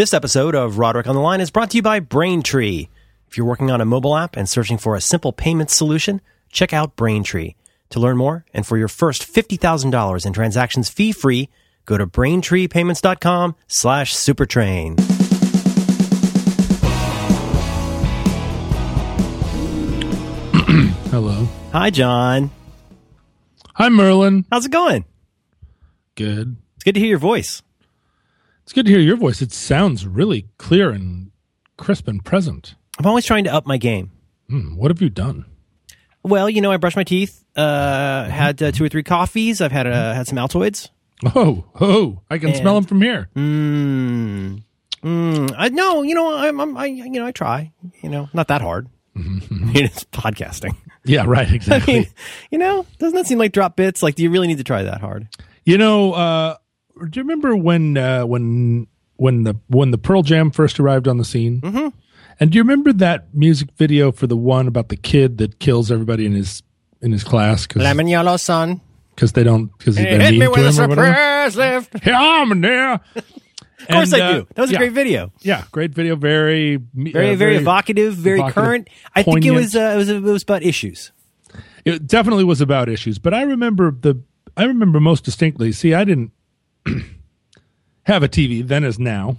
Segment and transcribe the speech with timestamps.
[0.00, 2.88] This episode of Roderick on the Line is brought to you by Braintree.
[3.28, 6.72] If you're working on a mobile app and searching for a simple payment solution, check
[6.72, 7.52] out Braintree.
[7.90, 11.50] To learn more and for your first $50,000 in transactions fee free,
[11.84, 14.98] go to braintreepayments.com slash supertrain.
[21.10, 21.46] Hello.
[21.72, 22.50] Hi, John.
[23.74, 24.46] Hi, Merlin.
[24.50, 25.04] How's it going?
[26.14, 26.56] Good.
[26.76, 27.60] It's good to hear your voice.
[28.70, 29.42] It's good to hear your voice.
[29.42, 31.32] It sounds really clear and
[31.76, 32.76] crisp and present.
[33.00, 34.12] I'm always trying to up my game.
[34.48, 35.44] Hmm, what have you done?
[36.22, 39.60] Well, you know, I brushed my teeth, uh, had uh, two or three coffees.
[39.60, 40.90] I've had uh, had some Altoids.
[41.34, 43.28] Oh, oh, I can smell them from here.
[43.34, 44.62] Mm.
[45.02, 45.52] Mm.
[45.58, 47.72] I no, you know, I'm, I'm, I, you know, I try.
[48.04, 48.86] You know, not that hard.
[49.16, 50.76] I mean, it's podcasting.
[51.04, 51.94] Yeah, right, I exactly.
[51.94, 52.06] mean,
[52.52, 54.00] you know, doesn't that seem like drop bits?
[54.00, 55.26] Like, do you really need to try that hard?
[55.64, 56.56] you know, uh,
[57.08, 58.86] do you remember when uh, when
[59.16, 61.60] when the when the Pearl Jam first arrived on the scene?
[61.60, 61.88] Mm-hmm.
[62.38, 65.90] And do you remember that music video for the one about the kid that kills
[65.90, 66.62] everybody in his
[67.02, 68.80] in his class because Lemon yellow sun.
[69.14, 71.94] Because they don't because they're Hit me to with a surprise lift.
[72.06, 73.00] Yeah, I'm there.
[73.80, 74.46] Of course I do.
[74.54, 75.32] That was a great video.
[75.40, 76.16] Yeah, great video.
[76.16, 78.88] Very, Very, uh, very evocative, very evocative, current.
[79.14, 81.12] I think it was, uh, it was, it was about issues.
[81.84, 84.20] It definitely was about issues, but I remember the.
[84.56, 85.72] I remember most distinctly.
[85.72, 86.32] See, I didn't
[88.02, 89.36] have a TV then as now,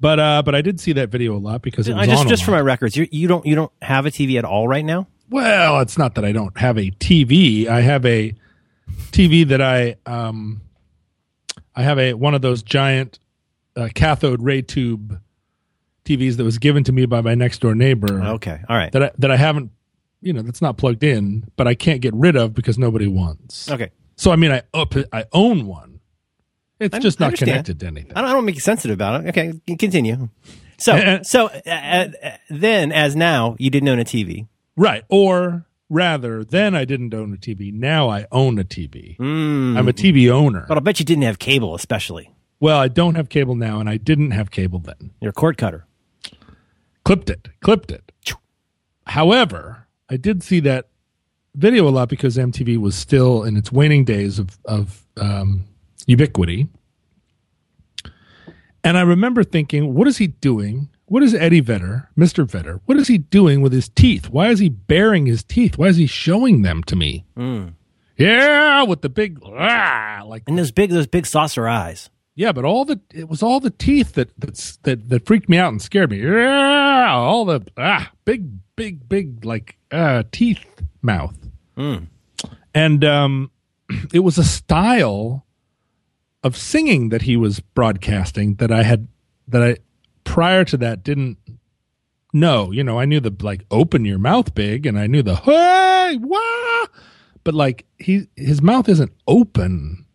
[0.00, 2.20] but uh, but I did see that video a lot because it was I just,
[2.22, 4.66] on just for my records, you, you don't, you don't have a TV at all
[4.66, 5.06] right now.
[5.30, 7.66] Well, it's not that I don't have a TV.
[7.66, 8.34] I have a
[9.10, 10.60] TV that I um
[11.74, 13.18] I have a one of those giant
[13.76, 15.20] uh, cathode ray tube
[16.04, 18.22] TVs that was given to me by my next door neighbor.
[18.22, 18.92] Okay, all right.
[18.92, 19.70] That I that I haven't
[20.22, 23.70] you know, that's not plugged in, but I can't get rid of because nobody wants.
[23.70, 26.00] Okay, So I mean I up I own one.
[26.80, 27.50] It's I- just not understand.
[27.50, 28.12] connected to anything.
[28.16, 29.28] I don't, I don't make you sensitive about it.
[29.28, 30.28] Okay, continue.
[30.78, 32.08] So, Uh, so uh, uh,
[32.50, 34.48] then, as now, you didn't own a TV.
[34.76, 35.04] Right.
[35.08, 37.72] Or rather, then I didn't own a TV.
[37.72, 39.16] Now I own a TV.
[39.18, 39.78] Mm.
[39.78, 40.64] I'm a TV owner.
[40.66, 42.34] But I'll bet you didn't have cable, especially.
[42.58, 45.12] Well, I don't have cable now, and I didn't have cable then.
[45.20, 45.86] You're a cord cutter.
[47.04, 48.10] Clipped it, clipped it.
[49.06, 50.88] However, I did see that
[51.54, 55.64] video a lot because MTV was still in its waning days of of um,
[56.06, 56.68] ubiquity,
[58.84, 60.88] and I remember thinking, "What is he doing?
[61.06, 62.80] What is Eddie Vedder, Mister Vedder?
[62.86, 64.30] What is he doing with his teeth?
[64.30, 65.76] Why is he baring his teeth?
[65.76, 67.24] Why is he showing them to me?"
[68.16, 72.10] Yeah, with the big ah, like And those big, those big saucer eyes.
[72.34, 75.58] Yeah, but all the it was all the teeth that that's, that that freaked me
[75.58, 76.22] out and scared me.
[76.22, 80.64] Yeah, all the ah big big big like uh teeth
[81.02, 81.36] mouth.
[82.74, 83.50] And um
[84.12, 85.46] it was a style
[86.42, 89.08] of singing that he was broadcasting that I had
[89.48, 89.76] that I
[90.24, 91.38] prior to that didn't
[92.32, 92.70] know.
[92.70, 96.18] You know, I knew the like open your mouth big and I knew the hey,
[96.20, 96.86] wah,
[97.44, 100.06] but like he his mouth isn't open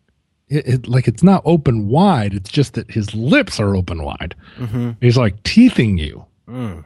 [0.48, 2.34] it, it like it's not open wide.
[2.34, 4.34] It's just that his lips are open wide.
[4.56, 4.92] Mm-hmm.
[5.00, 6.26] He's like teething you.
[6.48, 6.84] Mm.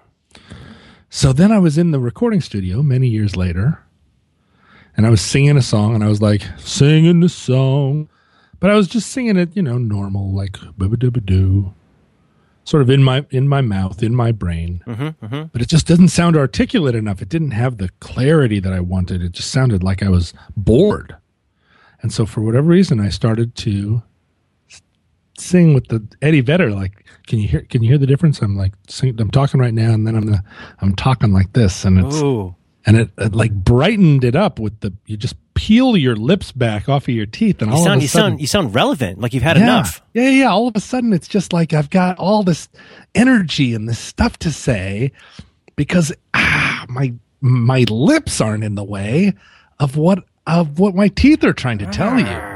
[1.10, 3.82] So then I was in the recording studio many years later,
[4.96, 8.08] and I was singing a song, and I was like singing the song,
[8.60, 10.58] but I was just singing it, you know, normal, like
[11.24, 11.74] doo,
[12.64, 14.82] sort of in my in my mouth, in my brain.
[14.86, 15.42] Mm-hmm, mm-hmm.
[15.52, 17.20] But it just doesn't sound articulate enough.
[17.20, 19.22] It didn't have the clarity that I wanted.
[19.22, 21.16] It just sounded like I was bored.
[22.02, 24.02] And so, for whatever reason, I started to
[25.38, 26.70] sing with the Eddie Vedder.
[26.70, 27.62] Like, can you hear?
[27.62, 28.40] Can you hear the difference?
[28.42, 30.42] I'm like, sing, I'm talking right now, and then I'm the,
[30.80, 32.54] I'm talking like this, and it's Ooh.
[32.86, 34.92] and it, it like brightened it up with the.
[35.06, 38.00] You just peel your lips back off of your teeth, and You all sound, of
[38.00, 39.20] a you sudden, sound, you sound relevant.
[39.20, 40.02] Like you've had yeah, enough.
[40.14, 40.50] Yeah, yeah.
[40.50, 42.68] All of a sudden, it's just like I've got all this
[43.14, 45.12] energy and this stuff to say
[45.76, 49.34] because ah, my my lips aren't in the way
[49.78, 52.52] of what of what my teeth are trying to tell you.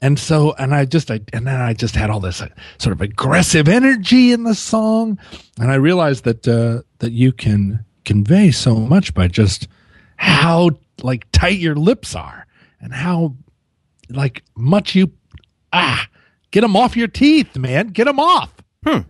[0.00, 2.48] And so, and I just, I, and then I just had all this uh,
[2.78, 5.18] sort of aggressive energy in the song,
[5.58, 9.66] and I realized that uh, that you can convey so much by just
[10.16, 10.70] how
[11.02, 12.46] like tight your lips are
[12.80, 13.34] and how
[14.10, 15.10] like much you
[15.72, 16.06] ah
[16.50, 18.52] get them off your teeth, man, get them off.
[18.86, 19.00] Hmm.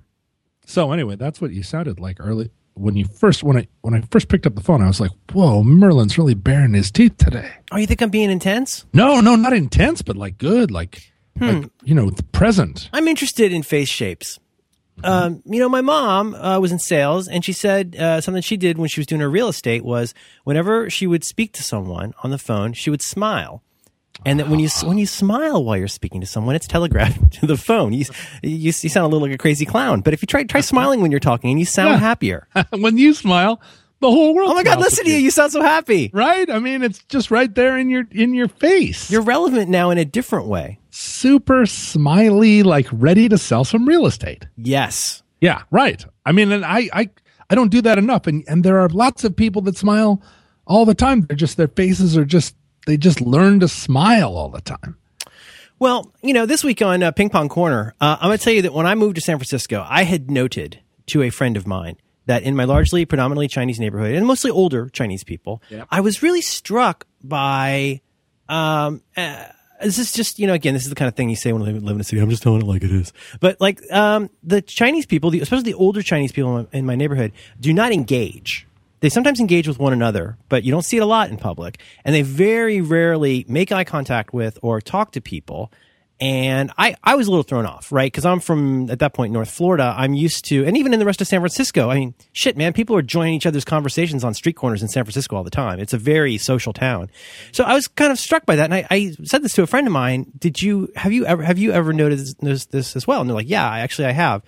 [0.64, 4.03] So anyway, that's what you sounded like early when you first when I when I
[4.11, 4.82] first picked up the phone.
[4.82, 8.31] I was like, "Whoa, Merlin's really baring his teeth today." Oh, you think I'm being
[8.31, 8.85] intense?
[8.93, 12.88] No, no, not intense, but like good, like, like you know, the present.
[12.93, 14.38] I'm interested in face shapes.
[15.03, 18.56] Um, you know, my mom uh, was in sales, and she said uh, something she
[18.56, 22.15] did when she was doing her real estate was whenever she would speak to someone
[22.23, 23.62] on the phone, she would smile,
[24.25, 24.87] And that when you uh-huh.
[24.88, 27.93] when you smile while you're speaking to someone, it's telegraphed to the phone.
[27.93, 28.06] You,
[28.43, 30.00] you, you sound a little like a crazy clown.
[30.00, 30.66] But if you try try uh-huh.
[30.66, 31.99] smiling when you're talking, and you sound Yeah.
[31.99, 32.49] happier.
[32.70, 33.61] when you smile,
[34.00, 34.50] the whole world.
[34.50, 34.78] Oh my God!
[34.81, 35.19] Listen to you.
[35.19, 36.11] You sound so happy.
[36.12, 36.49] Right?
[36.50, 39.11] I mean, it's just right there in your in your face.
[39.11, 40.78] You're relevant now in a different way.
[40.90, 44.46] super smiley, like ready to sell some real estate.
[44.56, 45.22] Yes.
[45.40, 46.05] Yeah, right.
[46.25, 47.10] I mean, and I I
[47.50, 50.22] I don't do that enough, and and there are lots of people that smile
[50.67, 51.22] all the time.
[51.22, 52.55] They're just their faces are just
[52.86, 54.96] they just learn to smile all the time.
[55.78, 58.52] Well, you know, this week on uh, Ping Pong Corner, uh, I'm going to tell
[58.52, 61.66] you that when I moved to San Francisco, I had noted to a friend of
[61.66, 61.96] mine
[62.26, 66.40] that in my largely predominantly Chinese neighborhood and mostly older Chinese people, I was really
[66.40, 68.00] struck by.
[68.48, 69.46] Um, uh,
[69.82, 71.62] this is just you know again this is the kind of thing you say when
[71.62, 72.22] you live in a city.
[72.22, 73.12] I'm just telling it like it is.
[73.40, 76.86] But like um, the Chinese people, the, especially the older Chinese people in my, in
[76.86, 78.66] my neighborhood, do not engage.
[79.05, 81.79] They sometimes engage with one another, but you don't see it a lot in public.
[82.06, 85.71] And they very rarely make eye contact with or talk to people.
[86.21, 88.11] And I, I was a little thrown off, right?
[88.11, 89.95] Because I'm from, at that point, North Florida.
[89.95, 92.73] I'm used to, and even in the rest of San Francisco, I mean, shit, man,
[92.73, 95.81] people are joining each other's conversations on street corners in San Francisco all the time.
[95.81, 97.11] It's a very social town.
[97.53, 98.73] So I was kind of struck by that.
[98.73, 100.33] And I, I said this to a friend of mine.
[100.39, 103.21] Did you, have you ever, have you ever noticed this, this as well?
[103.21, 104.43] And they're like, yeah, actually I have.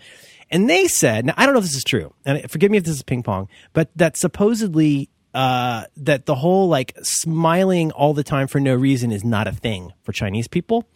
[0.51, 2.85] And they said, now I don't know if this is true, and forgive me if
[2.85, 8.23] this is ping pong, but that supposedly uh, that the whole like smiling all the
[8.25, 10.87] time for no reason is not a thing for Chinese people.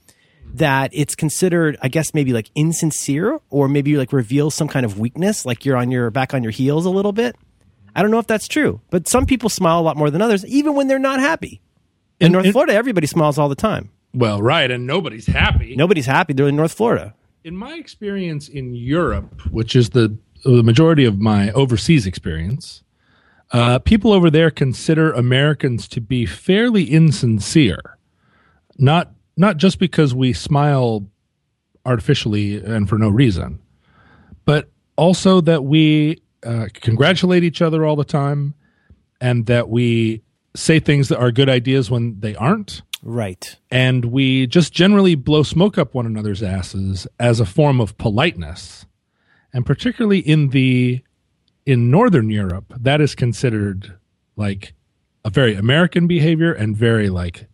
[0.55, 4.99] That it's considered, I guess, maybe like insincere, or maybe like reveals some kind of
[4.99, 7.37] weakness, like you're on your back on your heels a little bit.
[7.94, 10.44] I don't know if that's true, but some people smile a lot more than others,
[10.47, 11.61] even when they're not happy.
[12.19, 13.91] In And- North and- Florida, everybody smiles all the time.
[14.12, 15.76] Well, right, and nobody's happy.
[15.76, 16.32] Nobody's happy.
[16.32, 17.14] They're in North Florida.
[17.42, 22.82] In my experience in Europe, which is the the majority of my overseas experience,
[23.52, 27.96] uh, people over there consider Americans to be fairly insincere.
[28.76, 31.06] Not not just because we smile
[31.87, 33.58] artificially and for no reason,
[34.44, 38.54] but also that we uh, congratulate each other all the time,
[39.19, 40.22] and that we
[40.54, 43.56] say things that are good ideas when they aren't Right.
[43.70, 48.85] and we just generally blow smoke up one another's asses as a form of politeness
[49.52, 51.02] and particularly in the
[51.67, 53.99] in northern europe that is considered
[54.37, 54.75] like
[55.25, 57.47] a very american behavior and very like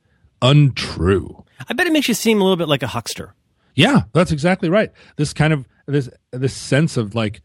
[0.42, 3.34] untrue I bet it makes you seem a little bit like a huckster.
[3.74, 7.40] yeah that's exactly right this kind of this this sense of like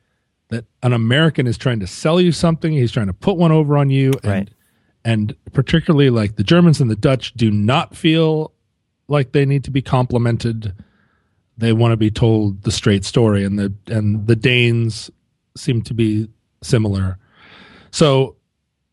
[0.50, 3.78] that an american is trying to sell you something he's trying to put one over
[3.78, 4.50] on you and Right.
[5.04, 8.54] And particularly like the germans and the dutch do not feel
[9.12, 10.74] like they need to be complimented.
[11.58, 15.12] They want to be told the straight story and the and the danes
[15.56, 16.30] seem to be
[16.64, 17.20] similar.
[17.92, 18.38] So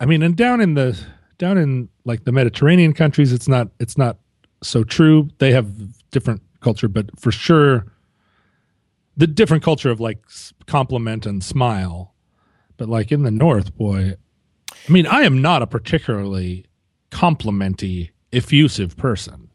[0.00, 0.98] i mean and down in the
[1.38, 4.18] down in like the mediterranean countries it's not it's not
[4.62, 5.30] so true.
[5.38, 5.70] They have
[6.10, 7.86] different culture but for sure
[9.16, 10.18] the different culture of like
[10.66, 12.12] compliment and smile.
[12.76, 14.16] But like in the north boy
[14.86, 16.66] i mean i am not a particularly
[17.10, 19.48] complimenty effusive person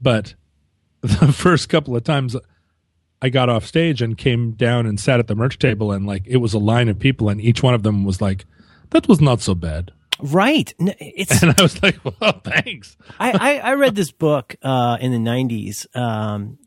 [0.00, 0.34] but
[1.00, 2.36] the first couple of times
[3.20, 6.22] I got off stage and came down and sat at the merch table and like
[6.26, 8.46] it was a line of people and each one of them was like,
[8.90, 9.90] "That was not so bad,"
[10.20, 10.72] Right.
[10.78, 15.12] It's and I was like, "Well, thanks." I, I, I read this book uh, in
[15.12, 16.58] the '90s, um,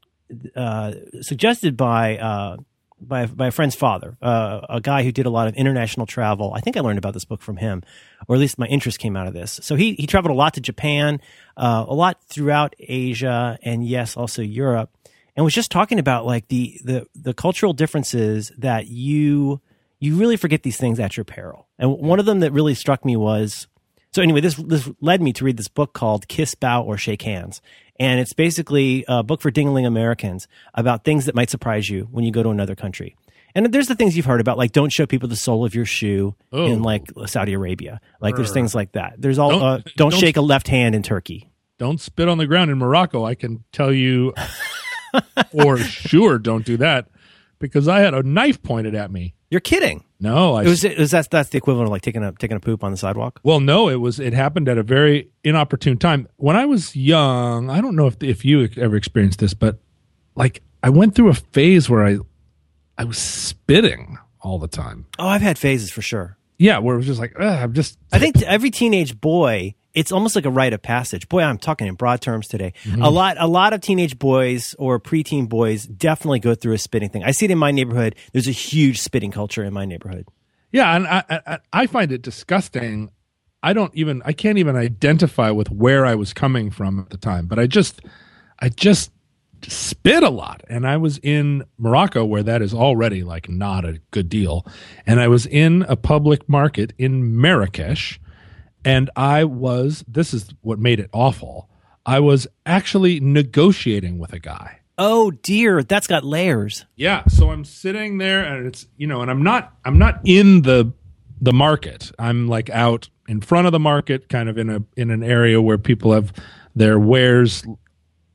[0.55, 2.57] uh, suggested by uh,
[3.01, 6.53] by by a friend's father, uh, a guy who did a lot of international travel.
[6.53, 7.83] I think I learned about this book from him,
[8.27, 9.59] or at least my interest came out of this.
[9.63, 11.19] So he he traveled a lot to Japan,
[11.57, 14.91] uh, a lot throughout Asia, and yes, also Europe,
[15.35, 19.61] and was just talking about like the the the cultural differences that you
[19.99, 21.67] you really forget these things at your peril.
[21.77, 23.67] And one of them that really struck me was
[24.11, 27.21] so anyway, this this led me to read this book called Kiss, Bow, or Shake
[27.21, 27.61] Hands,
[28.01, 32.25] and it's basically a book for dingling Americans about things that might surprise you when
[32.25, 33.15] you go to another country.
[33.53, 35.85] And there's the things you've heard about, like don't show people the sole of your
[35.85, 37.99] shoe in like Saudi Arabia.
[38.21, 39.15] Like there's things like that.
[39.21, 41.49] There's all Don't- don't, uh, don't, don't- shake a left hand in Turkey.
[41.77, 43.25] Don't spit on the ground in Morocco.
[43.25, 44.33] I can tell you
[45.51, 47.07] for sure, don't do that
[47.59, 49.33] because I had a knife pointed at me.
[49.51, 50.05] You're kidding.
[50.21, 52.55] No, I It was, it was that's that's the equivalent of like taking a taking
[52.55, 53.41] a poop on the sidewalk.
[53.43, 54.17] Well, no, it was.
[54.19, 56.29] It happened at a very inopportune time.
[56.37, 59.79] When I was young, I don't know if if you ever experienced this, but
[60.35, 62.19] like I went through a phase where I
[62.97, 65.07] I was spitting all the time.
[65.19, 66.37] Oh, I've had phases for sure.
[66.57, 67.97] Yeah, where it was just like I'm just.
[68.13, 71.27] I think every teenage boy, it's almost like a rite of passage.
[71.29, 72.73] Boy, I'm talking in broad terms today.
[72.83, 73.01] Mm-hmm.
[73.01, 77.09] A lot, a lot of teenage boys or preteen boys definitely go through a spitting
[77.09, 77.23] thing.
[77.23, 78.15] I see it in my neighborhood.
[78.31, 80.27] There's a huge spitting culture in my neighborhood.
[80.71, 83.11] Yeah, and I, I I find it disgusting
[83.63, 87.17] I don't even I can't even identify with where I was coming from at the
[87.17, 88.01] time, but I just
[88.59, 89.11] I just
[89.67, 93.99] spit a lot and I was in Morocco where that is already like not a
[94.09, 94.65] good deal
[95.05, 98.19] and I was in a public market in Marrakesh
[98.85, 101.69] and I was this is what made it awful.
[102.05, 104.79] I was actually negotiating with a guy.
[104.97, 106.85] Oh dear, that's got layers.
[106.95, 110.63] Yeah, so I'm sitting there and it's you know and I'm not I'm not in
[110.63, 110.93] the
[111.39, 112.11] the market.
[112.19, 115.61] I'm like out in front of the market, kind of in a in an area
[115.61, 116.33] where people have
[116.75, 117.65] their wares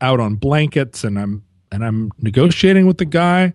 [0.01, 3.55] out on blankets, and I'm and I'm negotiating with the guy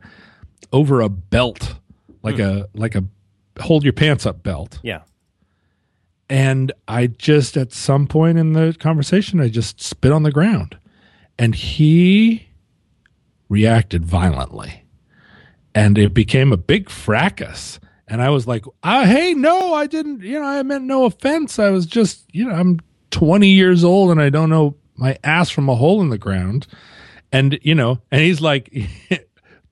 [0.71, 1.75] over a belt,
[2.24, 2.41] like hmm.
[2.41, 3.03] a like a
[3.60, 4.79] hold your pants up belt.
[4.83, 5.01] Yeah.
[6.32, 10.78] And I just at some point in the conversation, I just spit on the ground,
[11.38, 12.48] and he
[13.50, 14.86] reacted violently,
[15.76, 20.22] and it became a big fracas and I was like, uh, "Hey, no, I didn't.
[20.22, 21.58] You know, I meant no offense.
[21.58, 25.50] I was just, you know, I'm 20 years old and I don't know my ass
[25.50, 26.68] from a hole in the ground."
[27.32, 28.70] And you know, and he's like,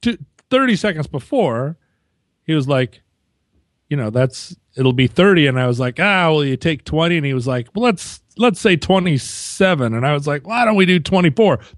[0.50, 1.76] 30 seconds before,
[2.44, 3.02] he was like,
[3.90, 7.18] "You know, that's it'll be 30." And I was like, "Ah, well, you take 20."
[7.18, 10.76] And he was like, "Well, let's let's say 27." And I was like, "Why don't
[10.76, 11.60] we do 24?"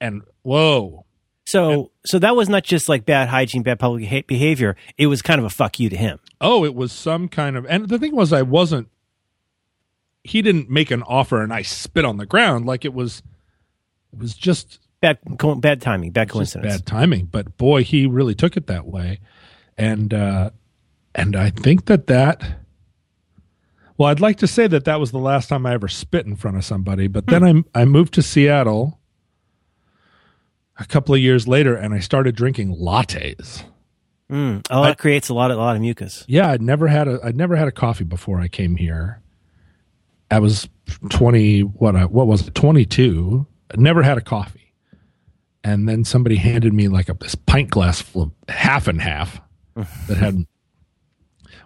[0.00, 1.04] And whoa,
[1.46, 4.76] so, so that was not just like bad hygiene, bad public behavior.
[4.96, 6.18] It was kind of a fuck you to him.
[6.40, 7.66] Oh, it was some kind of.
[7.66, 8.88] And the thing was, I wasn't.
[10.22, 12.64] He didn't make an offer, and I spit on the ground.
[12.64, 13.22] Like it was.
[14.12, 15.18] It was just bad,
[15.60, 17.26] bad timing, bad coincidence, bad timing.
[17.26, 19.20] But boy, he really took it that way,
[19.76, 20.50] and uh,
[21.14, 22.42] and I think that that.
[23.96, 26.34] Well, I'd like to say that that was the last time I ever spit in
[26.34, 27.60] front of somebody, but then hmm.
[27.74, 28.98] I I moved to Seattle
[30.78, 33.64] a couple of years later and I started drinking lattes.
[34.30, 34.66] Mm.
[34.70, 36.24] Oh, that creates a lot of a lot of mucus.
[36.26, 39.20] Yeah, I'd never had a I'd never had a coffee before I came here.
[40.30, 40.68] I was
[41.10, 43.46] twenty what I, what was it twenty two.
[43.76, 44.72] Never had a coffee,
[45.62, 49.40] and then somebody handed me like a this pint glass full of half and half
[49.74, 50.46] that had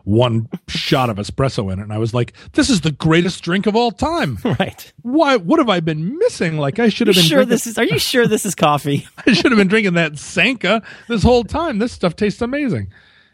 [0.09, 3.67] one shot of espresso in it, and I was like, "This is the greatest drink
[3.67, 4.93] of all time." Right?
[5.03, 5.37] Why?
[5.37, 6.57] What have I been missing?
[6.57, 7.25] Like I should have been.
[7.25, 7.79] Sure, drinking- this is.
[7.79, 9.07] Are you sure this is coffee?
[9.27, 11.79] I should have been drinking that Sanka this whole time.
[11.79, 12.91] This stuff tastes amazing.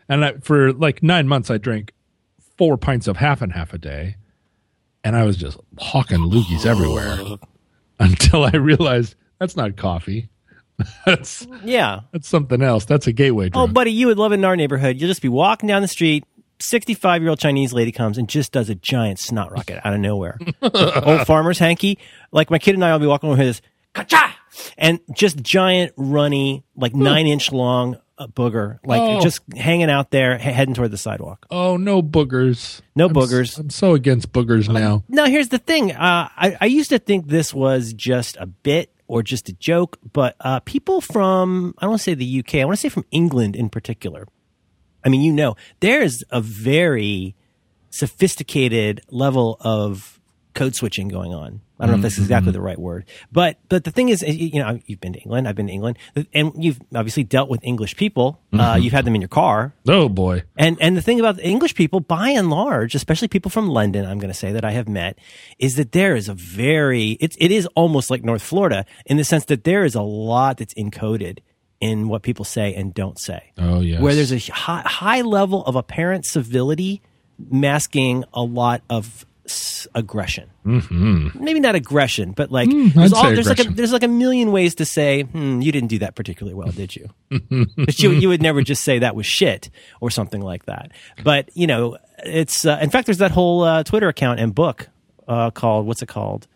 [0.08, 1.92] And I, for like nine months, I drank
[2.58, 4.16] four pints of half and half a day,
[5.04, 7.38] and I was just hawking loogies everywhere
[8.00, 10.28] until I realized that's not coffee.
[11.06, 12.84] that's yeah, that's something else.
[12.84, 13.70] That's a gateway oh, drug.
[13.70, 14.96] Oh, buddy, you would love it in our neighborhood.
[15.00, 16.24] You'll just be walking down the street,
[16.60, 20.00] 65 year old Chinese lady comes and just does a giant snot rocket out of
[20.00, 20.38] nowhere.
[20.62, 21.98] Old farmer's hanky.
[22.32, 24.38] Like my kid and I will be walking over here, this, Ka-cha!
[24.78, 29.20] and just giant, runny, like nine inch long uh, booger, like oh.
[29.20, 31.46] just hanging out there, heading toward the sidewalk.
[31.50, 32.80] Oh, no boogers.
[32.94, 33.52] No I'm boogers.
[33.52, 35.02] S- I'm so against boogers now.
[35.08, 35.92] Now, here's the thing.
[35.92, 39.98] Uh, I, I used to think this was just a bit or just a joke,
[40.12, 42.88] but uh, people from, I don't want to say the UK, I want to say
[42.88, 44.26] from England in particular,
[45.04, 47.34] I mean, you know, there's a very
[47.90, 50.20] sophisticated level of
[50.54, 51.60] code switching going on.
[51.78, 52.54] I don't know if that's exactly mm-hmm.
[52.54, 55.56] the right word, but but the thing is, you know, you've been to England, I've
[55.56, 55.98] been to England,
[56.32, 58.40] and you've obviously dealt with English people.
[58.52, 58.60] Uh, mm-hmm.
[58.64, 59.74] Uh, you've had them in your car.
[59.88, 60.44] Oh boy!
[60.56, 64.06] And and the thing about the English people, by and large, especially people from London,
[64.06, 65.18] I'm going to say that I have met,
[65.58, 69.24] is that there is a very it's it is almost like North Florida in the
[69.24, 71.40] sense that there is a lot that's encoded
[71.80, 73.52] in what people say and don't say.
[73.58, 74.00] Oh, yes.
[74.00, 77.02] Where there's a high, high level of apparent civility
[77.38, 80.50] masking a lot of s- aggression.
[80.64, 81.42] Mm-hmm.
[81.42, 84.52] Maybe not aggression, but like mm, there's, all, there's like a, there's like a million
[84.52, 87.10] ways to say, hmm, you didn't do that particularly well, did you?
[87.76, 90.92] but you you would never just say that was shit or something like that.
[91.22, 94.88] But you know, it's uh, in fact there's that whole uh, Twitter account and book
[95.28, 96.46] uh, called what's it called?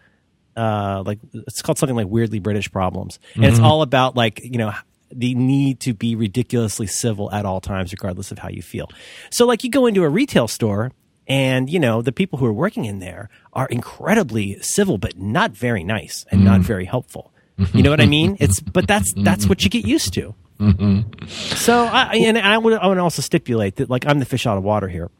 [0.56, 3.52] Uh, like it's called something like weirdly British problems, and mm-hmm.
[3.52, 4.72] it's all about like you know
[5.10, 8.88] the need to be ridiculously civil at all times, regardless of how you feel.
[9.30, 10.92] So, like, you go into a retail store,
[11.26, 15.52] and you know the people who are working in there are incredibly civil, but not
[15.52, 16.44] very nice and mm.
[16.44, 17.32] not very helpful.
[17.74, 18.36] You know what I mean?
[18.38, 20.34] It's but that's that's what you get used to.
[20.60, 21.26] Mm-hmm.
[21.26, 24.56] So, I, and I would I would also stipulate that like I'm the fish out
[24.56, 25.10] of water here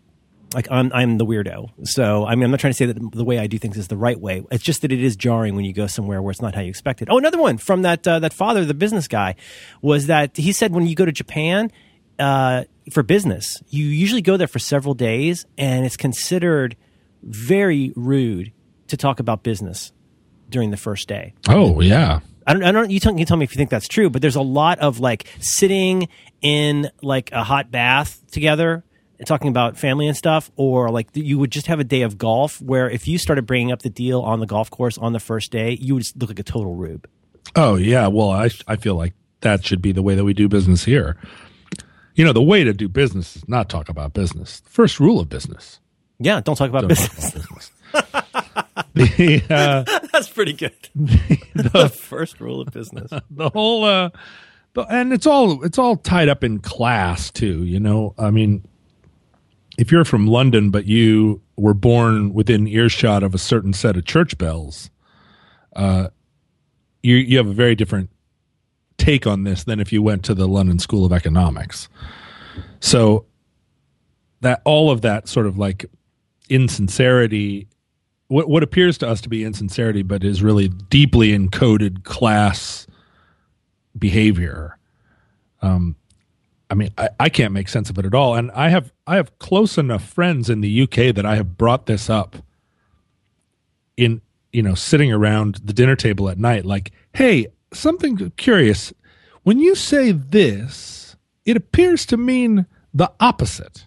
[0.55, 1.71] like I'm I'm the weirdo.
[1.87, 3.89] So I mean I'm not trying to say that the way I do things is
[3.89, 4.45] the right way.
[4.51, 6.71] It's just that it is jarring when you go somewhere where it's not how you
[6.71, 7.09] expect it.
[7.11, 9.35] Oh, another one from that uh, that father, the business guy,
[9.83, 11.71] was that he said when you go to Japan
[12.19, 16.77] uh, for business, you usually go there for several days, and it's considered
[17.23, 18.53] very rude
[18.89, 19.93] to talk about business
[20.49, 21.35] during the first day.
[21.49, 22.21] Oh yeah.
[22.47, 24.23] I don't, I don't, you tell, you tell me if you think that's true, but
[24.23, 26.09] there's a lot of like sitting
[26.41, 28.85] in like a hot bath together
[29.27, 32.61] talking about family and stuff, or like you would just have a day of golf
[32.63, 35.51] where if you started bringing up the deal on the golf course on the first
[35.51, 37.09] day, you would look like a total rube.
[37.57, 40.49] Oh yeah, well I I feel like that should be the way that we do
[40.49, 41.17] business here.
[42.15, 44.63] You know, the way to do business is not talk about business.
[44.67, 45.79] First rule of business.
[46.19, 47.33] Yeah, don't talk about Don't business.
[47.33, 47.45] talk
[48.11, 48.35] about
[48.95, 49.17] business.
[49.49, 50.75] the, uh, That's pretty good.
[50.95, 53.11] the first rule of business.
[53.31, 54.11] the whole uh
[54.75, 58.63] the, and it's all it's all tied up in class too you know i mean
[59.79, 64.05] if you're from london but you were born within earshot of a certain set of
[64.05, 64.91] church bells
[65.77, 66.09] uh
[67.03, 68.11] you you have a very different
[68.99, 71.89] take on this than if you went to the london school of economics
[72.81, 73.25] so
[74.41, 75.87] that all of that sort of like
[76.51, 77.67] insincerity
[78.27, 82.87] what what appears to us to be insincerity but is really deeply encoded class
[83.99, 84.79] behavior.
[85.63, 85.97] Um,
[86.71, 88.35] I mean, I, I can't make sense of it at all.
[88.35, 91.87] And I have I have close enough friends in the UK that I have brought
[91.87, 92.37] this up
[93.97, 94.21] in
[94.53, 96.65] you know sitting around the dinner table at night.
[96.65, 98.93] Like, hey, something curious.
[99.43, 103.87] When you say this, it appears to mean the opposite.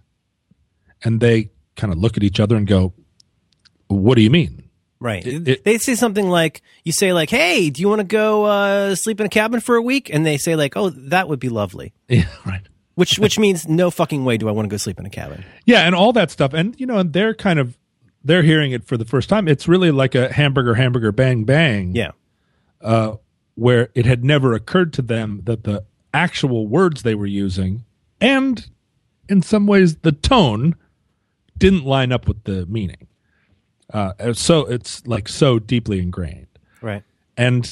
[1.03, 2.93] And they kind of look at each other and go,
[3.88, 4.63] "What do you mean?"
[5.00, 5.25] Right.
[5.25, 8.45] It- it- they say something like, you say like, hey, do you want to go
[8.45, 10.11] uh, sleep in a cabin for a week?
[10.13, 11.91] And they say like, oh, that would be lovely.
[12.07, 12.61] Yeah, right.
[13.01, 15.43] Which which means no fucking way do I want to go sleep in a cabin.
[15.65, 16.53] Yeah, and all that stuff.
[16.53, 17.77] And you know, and they're kind of
[18.24, 19.48] they're hearing it for the first time.
[19.48, 21.96] It's really like a hamburger hamburger bang bang.
[21.96, 22.12] Yeah.
[23.55, 27.84] Where it had never occurred to them that the actual words they were using
[28.20, 28.70] and
[29.29, 30.75] in some ways the tone
[31.58, 33.08] didn't line up with the meaning.
[33.93, 36.48] Uh, so it's like so deeply ingrained.
[36.81, 37.03] Right.
[37.38, 37.70] and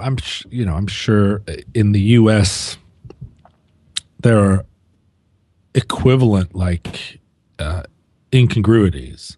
[0.00, 1.42] I'm sh- you know I'm sure
[1.74, 2.78] in the U.S.
[4.20, 4.64] there are
[5.74, 7.20] equivalent like
[7.58, 7.82] uh,
[8.32, 9.36] incongruities,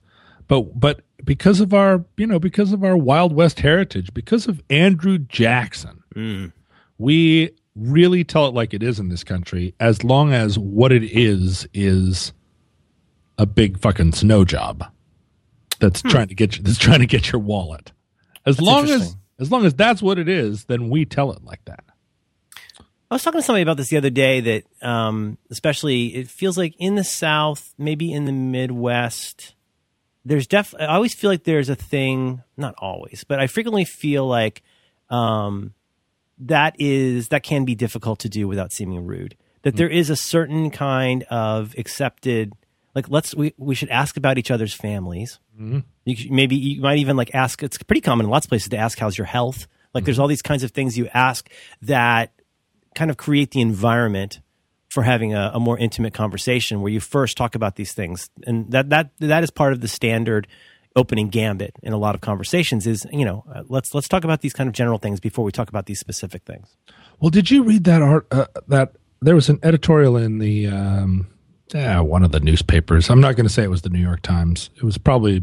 [0.48, 4.62] but but because of our you know because of our Wild West heritage, because of
[4.70, 6.02] Andrew Jackson,
[6.98, 9.74] we really tell it like it is in this country.
[9.80, 12.32] As long as what it is is
[13.38, 14.84] a big fucking snow job
[15.80, 17.92] that's trying to get you, that's trying to get your wallet.
[18.44, 21.64] As long as as long as that's what it is, then we tell it like
[21.64, 21.84] that.
[23.12, 26.56] I was talking to somebody about this the other day that, um, especially, it feels
[26.56, 29.54] like in the South, maybe in the Midwest,
[30.24, 30.74] there's def.
[30.78, 34.62] I always feel like there's a thing, not always, but I frequently feel like
[35.10, 35.74] um,
[36.38, 39.36] that is that can be difficult to do without seeming rude.
[39.62, 42.52] That there is a certain kind of accepted,
[42.94, 45.38] like let's we we should ask about each other's families.
[46.04, 47.62] You should- maybe you might even like ask.
[47.62, 49.66] It's pretty common in lots of places to ask how's your health.
[49.92, 51.50] Like there's all these kinds of things you ask
[51.82, 52.32] that
[52.94, 54.40] kind of create the environment
[54.90, 58.70] for having a, a more intimate conversation where you first talk about these things and
[58.72, 60.46] that that that is part of the standard
[60.94, 64.42] opening gambit in a lot of conversations is you know uh, let's let's talk about
[64.42, 66.76] these kind of general things before we talk about these specific things
[67.20, 68.26] Well, did you read that art?
[68.30, 71.28] Uh, that there was an editorial in the um,
[71.72, 73.08] yeah, one of the newspapers.
[73.08, 74.68] I'm not going to say it was the New York Times.
[74.76, 75.42] It was probably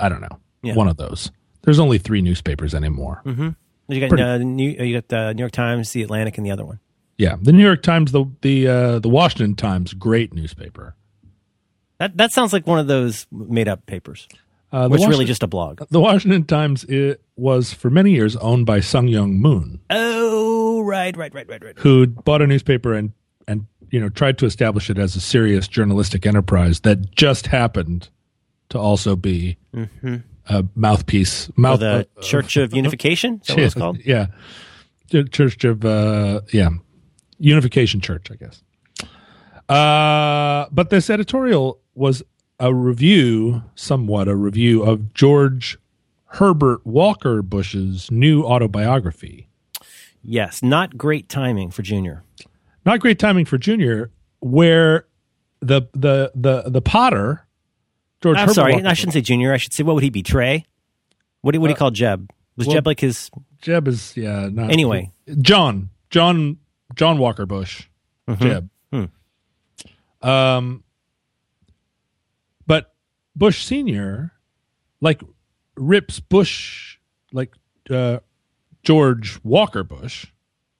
[0.00, 0.74] I don't know Yeah.
[0.74, 1.30] one of those.
[1.62, 3.22] There's only three newspapers anymore.
[3.24, 6.50] you got Pretty- uh, New, you got the New York Times the Atlantic and the
[6.50, 6.80] other one
[7.18, 10.94] Yeah, the New York Times, the the uh, the Washington Times, great newspaper.
[11.98, 14.28] that that sounds like one of those made up papers
[14.70, 15.82] Uh, which really just a blog.
[15.90, 21.16] The Washington Times it was for many years owned by Sung Young Moon, oh right
[21.16, 21.78] right right right right.
[21.78, 23.12] Who bought a newspaper and
[23.48, 28.10] and you know tried to establish it as a serious journalistic enterprise that just happened
[28.68, 29.56] to also be
[30.50, 33.98] a mouthpiece or mouth the uh, Church of Unification is that what it's called?
[34.04, 34.26] Yeah.
[35.32, 36.68] Church of uh yeah
[37.38, 38.62] unification church i guess
[39.68, 42.22] uh but this editorial was
[42.60, 45.78] a review somewhat a review of george
[46.32, 49.48] herbert walker bush's new autobiography
[50.22, 52.22] yes not great timing for Junior
[52.84, 55.06] not great timing for junior where
[55.60, 57.46] the the the the potter
[58.22, 59.52] george I'm herbert sorry, walker, I shouldn't say Junior.
[59.52, 60.22] I should say what would he be?
[60.22, 60.64] Trey?
[61.40, 62.30] What do, what do you call Jeb?
[62.56, 63.30] Was well- Jeb like his?
[63.60, 65.10] jeb is yeah not Anyway.
[65.40, 66.58] john john
[66.94, 67.84] john walker bush
[68.28, 68.42] Mm-hmm.
[68.44, 70.28] jeb Hmm.
[70.28, 70.84] um
[72.66, 72.94] but
[73.36, 74.32] bush senior
[75.00, 75.22] like
[75.76, 76.98] rips bush
[77.32, 77.54] like
[77.90, 78.18] uh
[78.82, 80.26] george walker bush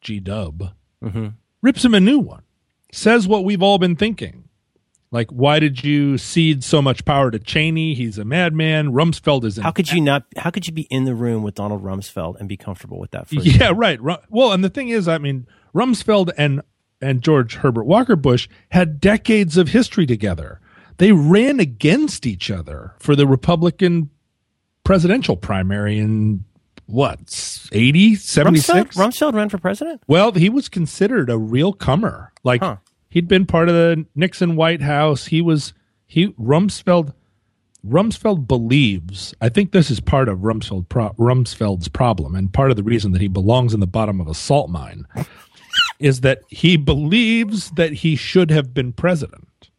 [0.01, 1.35] g-dub Mhm.
[1.63, 2.43] rips him a new one
[2.93, 4.45] says what we've all been thinking
[5.11, 9.57] like why did you cede so much power to cheney he's a madman rumsfeld is
[9.59, 10.25] How could you not?
[10.37, 13.27] How could you be in the room with Donald Rumsfeld and be comfortable with that?
[13.33, 13.99] Yeah, right.
[14.29, 16.63] Well, and the thing is, I mean, Rumsfeld and
[17.01, 20.61] and George Herbert Walker Bush had decades of history together.
[20.99, 24.11] they ran against each other for the Republican
[24.85, 26.45] presidential primary in
[26.87, 30.03] what 80 76 Rumsfeld, Rumsfeld ran for president.
[30.09, 32.77] well he was considered a real comer like Huh.
[33.11, 35.75] he'd been part of the nixon white house he was
[36.07, 37.13] he rumsfeld
[37.87, 42.77] rumsfeld believes i think this is part of rumsfeld pro, rumsfeld's problem and part of
[42.79, 45.05] the reason that he belongs in the bottom of a salt mine
[45.99, 49.71] is that he believes that he should have been president.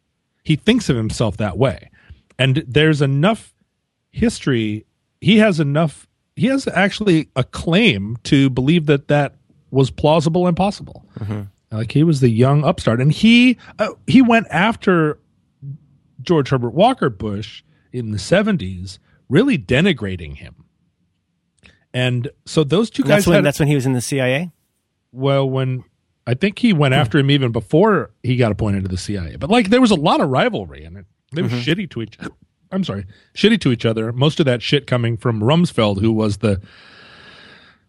[0.44, 1.90] He thinks of himself that way.
[2.38, 3.54] And there's enough
[4.10, 4.84] history
[5.20, 9.34] he has enough he has actually a claim to believe that that
[9.70, 11.04] was plausible and possible.
[11.70, 13.00] Like he was the young upstart.
[13.00, 15.18] And he uh, he went after
[16.22, 20.64] george herbert walker bush in the 70s really denigrating him.
[21.94, 24.50] And so those two That's guys when had that's when he was in the CIA.
[25.12, 25.84] well when
[26.30, 29.50] i think he went after him even before he got appointed to the cia but
[29.50, 32.16] like there was a lot of rivalry in it they were shitty to each
[32.72, 36.38] i'm sorry shitty to each other most of that shit coming from rumsfeld who was
[36.38, 36.60] the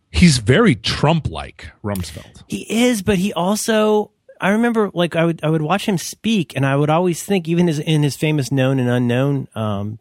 [0.10, 4.12] he's very trump like rumsfeld He is, but he also.
[4.44, 7.48] I remember, like, I would I would watch him speak, and I would always think,
[7.48, 10.00] even his, in his famous "Known and Unknown," um,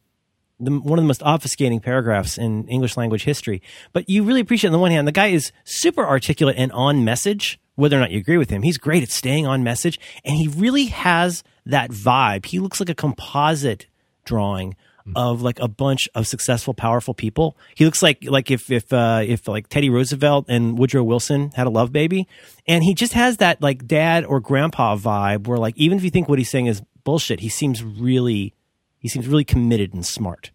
[0.58, 3.60] the, one of the most obfuscating paragraphs in English language history.
[3.92, 7.04] But you really appreciate, on the one hand, the guy is super articulate and on
[7.04, 7.60] message.
[7.80, 10.48] Whether or not you agree with him, he's great at staying on message, and he
[10.48, 12.46] really has that vibe.
[12.46, 13.86] He looks like a composite
[14.24, 14.76] drawing
[15.16, 17.56] of like a bunch of successful, powerful people.
[17.74, 21.66] He looks like like if if uh, if like Teddy Roosevelt and Woodrow Wilson had
[21.66, 22.28] a love baby,
[22.66, 26.10] and he just has that like dad or grandpa vibe where like even if you
[26.10, 28.54] think what he's saying is bullshit, he seems really
[28.98, 30.50] he seems really committed and smart,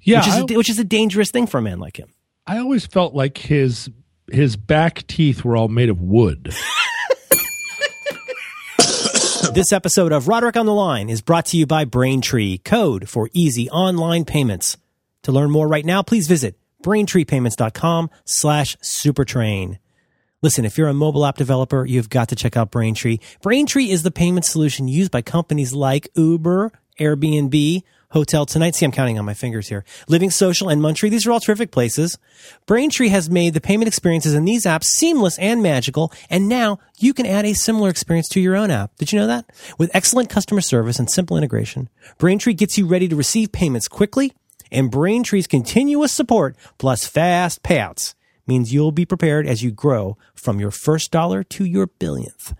[0.00, 2.12] yeah which is I, a, which is a dangerous thing for a man like him.
[2.46, 3.90] I always felt like his
[4.30, 6.52] his back teeth were all made of wood
[9.54, 13.30] This episode of Roderick on the Line is brought to you by Braintree, code for
[13.32, 14.76] easy online payments.
[15.22, 19.78] To learn more right now, please visit braintreepayments.com slash supertrain.
[20.42, 23.18] Listen, if you're a mobile app developer, you've got to check out Braintree.
[23.42, 28.74] Braintree is the payment solution used by companies like Uber, Airbnb, Hotel Tonight.
[28.74, 29.84] See, I'm counting on my fingers here.
[30.08, 31.10] Living Social and Muntree.
[31.10, 32.18] These are all terrific places.
[32.66, 36.12] Braintree has made the payment experiences in these apps seamless and magical.
[36.30, 38.96] And now you can add a similar experience to your own app.
[38.96, 39.46] Did you know that?
[39.78, 44.32] With excellent customer service and simple integration, Braintree gets you ready to receive payments quickly
[44.70, 48.14] and Braintree's continuous support plus fast payouts
[48.46, 52.54] means you'll be prepared as you grow from your first dollar to your billionth.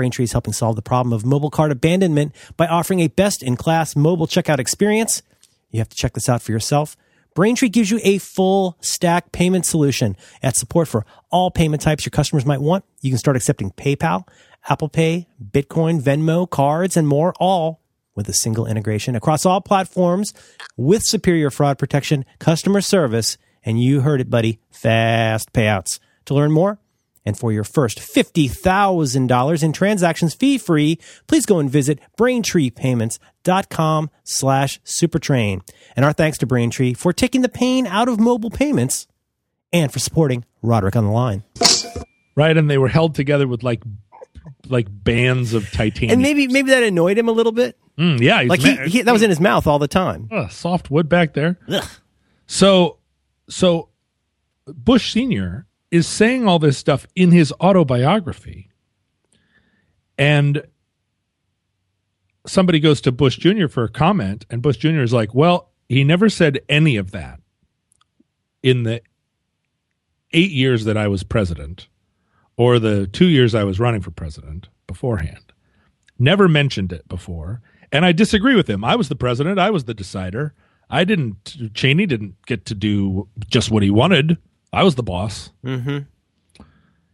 [0.00, 3.54] Braintree is helping solve the problem of mobile card abandonment by offering a best in
[3.54, 5.20] class mobile checkout experience.
[5.68, 6.96] You have to check this out for yourself.
[7.34, 12.12] Braintree gives you a full stack payment solution at support for all payment types your
[12.12, 12.86] customers might want.
[13.02, 14.26] You can start accepting PayPal,
[14.70, 17.82] Apple Pay, Bitcoin, Venmo, cards, and more, all
[18.14, 20.32] with a single integration across all platforms
[20.78, 25.98] with superior fraud protection, customer service, and you heard it, buddy, fast payouts.
[26.24, 26.78] To learn more,
[27.24, 34.80] and for your first $50,000 in transactions fee free, please go and visit braintreepayments.com slash
[34.82, 35.60] supertrain.
[35.96, 39.06] And our thanks to Braintree for taking the pain out of mobile payments
[39.72, 41.44] and for supporting Roderick on the Line.
[42.36, 43.82] right and they were held together with like
[44.68, 47.76] like bands of titanium And maybe maybe that annoyed him a little bit.
[47.98, 50.28] Mm, yeah he's Like he, he that was in his mouth all the time.
[50.32, 51.84] Ugh, soft wood back there Ugh.
[52.46, 52.98] So,
[53.48, 53.90] so
[54.66, 58.70] Bush Senior is saying all this stuff in his autobiography,
[60.16, 60.62] and
[62.46, 63.66] somebody goes to Bush Jr.
[63.68, 65.00] for a comment, and Bush Jr.
[65.00, 67.40] is like, "Well, he never said any of that
[68.62, 69.02] in the
[70.32, 71.88] eight years that I was president,
[72.56, 75.52] or the two years I was running for president beforehand.
[76.18, 78.84] Never mentioned it before." And I disagree with him.
[78.84, 79.58] I was the president.
[79.58, 80.54] I was the decider.
[80.88, 81.74] I didn't.
[81.74, 84.38] Cheney didn't get to do just what he wanted.
[84.72, 85.50] I was the boss.
[85.64, 85.98] Mm-hmm.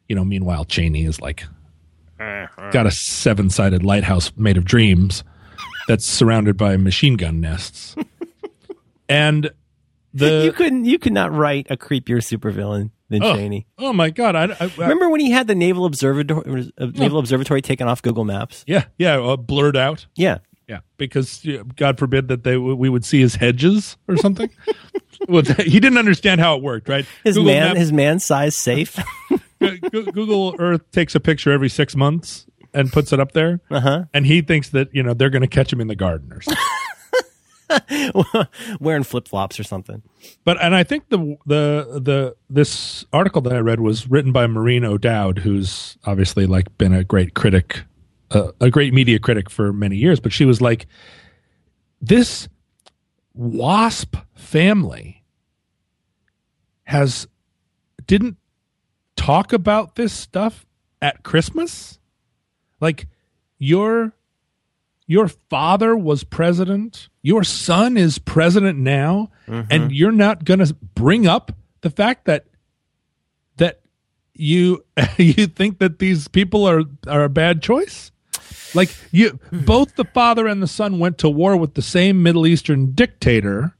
[0.08, 0.24] You know.
[0.24, 1.44] Meanwhile, Cheney is like
[2.18, 5.24] got a seven-sided lighthouse made of dreams
[5.88, 7.96] that's surrounded by machine gun nests.
[9.08, 9.50] and
[10.14, 13.66] the you couldn't you could not write a creepier supervillain than oh, Cheney.
[13.78, 14.34] oh my god!
[14.34, 18.02] I, I, I- Remember when he had the Naval Observatory uh, Naval Observatory taken off
[18.02, 18.64] Google Maps?
[18.66, 20.06] yeah, yeah, uh, blurred out.
[20.16, 20.38] Yeah.
[20.68, 24.50] Yeah, because yeah, God forbid that they we would see his hedges or something.
[25.28, 27.06] well, he didn't understand how it worked, right?
[27.22, 28.98] His Google man Maps- his man size safe.
[29.60, 34.04] Google Earth takes a picture every six months and puts it up there, uh-huh.
[34.12, 36.42] and he thinks that you know they're going to catch him in the garden or
[36.42, 36.62] something.
[38.80, 40.02] Wearing flip flops or something.
[40.44, 44.46] but and I think the the the this article that I read was written by
[44.46, 47.84] Maureen O'Dowd, who's obviously like been a great critic
[48.30, 50.86] a, a great media critic for many years, but she was like,
[52.00, 52.48] this
[53.34, 55.24] wasp family
[56.84, 57.26] has
[58.06, 58.36] didn't
[59.16, 60.66] talk about this stuff
[61.02, 61.98] at Christmas?
[62.80, 63.08] Like
[63.58, 64.12] your
[65.06, 69.68] your father was president, your son is president now, mm-hmm.
[69.70, 72.46] and you're not going to bring up the fact that
[73.56, 73.80] that
[74.34, 74.84] you
[75.16, 78.10] you think that these people are are a bad choice?
[78.74, 82.46] Like you both the father and the son went to war with the same Middle
[82.46, 83.76] Eastern dictator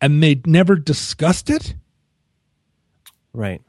[0.00, 1.74] and they never discussed it?
[3.34, 3.60] Right.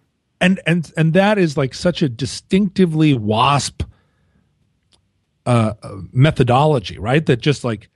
[0.42, 3.84] and and and that is like such a distinctively wasp
[5.46, 5.74] uh
[6.12, 7.90] methodology right that just like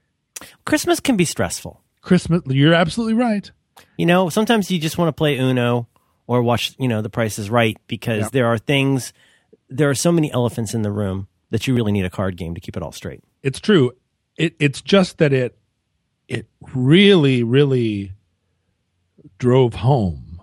[0.66, 1.82] Christmas can be stressful.
[2.02, 3.52] christmas you're absolutely right
[3.98, 5.88] You know, sometimes you just want to play Uno
[6.28, 8.30] or watch, you know, The Price is Right because Yeah.
[8.32, 9.14] there are things,
[9.70, 12.56] there are so many elephants in the room that you really need a card game
[12.56, 13.24] to keep it all straight.
[13.44, 13.92] it's true.
[14.38, 15.56] It it's just that it
[16.28, 18.14] it really really
[19.38, 20.42] drove home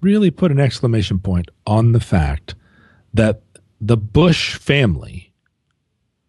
[0.00, 2.54] really put an exclamation point on the fact
[3.12, 3.42] that
[3.80, 5.32] the bush family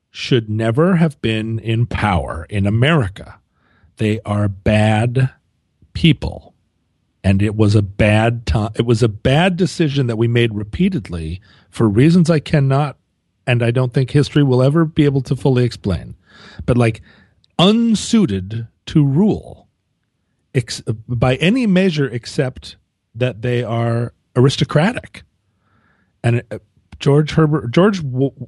[0.10, 3.40] should never have been in power in america.
[3.98, 5.30] They are bad
[5.94, 6.56] people.
[7.24, 11.40] And it was a bad time it was a bad decision that we made repeatedly
[11.70, 12.98] for reasons i cannot
[13.48, 16.16] and i don't think history will ever be able to fully explain
[16.66, 17.02] but like
[17.58, 19.68] unsuited to rule
[20.54, 22.76] ex- by any measure except
[23.16, 25.24] that they are aristocratic
[26.24, 26.60] and uh,
[27.00, 28.48] george herbert george w-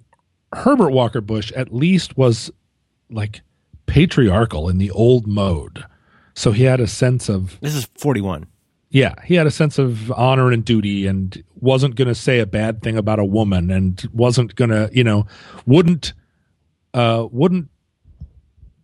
[0.54, 2.52] herbert walker bush at least was
[3.10, 3.42] like
[3.88, 5.84] patriarchal in the old mode
[6.36, 8.46] so he had a sense of This is 41.
[8.89, 12.45] Yeah, he had a sense of honor and duty and wasn't going to say a
[12.45, 15.28] bad thing about a woman and wasn't going to, you know,
[15.65, 16.13] wouldn't
[16.93, 17.69] uh wouldn't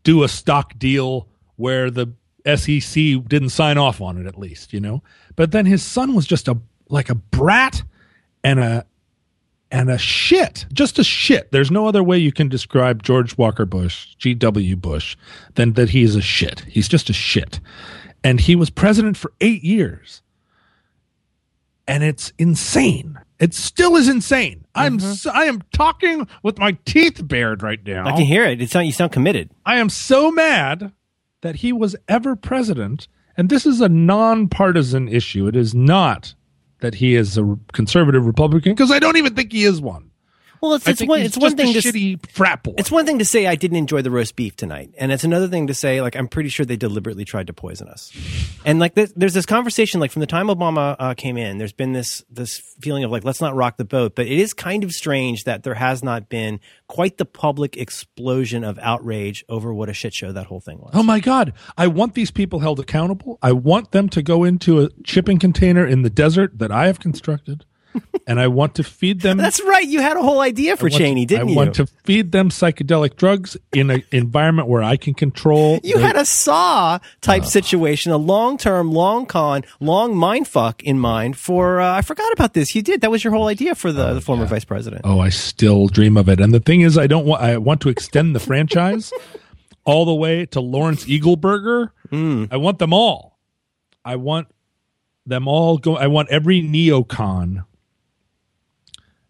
[0.03, 2.13] do a stock deal where the
[2.45, 2.93] SEC
[3.27, 5.01] didn't sign off on it at least, you know.
[5.35, 7.81] But then his son was just a like a brat
[8.43, 8.85] and a
[9.71, 11.51] and a shit, just a shit.
[11.51, 14.75] There's no other way you can describe George Walker Bush, G.W.
[14.75, 15.17] Bush,
[15.55, 16.59] than that he's a shit.
[16.61, 17.59] He's just a shit.
[18.25, 20.23] And he was president for eight years.
[21.88, 23.19] And it's insane.
[23.39, 24.65] It still is insane.
[24.73, 25.11] I'm mm-hmm.
[25.11, 28.07] so, I am talking with my teeth bared right now.
[28.07, 28.63] I can hear it.
[28.63, 29.51] It's not, you sound committed.
[29.63, 30.91] I am so mad
[31.41, 33.07] that he was ever president.
[33.38, 35.45] And this is a nonpartisan issue.
[35.45, 36.33] It is not
[36.79, 40.04] that he is a conservative Republican because I don't even think he is one.
[40.65, 42.73] Well, it's, it's one, it's one thing to shitty frat boy.
[42.80, 45.47] It's one thing to say I didn't enjoy the roast beef tonight, and it's another
[45.47, 48.12] thing to say like I'm pretty sure they deliberately tried to poison us.
[48.65, 51.71] And like this, there's this conversation like from the time Obama uh, came in, there's
[51.71, 54.15] been this this feeling of like let's not rock the boat.
[54.15, 58.63] But it is kind of strange that there has not been quite the public explosion
[58.63, 60.91] of outrage over what a shit show that whole thing was.
[60.95, 61.54] Oh my God.
[61.78, 63.38] I want these people held accountable.
[63.43, 66.99] I want them to go into a shipping container in the desert that I have
[66.99, 67.65] constructed.
[68.27, 69.38] And I want to feed them.
[69.38, 69.86] That's right.
[69.88, 71.60] You had a whole idea for Cheney, to- didn't I you?
[71.60, 75.79] I want to feed them psychedelic drugs in an environment where I can control.
[75.84, 80.84] you their- had a saw type situation, a long term, long con, long mind fuck
[80.84, 81.79] in mind for.
[81.79, 82.75] Uh, I forgot about this.
[82.75, 83.01] You did.
[83.01, 85.01] That was your whole idea for the, the former vice president.
[85.05, 86.39] Oh, I still dream of it.
[86.39, 87.41] And the thing is, I don't want.
[87.41, 89.12] I want to extend the franchise
[89.86, 91.91] all the way to Lawrence Eagleburger.
[92.12, 93.38] I want them all.
[94.05, 94.47] I want
[95.25, 95.97] them all go.
[95.97, 97.65] I want every neocon.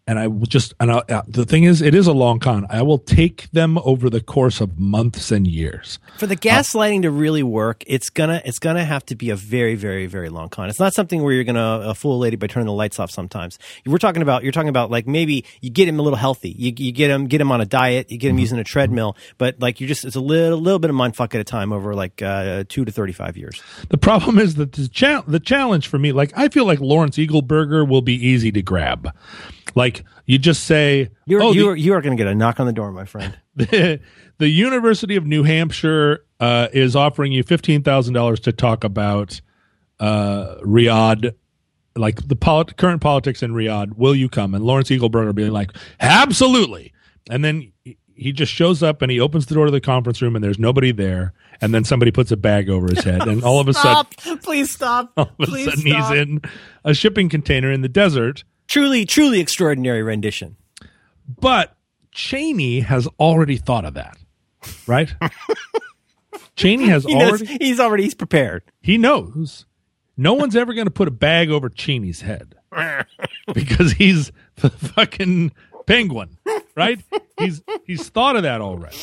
[0.08, 2.64] And I will just and I, uh, the thing is, it is a long con.
[2.70, 5.98] I will take them over the course of months and years.
[6.18, 9.74] For the gaslighting to really work, it's gonna it's gonna have to be a very
[9.74, 10.68] very very long con.
[10.68, 13.10] It's not something where you're gonna uh, fool a lady by turning the lights off.
[13.10, 16.54] Sometimes we're talking about you're talking about like maybe you get him a little healthy,
[16.56, 19.16] you, you get him get him on a diet, you get him using a treadmill,
[19.38, 21.72] but like you're just it's a little little bit of mind fuck at a time
[21.72, 23.60] over like uh, two to thirty five years.
[23.88, 27.16] The problem is that the, cha- the challenge for me, like I feel like Lawrence
[27.16, 29.12] Eagleburger will be easy to grab.
[29.74, 32.72] Like you just say, You're oh, you're you are gonna get a knock on the
[32.72, 33.36] door, my friend.
[33.56, 34.00] the,
[34.38, 39.40] the University of New Hampshire uh, is offering you fifteen thousand dollars to talk about
[40.00, 41.34] uh, Riyadh,
[41.96, 43.96] like the polit- current politics in Riyadh.
[43.96, 44.54] Will you come?
[44.54, 46.92] And Lawrence Eagleburger being like, absolutely.
[47.30, 50.22] And then he- he just shows up and he opens the door to the conference
[50.22, 51.34] room and there's nobody there.
[51.60, 54.70] And then somebody puts a bag over his head, and all of a sudden, Please
[54.70, 55.12] stop!
[55.16, 56.12] all of a Please sudden stop.
[56.12, 56.40] he's in
[56.84, 58.44] a shipping container in the desert.
[58.68, 60.56] Truly, truly extraordinary rendition.
[61.28, 61.76] But
[62.12, 64.16] Cheney has already thought of that,
[64.86, 65.14] right?
[66.56, 68.62] Cheney has He knows, already he's already he's prepared.
[68.80, 69.66] he knows
[70.16, 72.54] no one's ever going to put a bag over Cheney's head
[73.54, 75.52] because he's the fucking
[75.86, 76.38] penguin.
[76.74, 77.00] right?
[77.38, 78.96] He's he's thought of that already.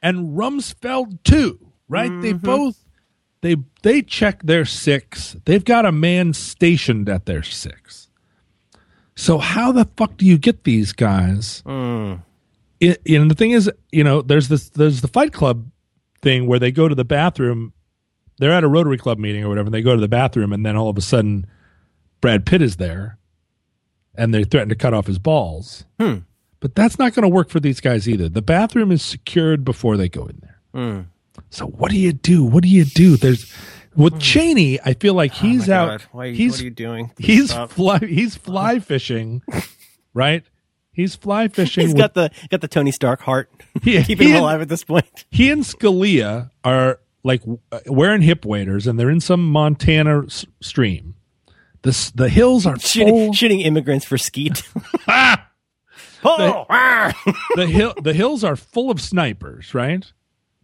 [0.00, 2.10] And Rumsfeld too, right?
[2.20, 2.44] They mm-hmm.
[2.44, 2.84] both
[3.40, 5.36] they they check their six.
[5.44, 8.08] They've got a man stationed at their six.
[9.16, 11.62] So how the fuck do you get these guys?
[11.66, 12.14] Hmm.
[12.80, 15.70] It, and the thing is, you know, there's this there's the Fight Club
[16.22, 17.72] thing where they go to the bathroom.
[18.38, 20.66] They're at a Rotary Club meeting or whatever, and they go to the bathroom, and
[20.66, 21.46] then all of a sudden,
[22.20, 23.18] Brad Pitt is there,
[24.16, 25.84] and they threaten to cut off his balls.
[26.00, 26.18] Hmm.
[26.58, 28.28] But that's not going to work for these guys either.
[28.28, 30.60] The bathroom is secured before they go in there.
[30.74, 31.00] Hmm.
[31.50, 32.42] So what do you do?
[32.42, 33.16] What do you do?
[33.16, 33.52] There's
[33.96, 34.80] with Cheney.
[34.80, 36.02] I feel like he's Oh out.
[36.12, 37.12] Why, he's what are you doing?
[37.18, 37.70] he's Stop.
[37.70, 39.42] fly he's fly fishing,
[40.12, 40.44] right?
[40.92, 41.82] He's fly fishing.
[41.86, 43.50] He's with, got the got the Tony Stark heart,
[43.82, 45.24] keeping he him and- alive at this point.
[45.30, 50.44] he and Scalia are like uh, wearing hip waders, and they're in some Montana s-
[50.60, 51.14] stream.
[51.82, 54.62] The the hills are Shooting, shooting immigrants for skeet.
[55.06, 55.48] Ah!
[56.24, 57.12] oh, ah!
[57.56, 60.10] the hill the hills are full of snipers, right?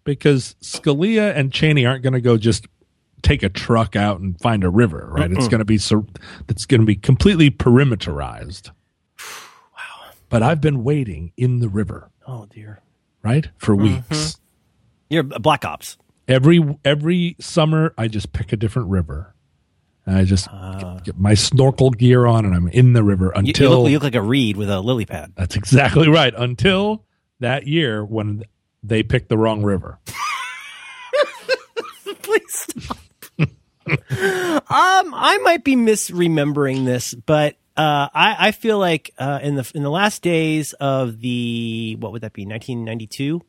[0.04, 2.66] Because Scalia and Cheney aren't going to go just
[3.22, 5.30] take a truck out and find a river, right?
[5.30, 6.06] It's going to be sur-
[6.48, 8.70] it's going to be completely perimeterized.
[9.18, 10.10] wow.
[10.28, 12.80] But I've been waiting in the river, oh dear.
[13.22, 13.48] right?
[13.58, 14.14] For mm-hmm.
[14.14, 14.38] weeks.
[15.08, 15.98] You're Black Ops.
[16.28, 19.34] Every every summer I just pick a different river.
[20.06, 20.78] And I just ah.
[20.78, 23.90] get, get my snorkel gear on and I'm in the river You, you until look,
[23.90, 25.32] you look like a reed with a lily pad.
[25.36, 26.32] That's exactly right.
[26.36, 27.04] Until
[27.40, 28.44] that year when
[28.82, 29.98] they picked the wrong river.
[32.22, 32.98] Please stop.
[33.90, 39.70] Um, I might be misremembering this, but uh, I, I feel like uh, in the
[39.74, 43.40] in the last days of the what would that be 1992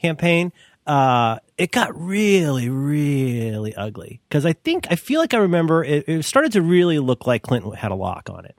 [0.00, 0.52] campaign,
[0.86, 6.08] uh, it got really really ugly because I think I feel like I remember it,
[6.08, 8.56] it started to really look like Clinton had a lock on it.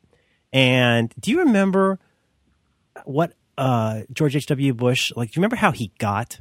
[0.54, 2.00] And do you remember
[3.06, 4.46] what uh, George H.
[4.48, 4.74] W.
[4.74, 5.32] Bush like?
[5.32, 6.40] Do you remember how he got?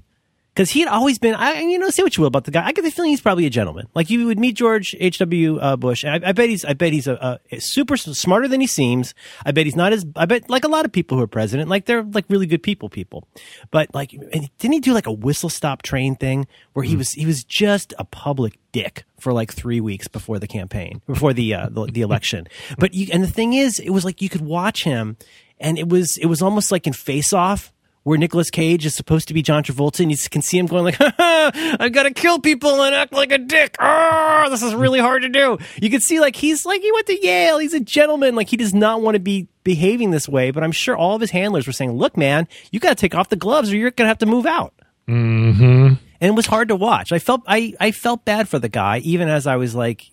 [0.56, 1.34] Because he had always been.
[1.34, 2.66] I, you know, say what you will about the guy.
[2.66, 3.88] I get the feeling he's probably a gentleman.
[3.94, 5.18] Like you would meet George H.
[5.18, 5.58] W.
[5.58, 6.64] Uh, Bush, and I, I bet he's.
[6.64, 9.14] I bet he's a, a super smarter than he seems.
[9.44, 10.06] I bet he's not as.
[10.16, 12.62] I bet like a lot of people who are president, like they're like really good
[12.62, 13.28] people, people.
[13.70, 17.26] But like, didn't he do like a whistle stop train thing where he was he
[17.26, 21.68] was just a public dick for like three weeks before the campaign, before the uh,
[21.68, 22.48] the, the election.
[22.78, 25.18] But you and the thing is, it was like you could watch him,
[25.60, 27.72] and it was it was almost like in Face Off
[28.06, 30.84] where Nicolas Cage is supposed to be John Travolta, and you can see him going
[30.84, 34.76] like, ha, ha, "I gotta kill people and act like a dick." Oh, this is
[34.76, 35.58] really hard to do.
[35.82, 37.58] You can see like he's like he went to Yale.
[37.58, 38.36] He's a gentleman.
[38.36, 40.52] Like he does not want to be behaving this way.
[40.52, 43.16] But I'm sure all of his handlers were saying, "Look, man, you got to take
[43.16, 44.72] off the gloves, or you're gonna have to move out."
[45.08, 45.94] Mm-hmm.
[46.20, 47.10] And it was hard to watch.
[47.10, 50.06] I felt I I felt bad for the guy, even as I was like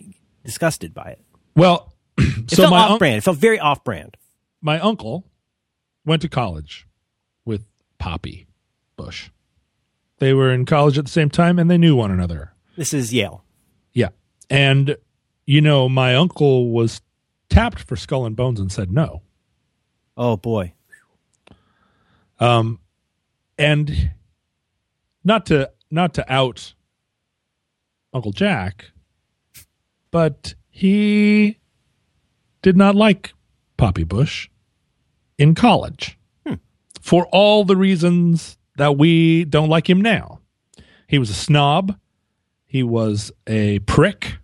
[0.43, 1.21] disgusted by it.
[1.55, 3.17] Well, It so felt my off un- brand.
[3.17, 4.17] It felt very off brand.
[4.61, 5.25] my uncle
[6.05, 6.87] went to college
[8.03, 8.47] Poppy
[8.97, 9.29] Bush.
[10.19, 12.51] They were in college at the same time and they knew one another.
[12.75, 13.45] This is Yale.
[13.93, 14.09] Yeah.
[14.49, 14.97] And
[15.45, 17.01] you know, my uncle was
[17.49, 19.21] tapped for Skull and Bones and said no.
[20.17, 20.73] Oh boy.
[22.41, 22.81] Um,
[23.57, 24.11] and
[25.23, 26.73] not to not to out
[28.13, 28.91] Uncle Jack,
[30.11, 31.57] but he
[32.61, 33.33] did not like
[33.77, 34.49] Poppy Bush
[35.37, 36.17] in college
[37.03, 40.39] for all the reasons that we don't like him now.
[41.05, 41.99] He was a snob,
[42.65, 44.37] he was a prick,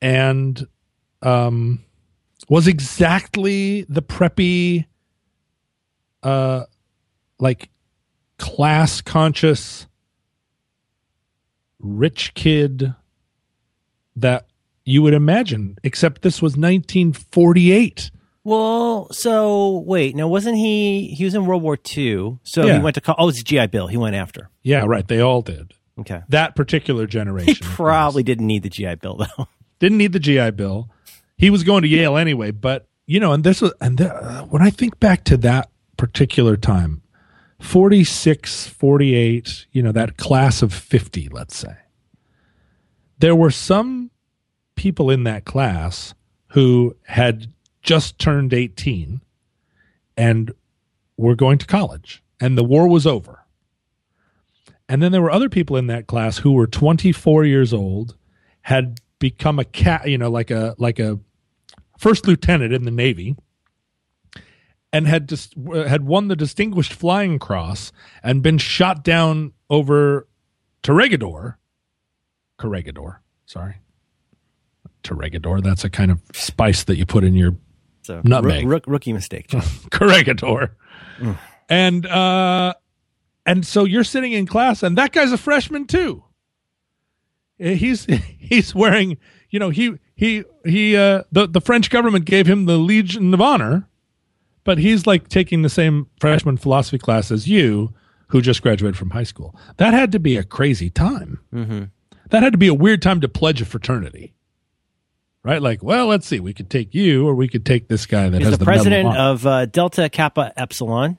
[0.00, 0.66] and
[1.20, 1.84] um,
[2.48, 4.86] was exactly the preppy,
[6.22, 6.64] uh,
[7.38, 7.68] like
[8.38, 9.86] class conscious
[11.78, 12.94] rich kid
[14.16, 14.46] that
[14.86, 18.10] you would imagine except this was 1948
[18.50, 21.14] Well, so wait, now wasn't he?
[21.16, 22.74] He was in World War II, so Yeah.
[22.76, 23.14] he went to.
[23.16, 23.86] Oh, it's GI Bill.
[23.86, 24.50] He went after.
[24.62, 27.54] yeah right they all did Okay, that particular generation.
[27.54, 29.46] he probably didn't need the GI Bill though.
[29.78, 30.90] didn't need the gi bill
[31.38, 34.42] he was going to yale anyway but you know and this was and the, uh,
[34.52, 37.00] when i think back to that particular time
[37.60, 41.76] 46 48 you know that class of 50 let's say
[43.18, 44.10] there were some
[44.74, 46.12] people in that class
[46.48, 47.50] who had
[47.82, 49.20] just turned 18
[50.16, 50.52] and
[51.16, 53.44] were going to college and the war was over
[54.88, 58.16] and then there were other people in that class who were 24 years old
[58.62, 61.18] had become a cat you know like a like a
[61.98, 63.36] first lieutenant in the navy
[64.92, 65.54] and had just
[65.86, 70.26] had won the distinguished flying cross and been shot down over
[70.82, 71.58] Corregidor.
[72.58, 73.76] Corregidor, sorry.
[75.04, 77.56] Corregidor, that's a kind of spice that you put in your
[78.02, 78.66] So Nutmeg.
[78.66, 79.52] rook- rookie mistake.
[79.90, 80.76] Corregidor.
[81.68, 82.74] and uh,
[83.46, 86.24] and so you're sitting in class, and that guy's a freshman too.
[87.58, 88.04] Eh, He's
[88.38, 89.18] he's wearing,
[89.50, 90.96] you know, he he he.
[90.96, 93.88] Uh, the the French government gave him the Legion of Honor,
[94.64, 97.92] but he's like taking the same freshman philosophy class as you,
[98.28, 99.54] who just graduated from high school.
[99.76, 101.40] That had to be a crazy time.
[101.54, 101.84] Mm-hmm.
[102.30, 104.34] That had to be a weird time to pledge a fraternity.
[105.42, 105.62] Right?
[105.62, 106.38] Like, well, let's see.
[106.40, 108.70] We could take you, or we could take this guy that He's has the, the
[108.70, 111.18] Medal of president of uh, Delta Kappa Epsilon.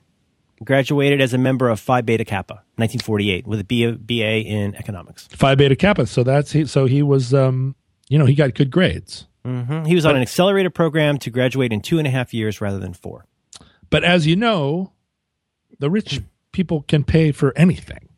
[0.64, 5.26] Graduated as a member of Phi Beta Kappa, 1948, with a BA, BA in economics.
[5.26, 6.06] Phi Beta Kappa.
[6.06, 6.66] So that's he.
[6.66, 7.74] So he was, um,
[8.08, 9.26] you know, he got good grades.
[9.44, 12.60] hmm He was on an accelerated program to graduate in two and a half years
[12.60, 13.26] rather than four.
[13.90, 14.92] But as you know,
[15.80, 16.20] the rich
[16.52, 18.08] people can pay for anything.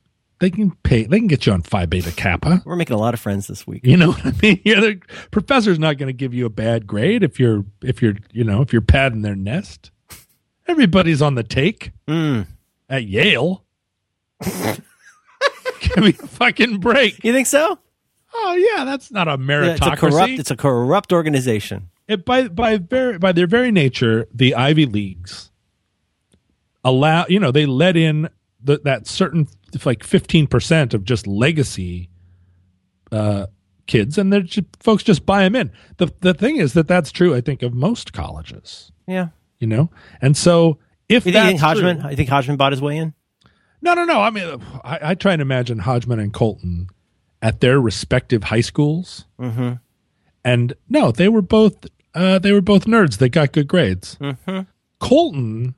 [0.40, 1.04] They can pay.
[1.04, 2.62] They can get you on Phi Beta Kappa.
[2.66, 3.82] We're making a lot of friends this week.
[3.84, 4.60] You know what I mean?
[4.64, 8.16] Yeah, the professor's not going to give you a bad grade if you're if you're
[8.32, 9.90] you know if you're padding their nest.
[10.66, 12.46] Everybody's on the take Mm.
[12.88, 13.64] at Yale.
[14.44, 17.22] Give me a fucking break.
[17.24, 17.78] You think so?
[18.34, 19.76] Oh yeah, that's not a Yeah, meritocracy.
[19.76, 20.30] it's a corrupt.
[20.30, 21.90] It's a corrupt organization.
[22.08, 25.50] it, by by very by their very nature, the Ivy Leagues
[26.82, 28.28] allow you know they let in
[28.64, 29.46] the, that certain
[29.84, 32.08] like fifteen percent of just legacy
[33.12, 33.46] uh,
[33.86, 35.70] kids, and they're just, folks just buy them in.
[35.98, 37.34] the The thing is that that's true.
[37.34, 39.28] I think of most colleges, Yeah.
[39.58, 39.90] you know,
[40.20, 42.00] and so if You think, that's you think Hodgman?
[42.00, 43.14] true- I think Hodgman bought his way in.
[43.82, 44.20] no, no, no.
[44.22, 46.88] I mean, I, I try and imagine Hodgman and Coulton
[47.42, 49.74] at their respective high schools, Mm-hmm.
[50.44, 53.18] and no, they were both uh, they were both nerds.
[53.18, 54.16] They got good grades.
[54.20, 54.60] Mm-hmm.
[55.00, 55.74] Coulton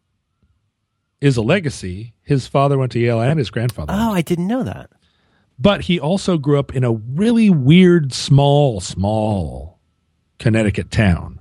[1.21, 2.15] is a legacy.
[2.23, 4.91] His father went to Yale and his grandfather, Oh, I didn't know that.
[5.59, 9.79] but he also grew up in a really weird, small, small
[10.39, 11.41] Connecticut town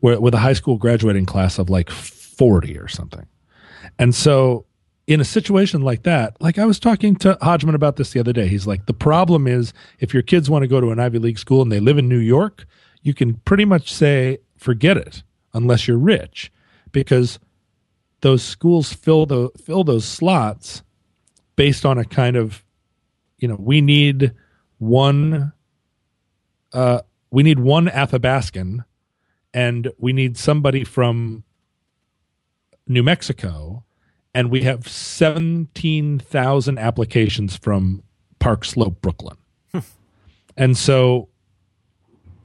[0.00, 3.26] where, with a high school graduating class of like forty or something,
[3.98, 4.66] and so.
[5.08, 8.32] In a situation like that, like I was talking to Hodgman about this the other
[8.32, 8.46] day.
[8.46, 11.40] He's like, the problem is if your kids want to go to an Ivy League
[11.40, 12.64] school and they live in New York,
[13.02, 16.52] you can pretty much say, forget it, unless you're rich,
[16.92, 17.40] because
[18.22, 20.82] those schools fill the fill those slots
[21.54, 22.64] based on a kind of,
[23.38, 24.32] you know, we need
[24.78, 25.52] one,
[26.72, 28.84] uh, we need one Athabascan,
[29.52, 31.44] and we need somebody from
[32.86, 33.84] New Mexico,
[34.34, 38.02] and we have seventeen thousand applications from
[38.38, 39.36] Park Slope, Brooklyn,
[40.56, 41.28] and so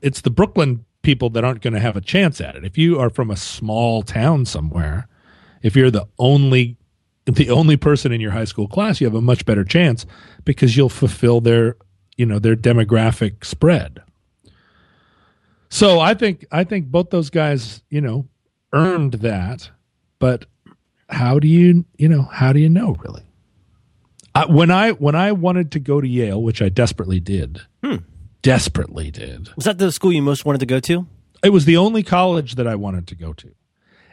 [0.01, 2.65] it's the Brooklyn people that aren't going to have a chance at it.
[2.65, 5.07] If you are from a small town somewhere,
[5.62, 6.78] if you're the only
[7.26, 10.05] the only person in your high school class, you have a much better chance
[10.45, 11.76] because you'll fulfill their
[12.16, 14.01] you know their demographic spread.
[15.70, 18.28] So I think I think both those guys, you know,
[18.74, 19.70] earned that,
[20.20, 20.45] but
[21.10, 23.24] how do you you know how do you know really?
[24.34, 27.97] I, when I when I wanted to go to Yale, which I desperately did, hmm.
[28.43, 31.08] desperately did, Was that the school you most wanted to go to?
[31.43, 33.53] it was the only college that I wanted to go to.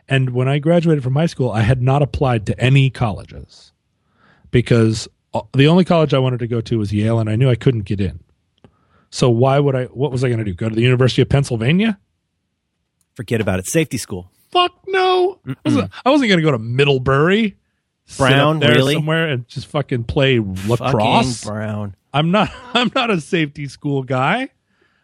[0.08, 3.72] And when I graduated from high school, I had not applied to any colleges
[4.50, 7.48] because uh, the only college I wanted to go to was Yale, and I knew
[7.48, 8.20] I couldn't get in.
[9.10, 9.84] So why would I?
[9.84, 10.54] What was I going to do?
[10.54, 11.98] Go to the University of Pennsylvania?
[13.14, 13.66] Forget about it.
[13.66, 14.30] Safety school.
[14.50, 15.40] Fuck no!
[15.46, 17.56] I wasn't, wasn't going to go to Middlebury,
[18.16, 18.94] Brown, there really?
[18.94, 21.42] somewhere, and just fucking play lacrosse.
[21.42, 21.96] Fucking Brown.
[22.12, 22.50] I'm not.
[22.74, 24.48] I'm not a safety school guy.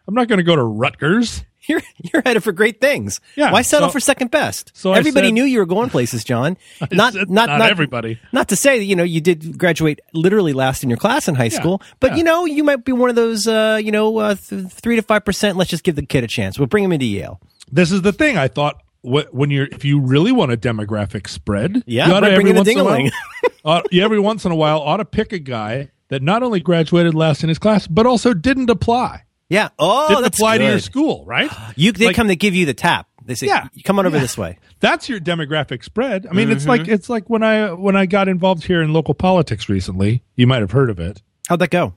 [0.07, 1.43] I'm not going to go to Rutgers.
[1.67, 1.81] You're
[2.11, 3.21] you're headed for great things.
[3.35, 4.71] Yeah, Why settle so- for second best?
[4.73, 6.57] so everybody said- knew you were going places, John.
[6.91, 8.19] Not said not not not everybody.
[8.31, 11.35] Not to say that you know you did graduate literally last in your class in
[11.35, 12.17] high school, but yeah.
[12.17, 15.03] you know you might be one of those uh, you know uh, th- three to
[15.03, 15.55] five percent.
[15.55, 16.57] Let's just give the kid a chance.
[16.57, 17.39] We'll bring him into Yale.
[17.71, 18.37] This is the thing.
[18.37, 22.31] I thought when you're if you really want a demographic spread, Yeah, you ought to
[22.31, 25.39] every once in a while, you every once in a while ought to pick a
[25.39, 29.23] guy that not only graduated last in his class but also didn't apply.
[29.51, 29.69] Yeah.
[29.77, 31.51] Oh, Didn't that's apply to your school, right?
[31.75, 33.07] You they Like- come to give you the tap.
[33.25, 33.67] They say, Yeah.
[33.83, 34.21] come on over Yeah.
[34.23, 34.57] this way.
[34.79, 36.25] That's your demographic spread.
[36.25, 36.93] I mean, it's like Mm-hmm.
[36.93, 40.23] it's like when I when I got involved here in local politics recently.
[40.35, 41.21] You might have heard of it.
[41.47, 41.93] How'd that go?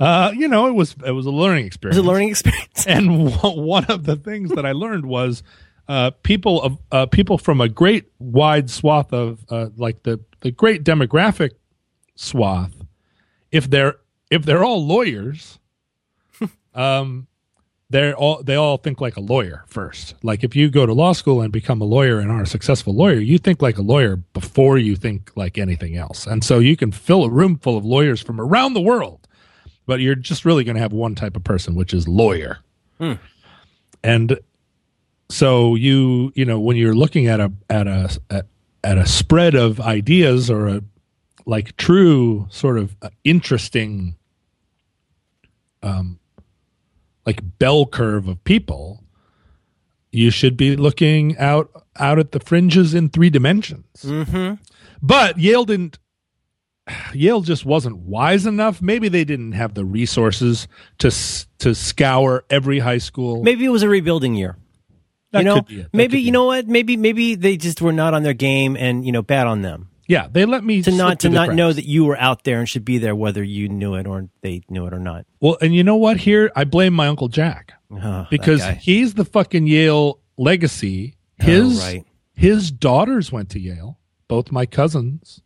[0.00, 1.98] Uh, you know, it was it was a learning It experience.
[1.98, 2.84] was a learning experience.
[2.88, 5.42] and one one of the things that I learned was
[5.86, 10.50] uh, people of uh, people from a great wide swath of uh, like the the
[10.50, 11.50] great demographic
[12.16, 12.72] swath.
[13.52, 13.96] If they're
[14.30, 15.60] if they're all lawyers,
[16.74, 17.26] um,
[17.90, 20.14] they're all they all think like a lawyer first.
[20.22, 22.94] Like if you go to law school and become a lawyer and are a successful
[22.94, 26.26] lawyer, you think like a lawyer before you think like anything else.
[26.26, 29.28] And so you can fill a room full of lawyers from around the world,
[29.86, 32.58] but you're just really going to have one type of person, which is lawyer.
[34.02, 34.40] And
[35.28, 38.46] so you you know when you're looking at a at a at,
[38.82, 40.82] at a spread of ideas or a
[41.46, 44.16] like true sort of uh, interesting
[45.82, 46.18] um
[47.26, 49.04] like bell curve of people
[50.12, 54.54] you should be looking out out at the fringes in three dimensions Mm-hmm.
[55.02, 55.98] but yale didn't
[57.14, 60.68] yale just wasn't wise enough maybe they didn't have the resources
[60.98, 61.10] to
[61.58, 64.56] to scour every high school Maybe it was a rebuilding year.
[65.32, 65.88] That you know, could be it.
[65.92, 66.68] Maybe could you be know what?
[66.68, 69.88] Maybe maybe they just were not on their game, and you know, bad on them
[70.06, 72.68] yeah they let me to not to not know that you were out there and
[72.68, 75.24] should be there, whether you knew it or they knew it or not.
[75.40, 79.24] well and you know what here i blame my uncle jack Oh, because he's the
[79.24, 81.14] fucking Yale legacy.
[81.38, 82.04] His Oh, right.
[82.32, 85.40] his daughters went to Yale, both my cousins.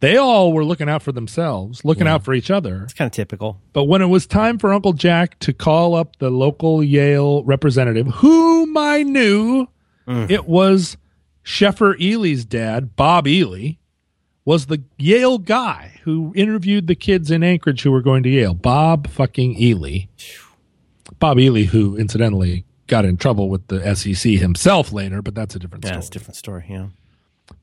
[0.00, 2.82] They all were looking out for themselves, looking out for each other.
[2.82, 3.60] it's kind of typical.
[3.72, 8.06] But when it was time for Uncle Jack to call up the local Yale representative,
[8.08, 9.68] whom I knew,
[10.08, 10.28] Mm.
[10.30, 10.96] it was
[11.44, 13.72] Sheffer Ely's dad, Bob Ely,
[14.44, 18.54] was the Yale guy who interviewed the kids in Anchorage who were going to Yale.
[18.54, 20.06] Bob fucking Ely.
[21.18, 25.58] Bob Ely, who incidentally got in trouble with the SEC himself later, but that's a
[25.58, 25.98] different Yeah, story.
[25.98, 26.64] it's a different story.
[26.68, 26.86] Yeah.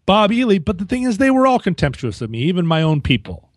[0.06, 3.02] Bob Ely, but the thing is, they were all contemptuous of me, even my own
[3.02, 3.50] people.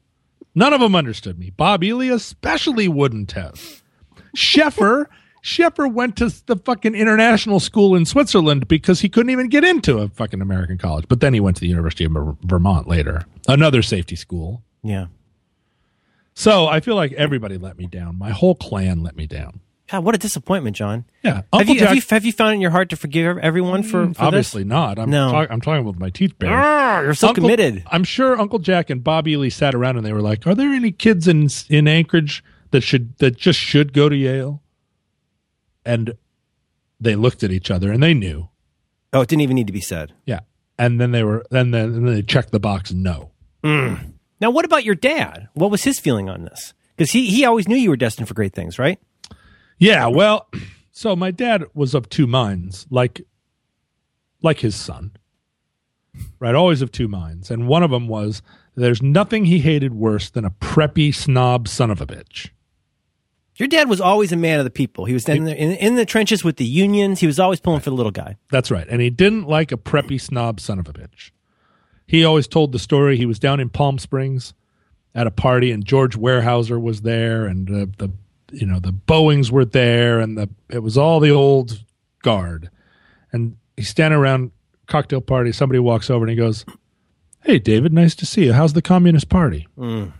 [0.55, 1.51] None of them understood me.
[1.51, 3.83] Bob Ely especially wouldn't have.
[4.37, 5.07] Sheffer,
[5.43, 9.99] Sheffer went to the fucking international school in Switzerland because he couldn't even get into
[9.99, 11.07] a fucking American college.
[11.09, 12.13] But then he went to the University of
[12.43, 14.63] Vermont later, another safety school.
[14.85, 15.07] Yeah.
[16.35, 18.19] So I feel like everybody let me down.
[18.19, 19.61] My whole clan let me down.
[19.91, 21.05] God, what a disappointment, John.
[21.23, 21.89] Yeah, Have you, Jack.
[21.89, 24.65] have you have you found it in your heart to forgive everyone for, for obviously
[24.65, 24.99] not.
[24.99, 25.31] I'm No.
[25.31, 26.49] talk- I'm talking with my teeth this?
[26.49, 26.53] bared.
[26.55, 27.83] Ah, you're so Uncle- committed.
[27.91, 30.71] I'm sure Uncle Jack and Bob Ely sat around and they were like, "Are there
[30.71, 34.62] any kids in in Anchorage that should that just should go to Yale?"
[35.85, 36.15] And
[37.01, 38.49] they looked at each other and they knew.
[39.13, 40.13] Oh, it didn't even need to be said.
[40.25, 40.41] Yeah.
[40.79, 43.33] And then they were then then and then they checked the box no.
[43.63, 44.15] Mm.
[44.41, 45.49] Now, what about your dad?
[45.55, 46.75] What was his feeling on this?
[46.97, 48.99] Because he he always knew you were destined for great things, right?
[49.79, 50.49] Yeah, well,
[50.93, 53.23] so my dad was of two minds, like
[54.43, 55.13] like his son.
[56.39, 57.51] Right, always of two minds.
[57.51, 58.43] And one of them was
[58.75, 62.51] there's nothing he hated worse than a preppy snob son of a bitch.
[63.57, 65.05] Your dad was always a man of the people.
[65.05, 67.21] He was in the, in, in the trenches with the unions.
[67.21, 68.37] He was always pulling for the little guy.
[68.51, 68.87] That's right.
[68.89, 71.31] And he didn't like a preppy snob son of a bitch.
[72.07, 73.17] He always told the story.
[73.17, 74.55] He was down in Palm Springs
[75.15, 78.13] at a party, and George Weyerhaeuser was there, and the, the
[78.53, 81.83] you know the Boeings were there, and the it was all the old
[82.23, 82.71] guard.
[83.33, 84.53] And he's standing around
[84.87, 85.53] cocktail party.
[85.53, 86.65] Somebody walks over and he goes,
[87.45, 88.53] "Hey, David, nice to see you.
[88.53, 90.13] How's the Communist Party?" Mm.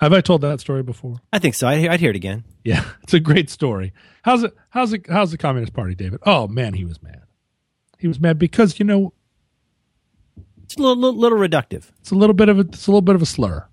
[0.00, 1.16] Have I told that story before?
[1.32, 1.66] I think so.
[1.66, 2.44] I'd, hear- I'd hear it again.
[2.64, 3.92] Yeah, it's a great story.
[4.22, 4.54] How's it?
[4.70, 5.06] How's it?
[5.08, 6.20] How's the Communist Party, David?
[6.24, 7.22] Oh man, he was mad.
[7.98, 9.12] He was mad because you know
[10.62, 11.90] It's a little, little, little reductive.
[11.98, 13.66] it's a little bit of a it's a little bit of a slur.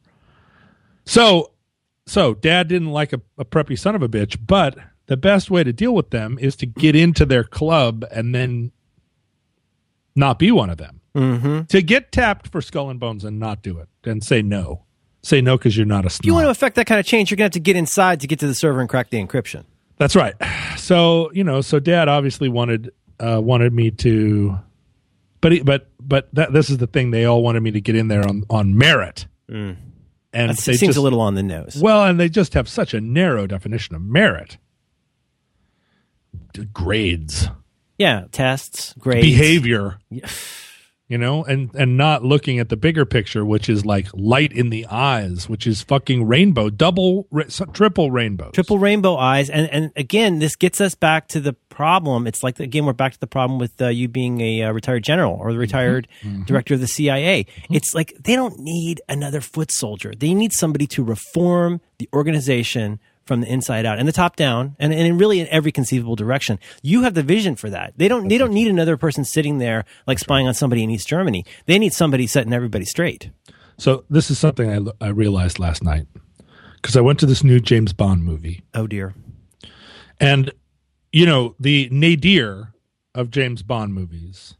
[1.05, 1.51] So,
[2.07, 5.63] so Dad didn't like a, a preppy son of a bitch, but the best way
[5.63, 8.71] to deal with them is to get into their club and then
[10.15, 11.01] not be one of them.
[11.13, 11.61] Mm-hmm.
[11.65, 14.84] To get tapped for skull and bones and not do it and say no,
[15.25, 17.31] say no because you're not a If you want to affect that kind of change,
[17.31, 19.17] you're going to have to get inside to get to the server and crack the
[19.23, 19.65] encryption.
[19.97, 20.35] That's right.
[20.77, 24.59] So you know, so Dad obviously wanted uh, wanted me to,
[25.41, 27.09] but he, but but that, this is the thing.
[27.09, 29.77] They all wanted me to get in there on on merit, and
[30.31, 31.79] That seems just, a little on the nose.
[31.81, 34.57] well, and they just have such a narrow definition of merit.
[36.73, 37.47] Grades,
[37.97, 39.97] Yeah, tests, grades, behavior,
[41.07, 44.69] you know, and and not looking at the bigger picture, which is like light in
[44.69, 47.43] the eyes, which is fucking rainbow, double, ra-
[47.73, 52.25] triple rainbow triple rainbow eyes, and and again, this gets us back to the problem.
[52.25, 55.03] It's like again, we're back to the problem with uh, you being a uh, retired
[55.03, 56.07] general or the retired
[56.45, 57.45] director of the CIA.
[57.69, 60.13] It's like they don't need another foot soldier.
[60.17, 64.75] They need somebody to reform the organization from the inside out and the top down
[64.79, 66.59] and, and in really in every conceivable direction.
[66.81, 67.93] You have the vision for that.
[67.97, 71.07] They don't they don't need another person sitting there like spying on somebody in East
[71.07, 71.45] Germany.
[71.65, 73.31] They need somebody setting everybody straight.
[73.77, 76.05] So this is something I, I realized last night
[76.81, 79.15] because I went to this new James Bond movie, Oh dear.
[80.19, 80.51] and
[81.11, 82.73] you know the nadir
[83.13, 84.55] of James Bond movies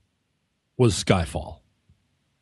[0.78, 1.60] was Skyfall.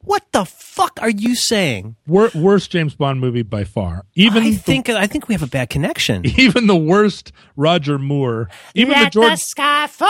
[0.04, 1.95] What the fuck are you saying?
[2.08, 4.06] Wor- worst James Bond movie by far.
[4.16, 6.26] Even I the- think I think we have a bad connection.
[6.38, 10.10] even the worst Roger Moore, even the George, sky fall.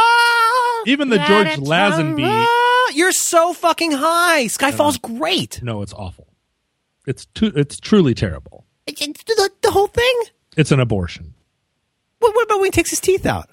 [0.87, 2.45] even the George Lazenby.
[2.95, 4.45] You're so fucking high.
[4.45, 5.61] Skyfall's great.
[5.63, 6.27] No, it's awful.
[7.07, 7.51] It's too.
[7.55, 8.65] It's truly terrible.
[8.85, 10.21] The, the whole thing.
[10.57, 11.33] It's an abortion.
[12.19, 13.49] What, what about when he takes his teeth out?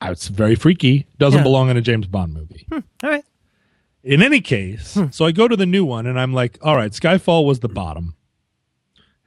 [0.00, 1.06] Uh, It's very freaky.
[1.18, 1.42] Doesn't Yeah.
[1.44, 2.66] belong in a James Bond movie.
[2.72, 3.24] All right.
[4.06, 6.92] In any case, so I go to the new one and I'm like, all right,
[6.92, 8.14] Skyfall was the bottom.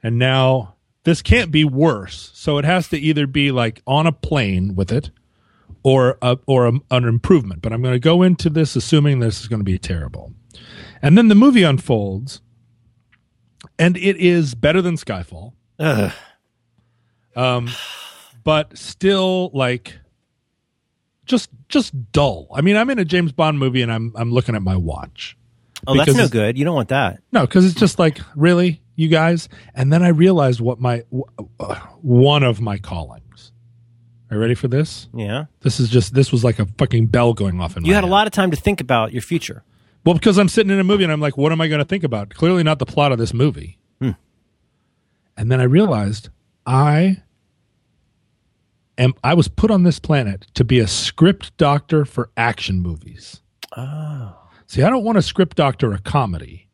[0.02, 2.30] And now this can't be worse.
[2.32, 5.10] So it has to either be like on a plane with it
[5.82, 7.60] or a, or a, an improvement.
[7.60, 10.32] But I'm going to go into this assuming this is going to be terrible.
[11.02, 12.40] And then the movie unfolds
[13.78, 15.52] and it is better than Skyfall.
[15.78, 16.12] Ugh.
[17.36, 17.68] Um
[18.42, 19.99] but still like
[21.30, 22.48] just just dull.
[22.52, 25.36] I mean, I'm in a James Bond movie and I'm I'm looking at my watch.
[25.86, 26.58] Oh, that's no good.
[26.58, 27.22] You don't want that.
[27.32, 29.48] No, because it's just like really, you guys.
[29.74, 31.04] And then I realized what my
[31.58, 33.52] uh, one of my callings.
[34.30, 35.08] Are you ready for this?
[35.14, 35.46] Yeah.
[35.60, 37.88] This is just this was like a fucking bell going off in my.
[37.88, 39.64] You had a lot of time to think about your future.
[40.04, 41.84] Well, because I'm sitting in a movie and I'm like, what am I going to
[41.84, 42.30] think about?
[42.34, 43.78] Clearly not the plot of this movie.
[44.00, 44.12] Hmm.
[45.36, 46.30] And then I realized
[46.66, 47.22] I
[49.00, 53.40] am I was put on this planet to be a script doctor for action movies.
[53.76, 54.36] Oh.
[54.66, 56.68] See, I don't want a script doctor a comedy.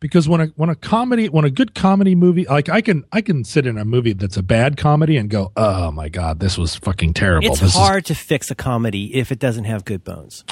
[0.00, 3.20] Because when a when a comedy when a good comedy movie like I can I
[3.22, 6.56] can sit in a movie that's a bad comedy and go oh my god this
[6.58, 7.48] was fucking terrible.
[7.48, 10.44] It's This is- hard to fix a comedy if it doesn't have good bones.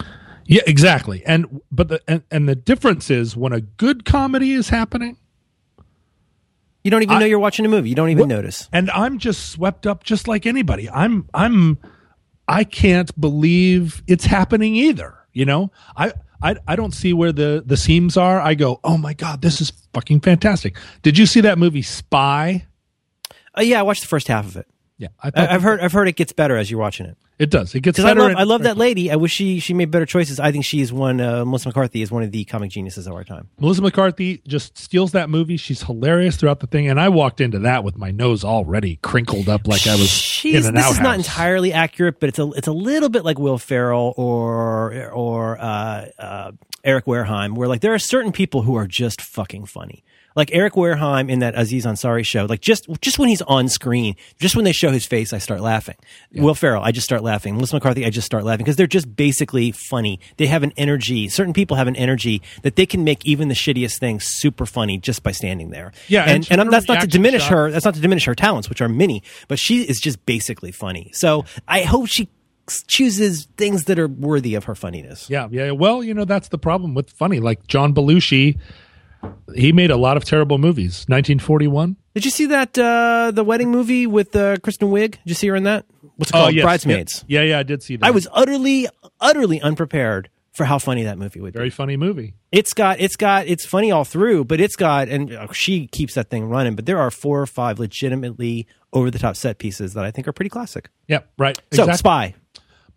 [0.46, 1.22] yeah, exactly.
[1.26, 5.18] And but the and, and the difference is when a good comedy is happening,
[6.84, 7.88] You don't even I- know you're watching a movie.
[7.88, 8.68] You don't even notice.
[8.72, 10.88] and I'm just swept up just like anybody.
[10.90, 11.78] I'm I'm
[12.46, 15.16] I can't believe it's happening either.
[15.32, 16.12] You know, I
[16.42, 18.38] I I don't see where the the seams are.
[18.40, 20.76] I go, oh my god, this is fucking fantastic.
[21.02, 22.66] Did you see that movie Spy?
[23.56, 24.66] Uh, yeah, I watched the first half of it.
[24.96, 25.80] Yeah, I I've heard.
[25.80, 27.16] I've heard it gets better as you're watching it.
[27.36, 27.74] it does.
[27.74, 28.20] It gets Because I better.
[28.20, 28.30] love.
[28.30, 29.10] and- I love that lady.
[29.10, 30.38] I wish she she made better choices.
[30.38, 31.20] I think she is one.
[31.20, 33.48] Uh, Melissa McCarthy is one of the comic geniuses of our time.
[33.58, 35.56] Melissa McCarthy just steals that movie.
[35.56, 39.48] She's hilarious throughout the thing, and I walked into that with my nose already crinkled
[39.48, 40.94] up like I was She's, in an this outhouse.
[40.94, 45.10] is not entirely accurate, but it's a it's a little bit like Will Ferrell or
[45.10, 46.52] or uh, uh,
[46.84, 50.04] Eric Wareheim, where like there are certain people who are just fucking funny.
[50.36, 54.16] Like Eric Wareheim in that Aziz Ansari show, like just just when he's on screen,
[54.40, 55.94] just when they show his face, I start laughing.
[56.34, 57.54] Will Ferrell, I just start laughing.
[57.54, 60.18] Melissa McCarthy, I just start laughing because they're just basically funny.
[60.36, 61.28] They have an energy.
[61.28, 64.98] Certain people have an energy that they can make even the shittiest things super funny
[64.98, 65.92] just by standing there.
[66.08, 67.70] Yeah, and and, and, I'm- that's not to diminish her.
[67.70, 71.10] That's not to diminish her talents, which are many, but she is just basically funny.
[71.12, 72.28] So I hope she
[72.88, 75.28] chooses things that are worthy of her funniness.
[75.28, 75.70] Yeah, yeah.
[75.72, 77.40] Well, you know that's the problem with funny.
[77.40, 78.58] Like John Belushi,
[79.54, 81.04] he made a lot of terrible movies.
[81.08, 81.96] 1941.
[82.14, 85.12] Did you see that uh, the wedding movie with uh, Kristen Wiig?
[85.12, 85.84] Did you see her in that?
[86.16, 86.54] What's it Oh, called?
[86.54, 86.62] yes.
[86.62, 87.24] Bridesmaids.
[87.26, 88.06] Yeah, yeah, I did see that.
[88.06, 88.88] I was utterly,
[89.20, 91.58] utterly unprepared for how funny that movie would be.
[91.58, 92.34] very funny movie.
[92.52, 96.14] It's got, it's got, it's funny all through, but it's got, and uh, she keeps
[96.14, 96.76] that thing running.
[96.76, 100.28] But there are four or five legitimately over the top set pieces that I think
[100.28, 100.90] are pretty classic.
[101.08, 101.56] Yeah, right.
[101.72, 101.96] So exactly.
[101.98, 102.34] Spy.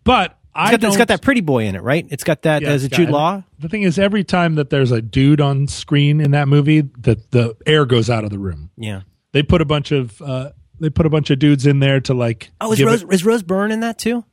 [0.04, 0.88] But I It's got, don't.
[0.90, 2.06] it's got that pretty boy in it, right?
[2.10, 3.44] It's got that yeah, as a it's Jude and Law.
[3.60, 7.22] The thing is, every time that there's a dude on screen in that movie, the
[7.32, 8.72] the air goes out of the room.
[8.78, 9.02] Yeah.
[9.34, 12.14] They put a bunch of uh, they put a bunch of dudes in there to
[12.14, 12.50] like.
[12.60, 14.26] Oh, is Rose it- is Rose Byrne in that too?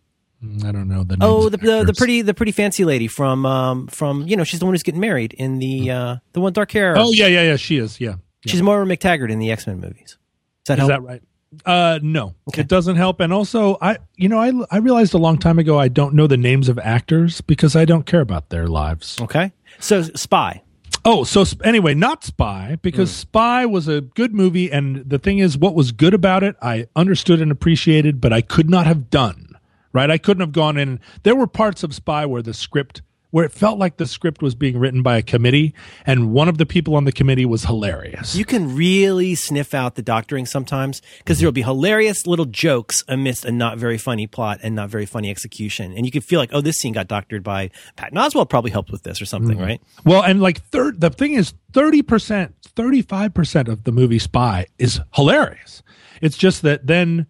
[0.66, 1.16] I don't know the.
[1.20, 4.61] Oh, the, the the pretty the pretty fancy lady from um from you know she's
[4.61, 6.95] the one who's getting married in the uh the one dark hair.
[6.99, 7.57] Oh yeah, yeah, yeah.
[7.57, 7.99] She is.
[8.01, 8.16] Yeah.
[8.47, 10.18] she's Moira MacTaggert in the X Men movies.
[10.64, 10.89] Does that Is help?
[10.91, 11.22] that right?
[11.65, 12.61] Uh, no, Okay.
[12.63, 13.21] it doesn't help.
[13.21, 16.27] And also, I, you know, I, I realized a long time ago I don't know
[16.27, 19.21] the names of actors because I don't care about their lives.
[19.21, 20.63] okay, so Spy.
[21.07, 25.39] Oh, so sp- anyway, not Spy because Spy was a good movie, and the thing
[25.39, 29.11] is, what was good about it, I understood and appreciated, but I could not have
[29.11, 29.49] done.
[29.93, 30.99] Right, I couldn't have gone in.
[31.23, 33.03] There were parts of Spy where the script,
[33.35, 35.74] where it felt like the script was being written by a committee,
[36.07, 38.37] and one of the people on the committee was hilarious.
[38.37, 43.03] You can really sniff out the doctoring sometimes because there will be hilarious little jokes
[43.09, 46.39] amidst a not very funny plot and not very funny execution, and you can feel
[46.39, 48.49] like, oh, this scene got doctored by Patton Oswalt.
[48.49, 49.66] Probably helped with this or something, mm-hmm.
[49.66, 49.82] right?
[50.05, 54.66] Well, and like third, the thing is, thirty percent, thirty-five percent of the movie Spy
[54.78, 55.82] is hilarious.
[56.20, 57.26] It's just that then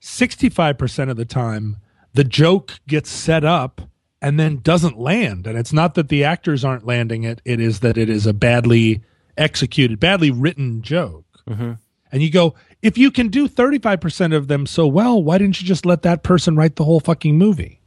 [0.00, 1.78] sixty-five percent of the time,
[2.12, 3.80] the joke gets set up
[4.26, 5.46] and then doesn't land.
[5.46, 8.32] And it's not that the actors aren't landing it; it is that it is a
[8.32, 9.00] badly
[9.36, 11.24] executed, badly written joke.
[11.48, 11.74] Mm-hmm.
[12.10, 15.60] And you go, if you can do thirty-five percent of them so well, why didn't
[15.60, 17.80] you just let that person write the whole fucking movie?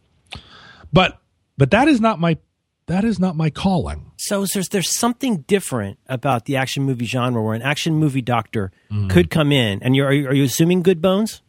[0.94, 1.20] But
[1.58, 2.38] but that is not my
[2.86, 4.14] that is not my calling.
[4.16, 8.72] So there's there's something different about the action movie genre where an action movie doctor
[8.90, 9.10] mm.
[9.10, 11.42] could come in, and you're are you, are you assuming good bones?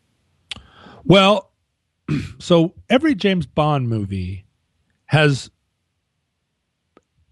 [1.05, 1.53] Well,
[2.41, 4.47] so every James Bond movie
[5.11, 5.51] has,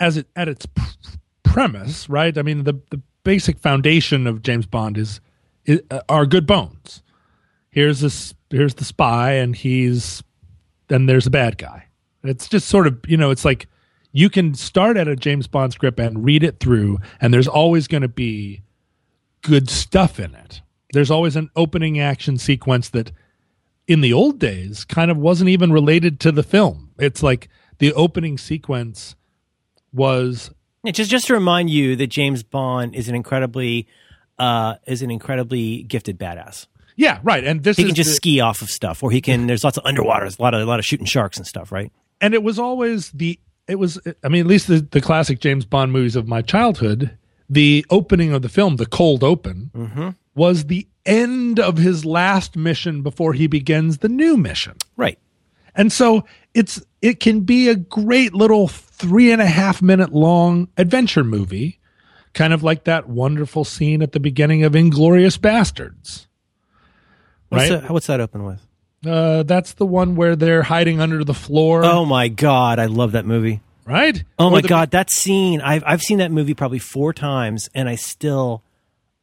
[0.00, 0.82] as it at its pr-
[1.44, 2.36] premise, right?
[2.36, 5.20] I mean, the the basic foundation of James Bond is,
[5.64, 7.04] is uh, are good bones.
[7.70, 8.34] Here's this.
[8.50, 10.24] Here's the spy, and he's
[10.88, 11.84] then there's a bad guy.
[12.24, 13.68] It's just sort of you know, it's like
[14.10, 17.86] you can start at a James Bond script and read it through, and there's always
[17.86, 18.62] going to be
[19.42, 20.62] good stuff in it.
[20.92, 23.12] There's always an opening action sequence that
[23.86, 26.90] in the old days kind of wasn't even related to the film.
[26.98, 27.48] It's like
[27.78, 29.14] the opening sequence
[29.92, 30.50] was
[30.84, 33.86] Yeah, just just to remind you that James Bond is an incredibly
[34.38, 36.66] uh, is an incredibly gifted badass.
[36.96, 37.42] yeah, right.
[37.44, 39.46] And this He can just the- ski off of stuff, or he can.
[39.48, 41.72] There's lots of underwater, there's a lot of a lot of shooting sharks and stuff,
[41.72, 41.92] right?
[42.20, 45.64] and it was always the it was i mean at least the, the classic james
[45.64, 47.16] bond movies of my childhood
[47.48, 53.02] the opening of the film the cold open was the end of his last mission
[53.02, 55.16] before he begins the new mission Right.
[55.76, 56.24] and so
[56.54, 61.78] it's it can be a great little three and a half minute long adventure movie
[62.34, 66.26] kind of like that wonderful scene at the beginning of inglourious basterds
[67.48, 67.80] What's, Right.
[67.82, 68.60] that, what's that open with?
[69.06, 73.12] uh, that's the one where they're hiding under the floor Oh my god, I love
[73.12, 73.60] that movie.
[73.86, 75.60] right Oh Or my the- god, that scene!
[75.62, 78.62] I've I've seen that movie probably four times, and I still,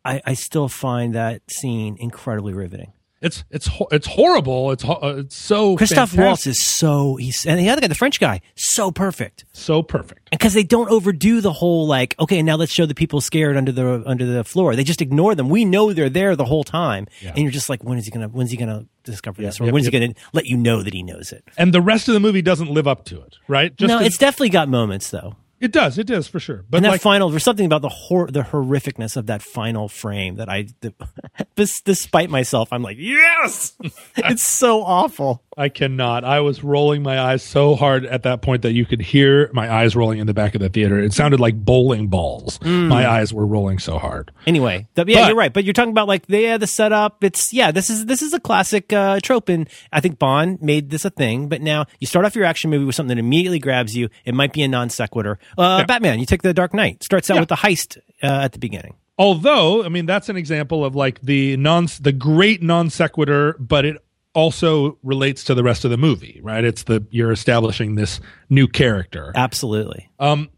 [0.03, 2.93] I, I still find that scene incredibly riveting.
[3.21, 4.71] It's it's it's horrible.
[4.71, 6.19] It's uh, it's so Christoph fantastic.
[6.19, 9.45] Waltz is so he's and the other guy, the French guy, so perfect.
[9.53, 10.29] so perfect.
[10.31, 13.71] because they don't overdo the whole like okay now let's show the people scared under
[13.71, 17.07] the under the floor they just ignore them we know they're there the whole time
[17.23, 19.73] and you're just like when is he gonna when's he gonna discover this or yep,
[19.73, 19.93] when's yep.
[19.93, 22.41] he gonna let you know that he knows it And the rest of the movie
[22.41, 23.75] doesn't live up to it, right?
[23.75, 26.65] Just no it's definitely got moments though it does, it does for sure.
[26.69, 29.87] But and that like, final there's something about the hor- the horrificness of that final
[29.87, 30.67] frame that i
[31.55, 33.73] this, despite myself i'm like yes
[34.17, 36.25] it's so awful I cannot.
[36.25, 39.71] I was rolling my eyes so hard at that point that you could hear my
[39.73, 40.99] eyes rolling in the back of the theater.
[40.99, 42.59] It sounded like bowling balls.
[42.59, 42.89] Mm.
[42.89, 44.31] My eyes were rolling so hard.
[44.45, 45.53] Anyway, yeah, But- you're right.
[45.53, 47.23] But you're talking about like the yeah, the setup.
[47.23, 50.89] It's yeah, this is this is a classic uh, trope, and I think Bond made
[50.89, 51.47] this a thing.
[51.47, 54.09] But now you start off your action movie with something that immediately grabs you.
[54.25, 55.39] It might be a non sequitur.
[55.57, 57.01] Uh, Batman, you take the Dark Knight.
[57.03, 57.39] Starts out Yeah.
[57.41, 58.95] with the heist uh, at the beginning.
[59.17, 63.85] Although, I mean, that's an example of like the non the great non sequitur, but
[63.85, 64.04] it
[64.35, 66.63] also relates to the rest of the movie, right?
[66.63, 68.19] It's the you're establishing this
[68.49, 69.31] new character.
[69.35, 70.09] Absolutely.
[70.19, 70.49] Um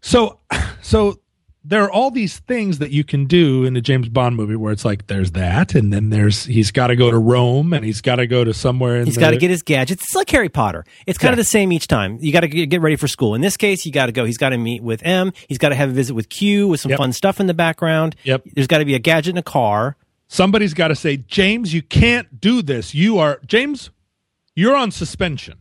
[0.00, 0.40] so,
[0.80, 1.20] so
[1.62, 4.72] there are all these things that you can do in a James Bond movie where
[4.72, 8.00] it's like there's that, and then there's he's got to go to Rome, and he's
[8.00, 8.96] got to go to somewhere.
[8.96, 10.02] In He's got to get his gadgets.
[10.04, 10.86] It's like Harry Potter.
[11.06, 12.16] It's kind of the same each time.
[12.22, 13.34] You got to get ready for school.
[13.34, 14.24] In this case, you got to go.
[14.24, 15.32] He's got to meet with M.
[15.48, 16.98] He's got to have a visit with Q with some Yep.
[16.98, 18.16] fun stuff in the background.
[18.24, 18.44] Yep.
[18.54, 19.98] There's got to be a gadget in a car.
[20.32, 22.94] Somebody's got to say, James, you can't do this.
[22.94, 23.90] You are James.
[24.54, 25.58] You're on suspension.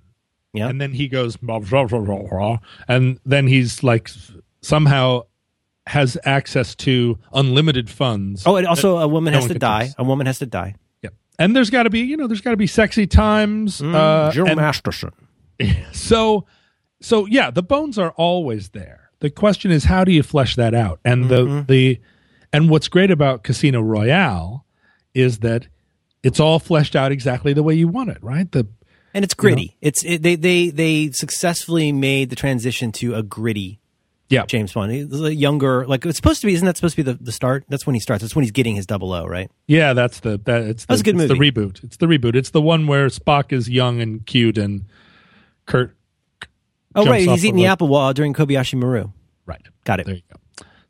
[0.54, 0.68] Yeah.
[0.70, 4.10] And then he goes, "Blah, blah, blah, blah, blah," and then he's like
[4.62, 5.24] somehow
[5.88, 8.44] has access to unlimited funds.
[8.46, 9.88] Oh, and also a woman no has to die.
[9.88, 9.96] touch.
[9.98, 10.76] A woman has to die.
[11.02, 11.14] Yep.
[11.40, 13.82] And there's got to be, you know, there's got to be sexy times.
[13.82, 15.12] uh, Jill and- Masterson.
[15.92, 16.46] so
[17.02, 20.74] so yeah the bones are always there the question is how do you flesh that
[20.74, 22.00] out and the the
[22.54, 24.66] and what's great about casino royale
[25.14, 25.68] is that
[26.24, 28.68] it's all fleshed out exactly the way you want it right the
[29.14, 29.76] and it's gritty.
[29.82, 33.80] It's it, they they they successfully made the transition to a gritty
[34.30, 34.92] yeah James Bond.
[34.92, 36.54] He's a younger, like it's supposed to be.
[36.54, 37.66] Isn't that supposed to be the, the start?
[37.70, 38.22] That's when he starts.
[38.22, 39.50] That's when he's getting his double O, right?
[39.66, 42.36] yeah that's the that it's the, was a good it's the reboot it's the reboot
[42.36, 44.86] it's the one where spock is young and cute and
[45.66, 45.96] kurt
[46.96, 47.28] Oh, right.
[47.28, 49.12] He's eating of the apple while during Kobayashi Maru.
[49.46, 49.62] Right.
[49.84, 50.06] Got it.
[50.08, 50.40] There you go.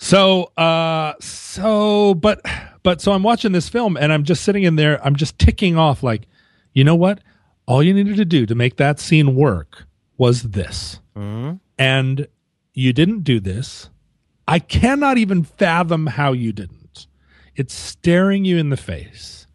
[0.02, 2.42] So, uh, so, but,
[2.84, 5.06] but, so I'm watching this film and I'm just sitting in there.
[5.06, 6.24] I'm just ticking off like,
[6.74, 7.20] you know what?
[7.68, 9.86] All you needed to do to make that scene work
[10.18, 11.02] was this.
[11.78, 12.28] And
[12.74, 13.90] you didn't do this.
[14.48, 17.08] I cannot even fathom how you didn't.
[17.56, 19.48] It's staring you in the face.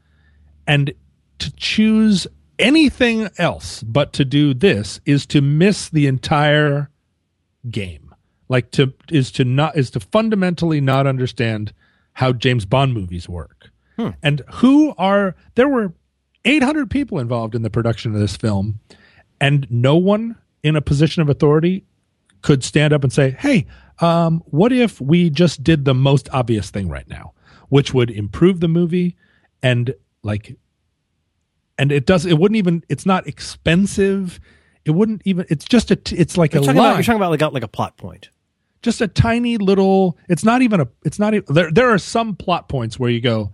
[0.67, 0.93] And
[1.39, 2.27] to choose
[2.59, 6.91] anything else but to do this is to miss the entire
[7.71, 8.04] game
[8.49, 11.73] like to is to not is to fundamentally not understand
[12.15, 13.71] how James Bond movies work.
[14.23, 15.95] And who are there were
[16.45, 18.81] 800 people involved in the production of this film
[19.41, 21.85] and no one in a position of authority
[22.43, 23.67] could stand up and say, "Hey,
[24.01, 27.33] um, what if we just did the most obvious thing right now,
[27.69, 29.17] which would improve the movie
[29.63, 30.57] and like
[31.79, 34.41] and it does it wouldn't even it's not expensive
[34.85, 37.05] it wouldn't even it's just a t- it's like You're a talking, line about, you're
[37.05, 38.29] talking about like a, like a plot point.
[38.85, 42.37] Just a tiny little it's not even a it's not even there there are some
[42.37, 43.51] plot points where you go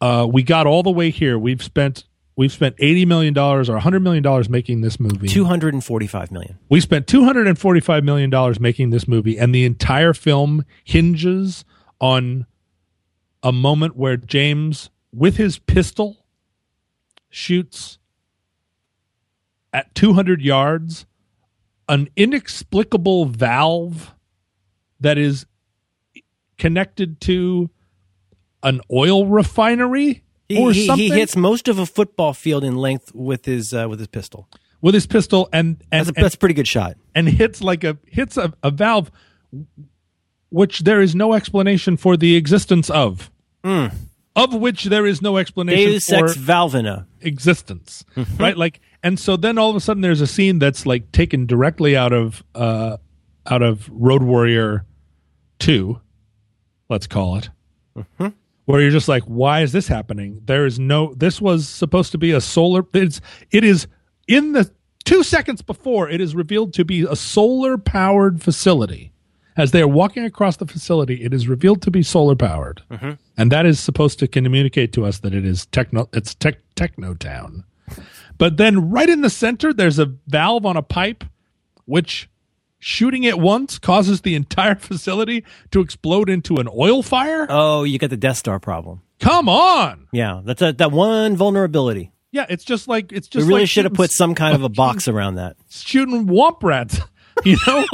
[0.00, 3.74] uh we got all the way here we've spent we've spent 80 million dollars or
[3.74, 6.58] 100 million dollars making this movie Two hundred and forty-five million.
[6.70, 11.64] we spent 245 million dollars making this movie and the entire film hinges
[12.00, 12.46] on
[13.42, 16.24] a moment where James with his pistol
[17.28, 17.98] shoots
[19.74, 21.04] at 200 yards
[21.88, 24.14] an inexplicable valve
[25.00, 25.46] that is
[26.56, 27.70] connected to
[28.62, 30.24] an oil refinery
[30.56, 33.86] or he, something he hits most of a football field in length with his uh,
[33.88, 34.48] with his pistol.
[34.80, 36.96] with his pistol and and, That's a, and, that's a pretty good shot.
[37.14, 39.10] and hits like a hits a, a valve
[40.50, 43.30] which there is no explanation for the existence of
[43.64, 45.90] of which there is no explanation.
[45.92, 47.06] Deus for Ex Valvina.
[47.20, 48.36] existence Mm-hmm.
[48.42, 51.44] right like and so then all of a sudden there's a scene that's like taken
[51.46, 52.96] directly out of uh
[53.50, 54.84] out of road warrior
[55.60, 56.00] 2
[56.88, 57.50] let's call it
[57.96, 58.28] Mm-hmm.
[58.66, 60.40] where you're just like why is this happening?
[60.44, 63.20] There is no this was supposed to be a solar it's
[63.50, 63.88] it is
[64.28, 64.70] in the
[65.04, 69.12] two seconds before it is revealed to be a solar powered facility.
[69.56, 72.82] As they are walking across the facility it is revealed to be solar powered
[73.36, 77.14] and that is supposed to communicate to us that it is techno it's tech techno
[77.14, 77.64] town.
[78.36, 81.24] But then right in the center there's a valve on a pipe
[81.86, 82.28] which
[82.78, 87.98] shooting it once causes the entire facility to explode into an oil fire Oh, you
[87.98, 89.02] got the Death Star problem.
[89.20, 92.12] come on Yeah, that's a, that one vulnerability.
[92.32, 93.46] yeah it's just like it's just.
[93.46, 95.56] We really like should have put some kind of a box around that.
[95.70, 97.00] shooting womp rats
[97.44, 97.84] you know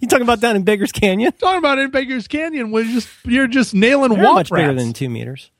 [0.00, 1.32] you talking about that in Beggars Canyon?
[1.32, 4.92] talking about in Baker's Canyon was just you're just nailing They're womp much bigger than
[4.94, 5.50] two meters.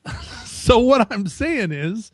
[0.46, 2.10] So what I'm saying is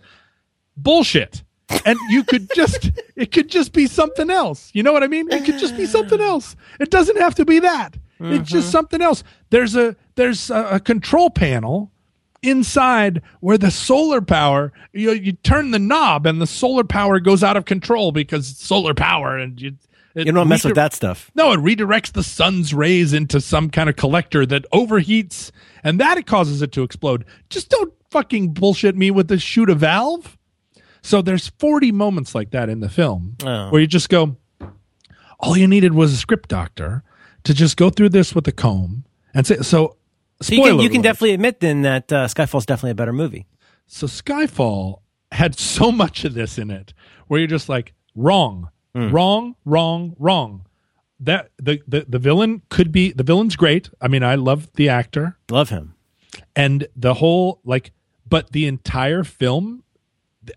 [0.77, 1.43] bullshit.
[1.85, 4.71] And you could just it could just be something else.
[4.73, 5.31] You know what I mean?
[5.31, 6.57] It could just be something else.
[6.81, 7.97] It doesn't have to be that.
[8.21, 8.73] It's just mm-hmm.
[8.73, 9.23] something else.
[9.51, 11.93] There's a there's a, a control panel
[12.43, 17.43] inside where the solar power you you turn the knob and the solar power goes
[17.43, 19.73] out of control because it's solar power and you
[20.15, 21.31] it You don't mess with that stuff.
[21.35, 25.51] no, it redirects the sun's rays into some kind of collector that overheats
[25.85, 27.25] and that it causes it to explode.
[27.51, 30.38] Just don't fucking bullshit me with the shoot a valve.
[31.09, 33.71] So there's 40 moments like that in the film Oh.
[33.71, 34.37] where you just go,
[35.41, 37.03] all you needed was a script doctor
[37.45, 39.97] to just go through this with a comb and say, so.
[40.43, 43.47] So you can, you can definitely admit then that uh, Skyfall's definitely a better movie.
[43.87, 45.01] So Skyfall
[45.33, 46.93] had so much of this in it
[47.27, 50.67] where you're just like wrong, wrong, wrong, wrong.
[51.21, 53.89] That the, the the villain could be the villain's great.
[54.01, 55.95] I mean, I love the actor Love him.
[56.55, 57.91] and the whole like,
[58.29, 59.83] but the entire film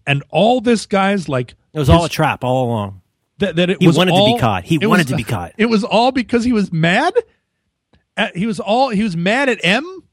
[0.08, 3.02] and all this guy's like It was all a trap all along.
[3.40, 4.64] that, that it He was wanted to be caught.
[4.64, 5.54] He wanted was- to be caught.
[5.58, 7.14] It was all because he was mad.
[8.18, 10.04] At, he was all he was mad at M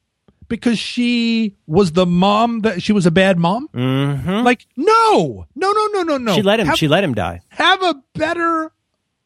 [0.48, 3.68] because she was the mom that she was a bad mom.
[3.74, 4.44] Mm-hmm.
[4.44, 6.34] Like no, no, no, no, no, no.
[6.34, 6.68] She let him.
[6.68, 7.40] Have, she let him die.
[7.50, 8.72] have a better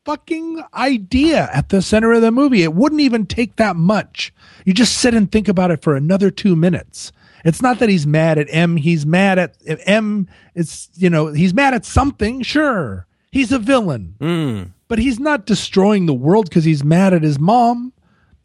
[0.05, 2.63] fucking idea at the center of the movie.
[2.65, 4.33] It wouldn't even take that much.
[4.65, 7.13] You just sit and think about it for another two minutes.
[7.45, 8.77] It's not that he's mad at M.
[8.77, 10.29] He's mad at at M.
[10.55, 12.43] It's you know he's mad at something.
[12.43, 14.63] Sure, he's a villain, Hmm.
[14.89, 17.93] but he's not destroying the world because he's mad at his mom.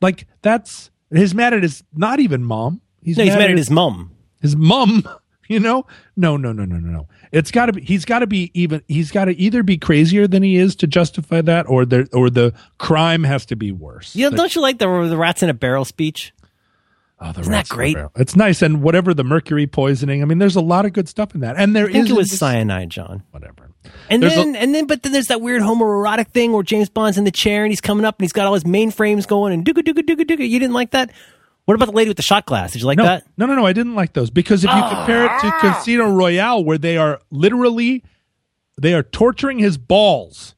[0.02, 2.82] Like that's he's mad at his not even mom.
[3.02, 4.12] He's No, he's mad at his his mum.
[4.42, 5.08] his mom
[5.50, 5.86] you know
[6.18, 8.82] no no no no no no it's got to be he's got to be even
[8.90, 12.30] he's got to either be crazier than he is to justify that or the or
[12.30, 15.50] the crime has to be worse You know, don't you like the the rats in
[15.50, 16.34] a barrel speech?
[17.20, 17.98] Oh, isn't that rats in the great?
[18.16, 21.34] it's nice and whatever the mercury poisoning i mean there's a lot of good stuff
[21.34, 23.24] in that and there I think is it was cyanide, John.
[23.32, 23.72] whatever
[24.10, 26.90] And There's a- then, and then, but then there's that weird homoerotic thing where James
[26.90, 29.54] Bond's in the chair and he's coming up and he's got all his mainframes going
[29.54, 30.48] and dooga dooga dooga dooga.
[30.48, 31.12] You didn't like that?
[31.66, 32.72] What about the lady with the shot glass?
[32.72, 33.24] Did you like no, that?
[33.38, 34.90] no no no i didn't like those because if you ah.
[34.96, 38.04] compare it to casino royale where they are literally
[38.80, 40.56] they are torturing his balls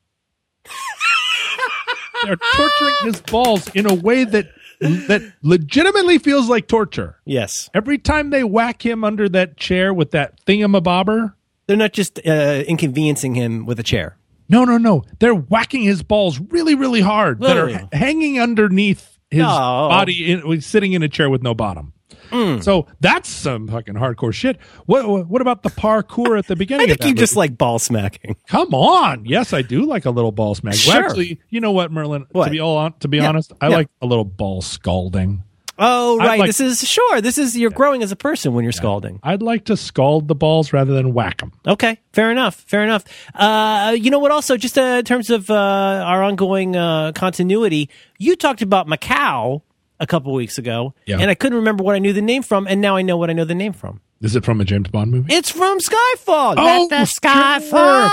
[2.23, 4.47] they're torturing his balls in a way that
[4.79, 7.69] that legitimately feels like torture Yes.
[7.73, 11.33] Every time they whack him under that chair with that thingamabobber,
[11.67, 14.17] They're not just uh, inconveniencing him with a chair.
[14.47, 19.17] no, no, no, they're whacking his balls really, really hard that are h- hanging underneath
[19.29, 19.47] his No.
[19.47, 19.89] Hmm.
[19.91, 21.93] body, in, sitting in a chair with no bottom.
[22.31, 24.57] So that's some fucking hardcore shit.
[24.85, 26.91] What what about the parkour at the beginning?
[26.91, 28.35] I think you just like ball smacking.
[28.47, 29.25] come on.
[29.25, 30.73] Yes, I do like a little ball smack.
[30.73, 31.05] Well, Sure.
[31.05, 32.25] actually, you know what, Merlin?
[32.31, 32.45] What?
[32.45, 33.29] To be all on, to be Yeah.
[33.29, 33.75] honest, I Yeah.
[33.77, 35.43] like a little ball scalding.
[35.81, 36.37] Oh, right.
[36.39, 37.21] like- this is sure.
[37.21, 39.21] This is you're growing as a person when you're scalding.
[39.23, 41.53] I'd like to scald the balls rather than whack them.
[41.65, 42.55] Okay, fair enough.
[42.67, 43.05] Fair enough.
[43.33, 44.29] Uh, you know what?
[44.31, 49.61] Also, just uh, in terms of uh, our ongoing uh, continuity, you talked about Macau
[49.99, 51.17] a couple weeks ago, Yeah.
[51.19, 53.29] and I couldn't remember what I knew the name from, and now I know what
[53.29, 54.01] I know the name from.
[54.21, 55.33] Is it from a James Bond movie?
[55.33, 56.55] It's from Skyfall.
[56.57, 58.11] Oh, Let the sky fall.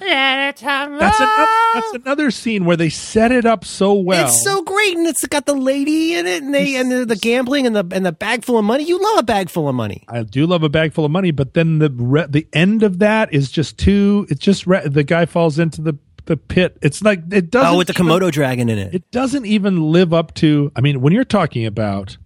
[0.00, 4.26] Let it come That's another, that's another scene where they set it up so well.
[4.26, 7.16] It's so great, and it's got the lady in it, and they and the, the
[7.16, 8.84] gambling and the and the bag full of money.
[8.84, 10.04] You love a bag full of money.
[10.08, 12.98] I do love a bag full of money, but then the re- the end of
[13.00, 14.26] that is just too.
[14.30, 15.94] It's just re- the guy falls into the
[16.30, 16.78] the pit.
[16.80, 17.74] It's like it doesn't.
[17.74, 18.94] Oh, with the even- Komodo dragon in it.
[18.94, 20.70] It doesn't even live up to.
[20.76, 22.18] I mean, when you're talking about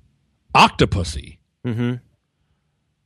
[0.54, 1.94] Octopussy, mm-hmm.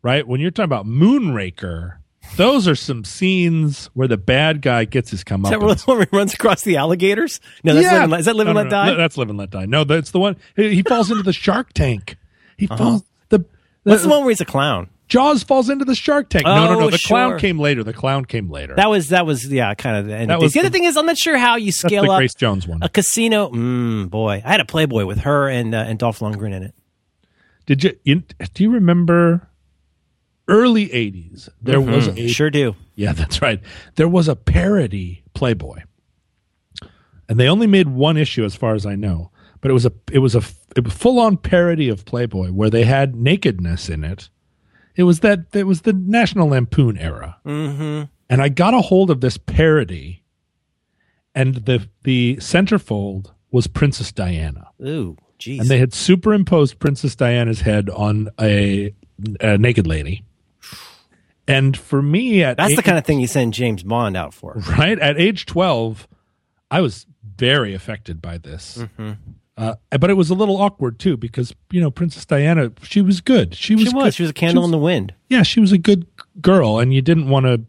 [0.03, 0.27] right?
[0.27, 1.99] When you're talking about Moonraker,
[2.37, 5.53] those are some scenes where the bad guy gets his come up.
[5.53, 5.85] Is that where comeuppance.
[5.85, 7.41] the one where he runs across the alligators?
[7.63, 8.91] No, that's live and let, is that live and No, let no, no.
[8.91, 8.97] die?
[8.97, 9.67] That's live and let die.
[9.67, 10.37] No, that's the one.
[10.57, 12.17] He, he falls into the shark tank.
[12.57, 13.05] He falls.
[13.29, 13.45] The, Uh-huh.
[13.85, 14.91] What's the one where he's a clown?
[15.09, 16.45] Jaws falls into the shark tank.
[16.45, 16.87] no, no, no.
[16.87, 17.09] Oh, The sure.
[17.17, 17.83] clown came later.
[17.83, 18.75] The clown came later.
[18.77, 20.31] That was that was yeah, kind of the end.
[20.31, 20.55] That of was things.
[20.55, 22.35] the other the- thing is, I'm not sure how you That's scale the up Grace
[22.35, 22.83] Jones one.
[22.83, 23.49] a casino.
[23.51, 26.75] Mm, boy, I had a Playboy with her and uh, and Dolph Lundgren in it.
[27.67, 28.23] Did you, you?
[28.55, 29.49] Do you remember
[30.47, 31.49] early '80s?
[31.63, 32.77] There was a sure do.
[32.95, 33.61] Yeah, that's right.
[33.97, 35.81] There was a parody Playboy,
[37.29, 39.31] and they only made one issue, as far as I know.
[39.61, 40.43] But it was a it was a
[40.77, 44.29] it was full on parody of Playboy where they had nakedness in it.
[44.99, 48.05] It was that it was the National Lampoon era, mm-hmm.
[48.29, 50.25] and I got a hold of this parody,
[51.37, 55.61] and the the centerfold was Princess Diana, Ooh, jeez.
[55.61, 58.93] and they had superimposed Princess Diana's head on a,
[59.41, 60.25] a naked lady.
[61.47, 64.55] And for me, at That's the kind of thing you send James Bond out for.
[64.79, 66.07] right at age 12
[66.71, 69.13] i was very affected by this Mm-hmm.
[69.59, 73.21] Uh, but it was a little awkward too because you know princess diana she was
[73.21, 74.05] good she was She was.
[74.05, 74.15] good.
[74.15, 75.13] She was a candle She in the wind.
[75.29, 76.07] yeah she was a good
[76.41, 77.61] girl and you didn't want to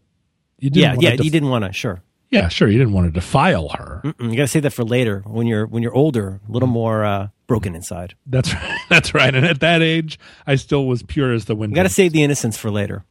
[0.58, 1.16] you didn't Yeah, yeah.
[1.16, 1.72] def- you didn't want to.
[1.72, 2.00] Sure.
[2.30, 4.84] yeah sure you didn't want to defile her Mm, You got to say that for
[4.84, 8.14] later when you're when you're older, a little more uh, broken inside.
[8.26, 11.72] that's right that's right and at that age i still was pure as the wind
[11.72, 13.04] You got to save the innocence for later.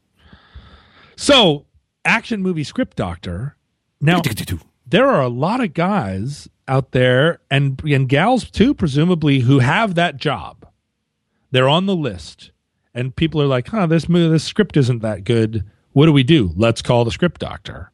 [1.17, 1.65] so
[2.05, 3.55] action movie script doctor
[4.01, 4.21] now
[4.89, 9.95] there are a lot of guys out there and and gals too presumably who have
[9.95, 10.67] that job.
[11.51, 12.51] They're on the list.
[12.93, 15.63] And people are like huh this movie this script isn't that good.
[15.93, 16.51] What do we do?
[16.55, 17.91] Let's call the script doctor.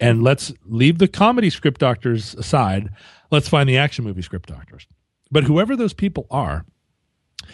[0.00, 2.90] And let's leave the comedy script doctors aside.
[3.30, 4.86] Let's find the action movie script doctors.
[5.30, 6.64] But whoever those people are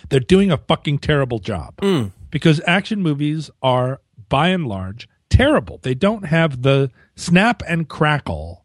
[0.09, 1.77] they're doing a fucking terrible job.
[1.77, 2.13] Mm.
[2.31, 5.79] Because action movies are by and large terrible.
[5.83, 8.64] They don't have the snap and crackle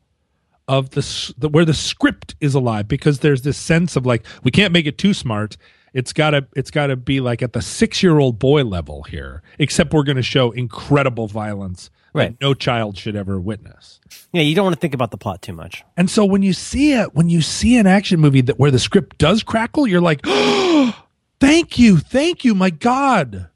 [0.69, 4.51] of the, the where the script is alive because there's this sense of like we
[4.51, 5.57] can't make it too smart
[5.93, 9.91] it's got to it's got to be like at the 6-year-old boy level here except
[9.93, 12.31] we're going to show incredible violence Right.
[12.39, 13.99] that no child should ever witness
[14.33, 15.83] Yeah, you don't want to think about the plot too much.
[15.97, 18.79] and so when you see it, when you see an action movie that where the
[18.79, 21.05] script does crackle, you're like, oh,
[21.39, 23.49] "Thank you, thank you, my God,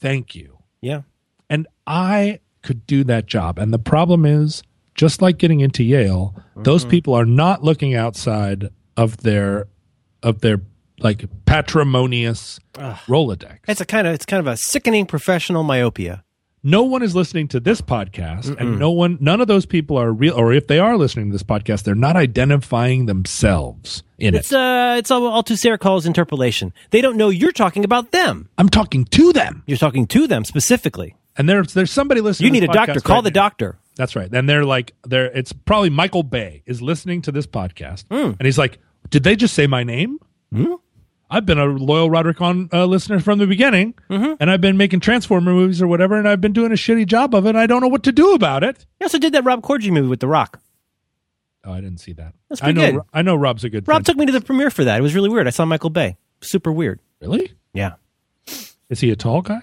[0.00, 1.02] thank you." Yeah.
[1.48, 3.58] And I could do that job.
[3.58, 4.62] And the problem is,
[4.94, 9.66] just like getting into Yale, those people are not looking outside of their
[10.22, 10.60] of their
[11.00, 13.58] like patrimonious Rolodex.
[13.68, 16.22] It's a kind of it's kind of a sickening professional myopia.
[16.62, 20.12] no one is listening to this podcast and no one none of those people are
[20.12, 24.52] real or if they are listening to this podcast they're not identifying themselves in It's
[24.52, 26.72] it uh it's all, all too Sarah calls interpolation.
[26.90, 28.48] They don't know you're talking about them.
[28.58, 31.16] i'm talking to them You're talking to them specifically.
[31.36, 33.00] and there's there's somebody listening You need a doctor.
[33.00, 33.42] Call right the now.
[33.48, 33.78] doctor.
[33.96, 38.04] That's right and they're like they're it's probably michael bay is listening to this podcast
[38.10, 38.32] Hmm.
[38.38, 38.78] and he's like
[39.10, 40.18] did they just say my name
[41.30, 44.34] I've been a loyal Roderick on uh, listener from the beginning, Mm-hmm.
[44.38, 47.34] and I've been making Transformer movies or whatever, and I've been doing a shitty job
[47.34, 47.50] of it.
[47.50, 48.84] And I don't know what to do about it.
[48.98, 50.60] He also did that Rob Corddry movie with The Rock.
[51.64, 52.34] Oh, I didn't see that.
[52.50, 52.92] That's I pretty know.
[52.98, 53.08] good.
[53.14, 53.88] I know Rob's a good.
[53.88, 54.04] Rob friend.
[54.06, 54.98] took me to the premiere for that.
[54.98, 55.46] It was really weird.
[55.46, 56.18] I saw Michael Bay.
[56.42, 57.00] Super weird.
[57.22, 57.54] really?
[57.72, 57.92] Yeah.
[58.90, 59.62] Is he a tall guy?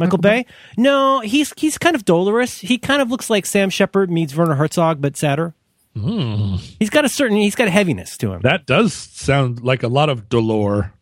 [0.00, 0.46] Michael Bay?
[0.76, 2.58] No, he's he's kind of dolorous.
[2.58, 5.54] He kind of looks like Sam Shepard meets Werner Herzog, but sadder.
[5.94, 8.40] He's got a certain he's got a heaviness to him.
[8.42, 10.92] That does sound like a lot of dolor.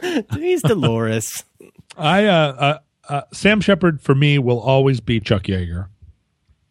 [0.34, 1.44] he's Dolores.
[1.96, 2.78] I uh, uh,
[3.08, 5.88] uh, Sam Shepard for me will always be Chuck Yeager.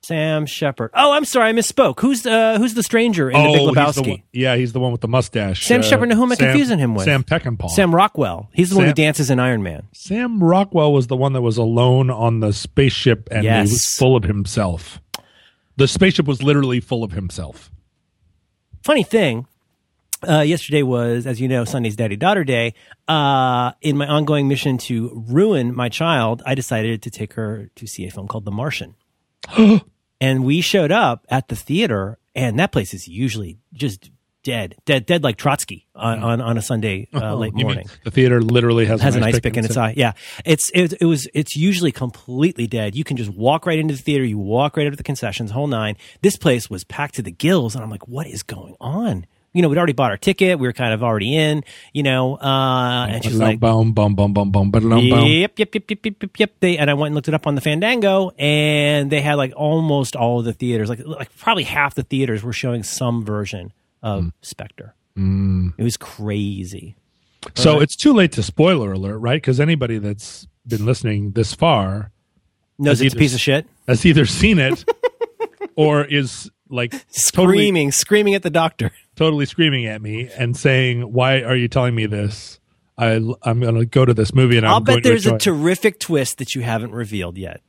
[0.03, 0.89] Sam Shepard.
[0.95, 1.99] Oh, I'm sorry, I misspoke.
[1.99, 3.71] Who's uh who's the stranger in the Big he's the
[4.01, 4.07] Lebowski?
[4.09, 5.65] one, yeah, he's the one with the mustache.
[5.65, 7.05] Sam Uh, Shepard, who am I Sam- confusing him with?
[7.05, 7.69] Sam Peckinpah.
[7.69, 8.49] Sam Rockwell.
[8.53, 9.83] He's the one who dances in Iron Man.
[9.93, 13.69] Sam Rockwell was the one that was alone on the spaceship and Yes.
[13.69, 14.99] he was full of himself.
[15.77, 17.69] The spaceship was literally full of himself.
[18.83, 19.45] Funny thing,
[20.27, 22.73] uh, yesterday was, as you know, Sunday's Daddy Daughter Day.
[23.07, 27.85] Uh, in my ongoing mission to ruin my child, I decided to take her to
[27.87, 28.95] see a film called The Martian.
[30.21, 34.11] and we showed up at the theater, and that place is usually just
[34.43, 37.87] dead, dead, dead like Trotsky on, on, on a Sunday uh, late You morning.
[38.03, 39.93] the theater literally has, has an ice pick in its eye.
[39.95, 40.13] Yeah,
[40.45, 42.95] it's it, it was it's usually completely dead.
[42.95, 44.23] You can just walk right into the theater.
[44.23, 45.95] You walk right up to the concessions, whole nine.
[46.21, 49.25] This place was packed to the gills, and I'm like, what is going on?
[49.53, 50.59] You know, we'd already bought our ticket.
[50.59, 54.33] We were kind of already in, you know, uh, and she's like, boom, boom, boom,
[54.33, 54.81] boom, boom, boom.
[54.83, 56.51] Yep, yep, yep, yep, yep, yep, yep.
[56.59, 59.53] They and I went and looked it up on the Fandango, and they had like
[59.55, 63.73] almost all of the theaters, like like probably half the theaters were showing some version
[64.01, 64.95] of Spectre.
[65.17, 65.73] Mm.
[65.77, 66.95] It was crazy.
[67.55, 69.37] So it's too late to spoiler alert, right?
[69.37, 72.11] Because anybody that's been listening this far
[72.77, 73.67] Knows it's a piece of shit.
[73.87, 74.85] has either seen it
[75.75, 76.91] or is like
[77.31, 78.91] totally Screaming, screaming at the doctor.
[79.15, 82.59] totally screaming at me and saying, "Why are you telling me this?
[82.97, 83.13] I
[83.43, 85.99] I'm going to go to this movie and I'll I'm going bet there's a terrific
[85.99, 87.61] twist that you haven't revealed yet.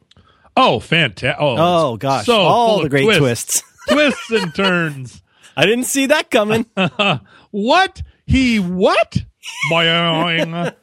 [0.57, 1.37] oh, fantastic!
[1.41, 1.57] Oh,
[1.93, 3.63] Oh gosh, so all the great twists, twists.
[3.89, 5.23] twists and turns.
[5.57, 6.67] I didn't see that coming.
[7.51, 9.25] what he what?
[9.71, 10.75] Boing.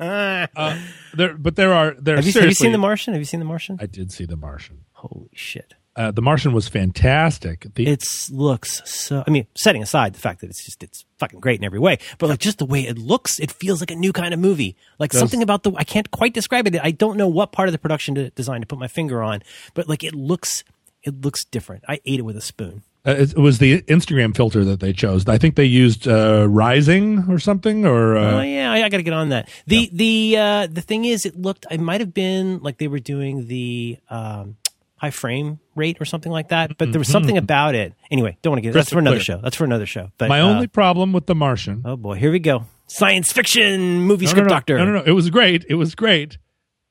[0.00, 0.78] uh,
[1.14, 2.16] there, but there are there.
[2.16, 3.12] have, you, have you seen The Martian?
[3.14, 3.78] Have you seen The Martian?
[3.80, 4.84] I did see The Martian.
[4.92, 5.74] Holy shit!
[5.96, 7.66] Uh, the Martian was fantastic.
[7.74, 9.22] The, It looks so.
[9.26, 11.98] I mean, setting aside the fact that it's just it's fucking great in every way,
[12.18, 14.76] but like just the way it looks, it feels like a new kind of movie.
[14.98, 16.76] Like something about the I can't quite describe it.
[16.82, 19.42] I don't know what part of the production to, design to put my finger on,
[19.74, 20.64] but like it looks
[21.04, 21.84] it looks different.
[21.88, 22.82] I ate it with a spoon.
[23.06, 25.28] Uh, it was the Instagram filter that they chose.
[25.28, 28.96] I think they used uh, Rising or something, or Oh uh, yeah, I, I got
[28.96, 29.48] to get on that.
[29.66, 31.66] The the uh, the thing is, it looked.
[31.70, 34.56] It might have been like they were doing the um,
[34.96, 36.78] high frame rate or something like that.
[36.78, 37.12] But there was mm-hmm.
[37.12, 37.94] something about it.
[38.10, 38.74] Anyway, don't want to get.
[38.74, 39.24] That's for another clear.
[39.24, 39.40] show.
[39.42, 40.10] That's for another show.
[40.18, 41.82] But my uh, only problem with The Martian.
[41.84, 42.64] oh boy, here we go.
[42.86, 44.78] Science fiction movie no, script no, no, doctor.
[44.78, 45.02] No, no, no.
[45.04, 45.64] It was great.
[45.68, 46.38] It was great.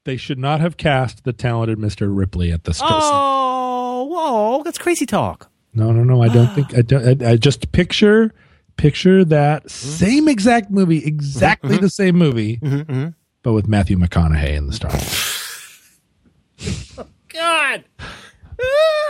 [0.05, 2.13] They should not have cast the talented Mr.
[2.13, 2.77] Ripley at the.
[2.83, 5.49] Oh, whoa, that's crazy talk.
[5.73, 6.21] No, no, no.
[6.21, 6.77] I don't think.
[6.77, 8.33] I, don't, I, I just picture,
[8.75, 9.69] picture that mm-hmm.
[9.69, 11.83] same exact movie, exactly mm-hmm.
[11.83, 12.59] the same movie,
[13.43, 14.91] but with Matthew McConaughey in the star.
[17.33, 17.83] God,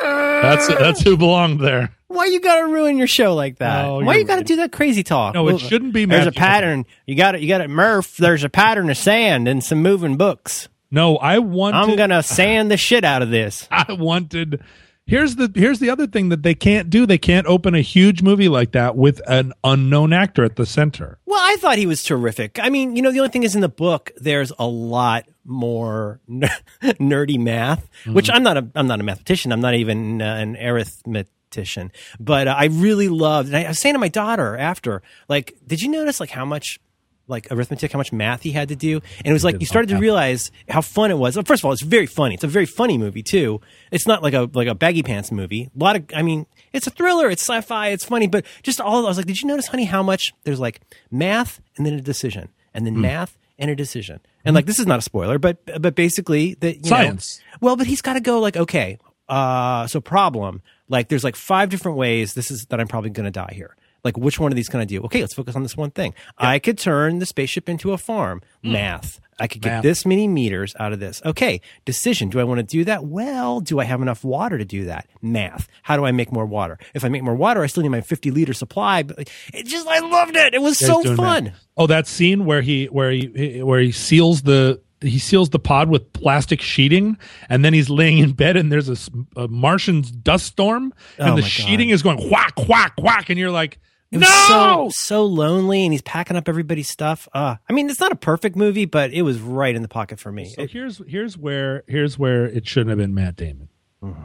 [0.01, 1.93] That's that's who belonged there.
[2.07, 3.85] why you got to ruin your show like that?
[3.85, 4.47] Oh, why you're got to right.
[4.47, 5.33] do that crazy talk?
[5.33, 6.85] No, it shouldn't be There's a pattern.
[7.05, 7.41] You got it.
[7.41, 8.17] You got it, Murph.
[8.17, 10.69] There's a pattern of sand and some moving books.
[10.91, 11.75] No, I want.
[11.75, 13.67] I'm gonna sand the shit out of this.
[13.71, 14.61] I wanted.
[15.05, 17.05] Here's the here's the other thing that they can't do.
[17.05, 21.17] They can't open a huge movie like that with an unknown actor at the center.
[21.25, 22.59] Well, I thought he was terrific.
[22.61, 26.19] I mean, you know, the only thing is in the book, there's a lot more
[26.27, 26.47] ner-
[26.83, 29.51] nerdy math, which I'm not a I'm not a mathematician.
[29.51, 33.49] I'm not even uh, an arithmetician, but uh, I really loved.
[33.49, 36.45] And I, I was saying to my daughter after, like, did you notice like how
[36.45, 36.79] much
[37.27, 39.01] like arithmetic, how much math he had to do?
[39.19, 41.35] And it was like you started to realize how fun it was.
[41.35, 42.35] Well, First of all, it's very funny.
[42.35, 43.61] It's a very funny movie too.
[43.91, 45.69] It's not like a like a baggy pants movie.
[45.75, 47.29] A lot of, I mean, it's a thriller.
[47.29, 47.89] It's sci-fi.
[47.89, 50.59] It's funny, but just all I was like, did you notice, honey, how much there's
[50.59, 50.81] like
[51.11, 54.85] math and then a decision, and then math and a decision, and like this is
[54.85, 57.39] not a spoiler, but but basically that Science.
[57.39, 58.97] Know, well, but he's got to go like okay,
[59.29, 63.25] uh, so problem like there's like five different ways this is that I'm probably going
[63.25, 63.75] to die here.
[64.03, 65.01] Like which one of these can I do?
[65.03, 66.13] Okay, let's focus on this one thing.
[66.37, 68.41] I could turn the spaceship into a farm.
[68.63, 68.73] Hmm.
[68.73, 69.19] Math.
[69.39, 69.69] I could get.
[69.69, 69.83] Math.
[69.83, 71.21] this many meters out of this.
[71.25, 72.29] Okay, decision.
[72.29, 73.05] Do I want to do that?
[73.05, 75.07] Well, do I have enough water to do that?
[75.21, 75.67] Math.
[75.83, 76.77] How do I make more water?
[76.93, 79.03] If I make more water, I still need my 50 liter supply.
[79.03, 80.53] But it just, I loved it.
[80.53, 81.45] It was so fun.
[81.45, 81.53] that.
[81.77, 85.89] Oh, that scene where he where he where he seals the he seals the pod
[85.89, 87.17] with plastic sheeting,
[87.49, 91.41] and then he's laying in bed, and there's a Martian dust storm, and Oh the
[91.41, 91.49] my God.
[91.49, 93.79] sheeting is going whack whack whack, and you're like,
[94.13, 94.27] It no.
[94.27, 97.27] was so so lonely, and he's packing up everybody's stuff.
[97.33, 100.19] Uh, I mean, it's not a perfect movie, but it was right in the pocket
[100.19, 100.45] for me.
[100.45, 103.69] So It- here's here's where here's where it shouldn't have been Matt Damon.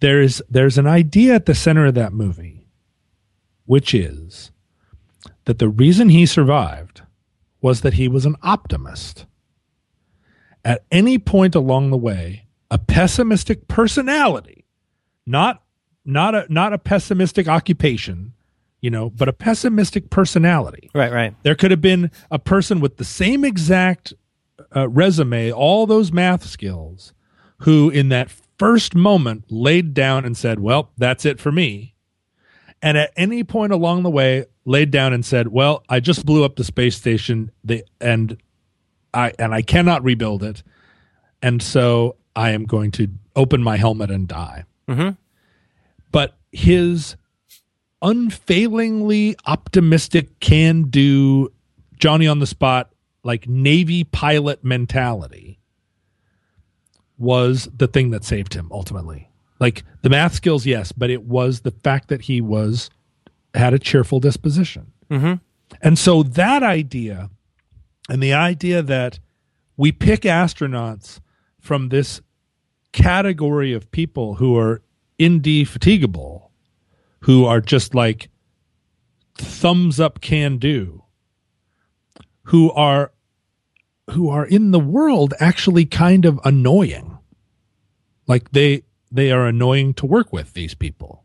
[0.00, 2.68] There is there's an idea at the center of that movie,
[3.64, 4.50] which is
[5.46, 7.00] that the reason he survived
[7.62, 9.24] was that he was an optimist.
[10.64, 14.66] At any point along the way, a pessimistic personality,
[15.26, 15.62] not
[16.06, 18.32] not a not a pessimistic occupation,
[18.80, 21.34] you know, but a pessimistic personality right, right.
[21.42, 24.14] there could have been a person with the same exact
[24.74, 27.12] uh, resume, all those math skills,
[27.58, 31.94] who in that first moment laid down and said, Well, that's it for me.
[32.82, 36.44] And at any point along the way, laid down and said, Well, I just blew
[36.44, 38.36] up the space station the, and
[39.12, 40.62] I and I cannot rebuild it.
[41.42, 44.64] And so I am going to open my helmet and die.
[44.88, 45.16] Mhm.
[46.16, 47.14] But his
[48.00, 51.52] unfailingly optimistic, can do,
[51.98, 52.90] Johnny on the spot,
[53.22, 55.58] like Navy pilot mentality
[57.18, 59.28] was the thing that saved him ultimately.
[59.60, 62.88] Like the math skills, yes, but it was the fact that he was
[63.52, 64.92] had a cheerful disposition.
[65.10, 65.42] Mhm.
[65.82, 67.28] And so that idea
[68.08, 69.18] and the idea that
[69.76, 71.20] we pick astronauts
[71.60, 72.22] from this
[72.92, 74.80] category of people who are
[75.18, 76.50] indefatigable,
[77.20, 78.28] who are just like
[79.36, 81.02] thumbs up can do
[82.46, 83.12] who are
[84.10, 87.18] who are in the world actually kind of annoying.
[88.26, 91.24] Like they they are annoying to work with these people.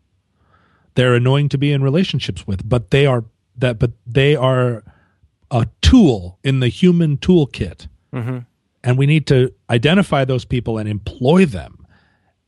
[0.95, 3.26] They're annoying to be in relationships with but they are
[3.57, 4.84] that but they are
[5.51, 7.88] a tool in the human toolkit.
[8.13, 8.39] Mm-hmm.
[8.84, 11.81] and we need to identify those people and employ them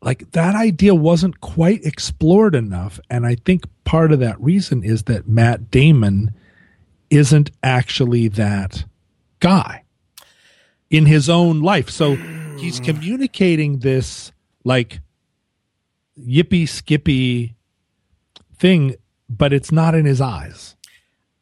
[0.03, 5.03] like that idea wasn't quite explored enough and i think part of that reason is
[5.03, 6.31] that matt damon
[7.13, 8.85] isn't actually that
[9.39, 9.83] guy
[10.89, 11.89] in his own life.
[11.89, 12.15] So
[12.57, 14.31] he's communicating this
[14.63, 15.01] like
[16.19, 17.55] yippee skippy
[18.57, 18.95] thing
[19.27, 20.75] but it's not in his eyes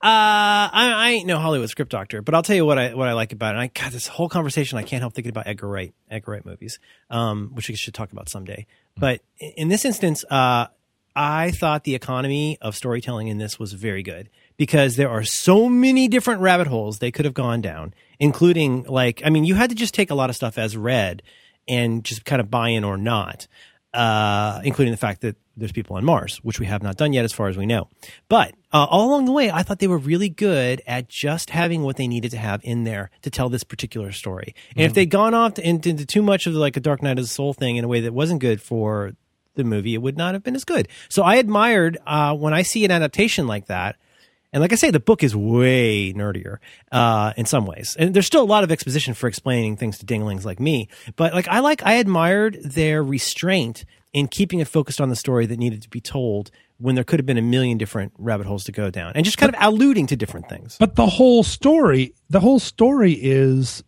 [0.03, 3.07] Uh, I, I ain't no Hollywood script doctor, but I'll tell you what I what
[3.07, 3.60] I like about it.
[3.60, 4.80] And I got this whole conversation.
[4.80, 6.80] I can't help thinking about Edgar Wright, Edgar Wright movies,
[7.11, 8.65] um, which we should talk about someday.
[8.98, 10.68] But in in this instance, uh,
[11.15, 15.69] I thought the economy of storytelling in this was very good because there are so
[15.69, 19.69] many different rabbit holes they could have gone down, including like I mean, you had
[19.69, 21.22] to just take a lot of stuff as read
[21.68, 23.48] and just kind of buy in or not,
[23.94, 27.26] uh, including the fact that there's people on Mars, which we have not done yet,
[27.26, 27.90] as far as we know.
[28.30, 31.84] But uh, all along the way, I thought they were really good at just having
[31.84, 34.56] what they needed to have in there to tell this particular story.
[34.76, 37.20] And if they'd gone off to, into, into too much of like a Dark Knight
[37.20, 39.12] of the Soul thing in a way that wasn't good for
[39.56, 40.88] the movie, it would not have been as good.
[41.10, 43.98] So I admired uh, when I see an adaptation like that.
[44.53, 46.57] And like I say, the book is way nerdier
[46.91, 50.06] uh, in some ways, and there's still a lot of exposition for explaining things to
[50.06, 50.90] dinglings like me.
[51.15, 55.45] But like I like, I admired their restraint in keeping it focused on the story
[55.45, 58.65] that needed to be told when there could have been a million different rabbit holes
[58.65, 60.76] to go down, and just kind of alluding to different things.
[60.80, 63.84] But the whole story, the whole story is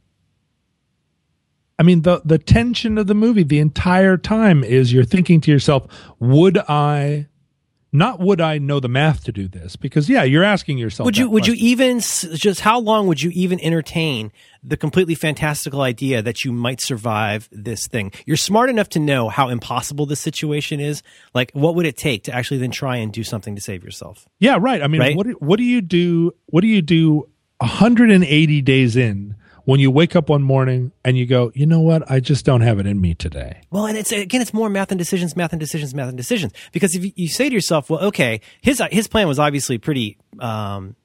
[1.77, 5.51] I mean the the tension of the movie the entire time is you're thinking to
[5.51, 5.87] yourself,
[6.19, 7.27] would I
[7.93, 9.75] not would I know the math to do this?
[9.75, 11.05] Because yeah, you're asking yourself.
[11.05, 14.31] Would you would you even just how long would you even entertain
[14.63, 18.11] the completely fantastical idea that you might survive this thing?
[18.25, 21.03] You're smart enough to know how impossible this situation is.
[21.35, 24.27] Like, what would it take to actually then try and do something to save yourself?
[24.39, 24.81] Yeah, right.
[24.81, 25.15] I mean, Right?
[25.15, 26.31] what what do you do?
[26.47, 27.29] What do you do
[27.59, 29.32] 180 days in
[29.65, 32.09] when you wake up one morning and you go, you know what?
[32.09, 33.61] I just don't have it in me today.
[33.71, 36.53] Well, and it's again, it's more math and decisions, math and decisions, math and decisions.
[36.71, 40.17] Because if you, say to yourself, well, okay, his his plan was obviously pretty.
[40.39, 40.95] Um,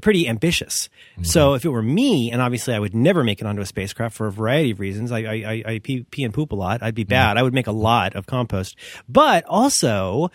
[0.00, 0.88] pretty ambitious.
[1.20, 4.16] So if it were me, and obviously I would never make it onto a spacecraft
[4.16, 5.12] for a variety of reasons.
[5.12, 6.82] I, I, I, I pee, pee and poop a lot.
[6.82, 7.36] I'd be bad.
[7.36, 8.76] I would make a lot of compost.
[9.06, 10.30] But also,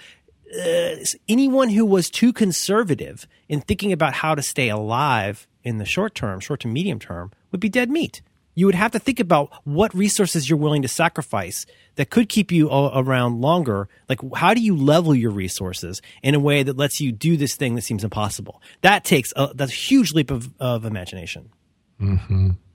[0.56, 0.96] uh,
[1.28, 6.16] anyone who was too conservative in thinking about how to stay alive in the short
[6.16, 8.22] term, short to medium term, would be dead meat.
[8.56, 12.52] You would have to think about what resources you're willing to sacrifice that could keep
[12.52, 13.88] you around longer.
[14.10, 17.56] Like, how do you level your resources in a way that lets you do this
[17.56, 18.60] thing that seems impossible?
[18.82, 21.50] That takes a, that's a huge leap of, of imagination.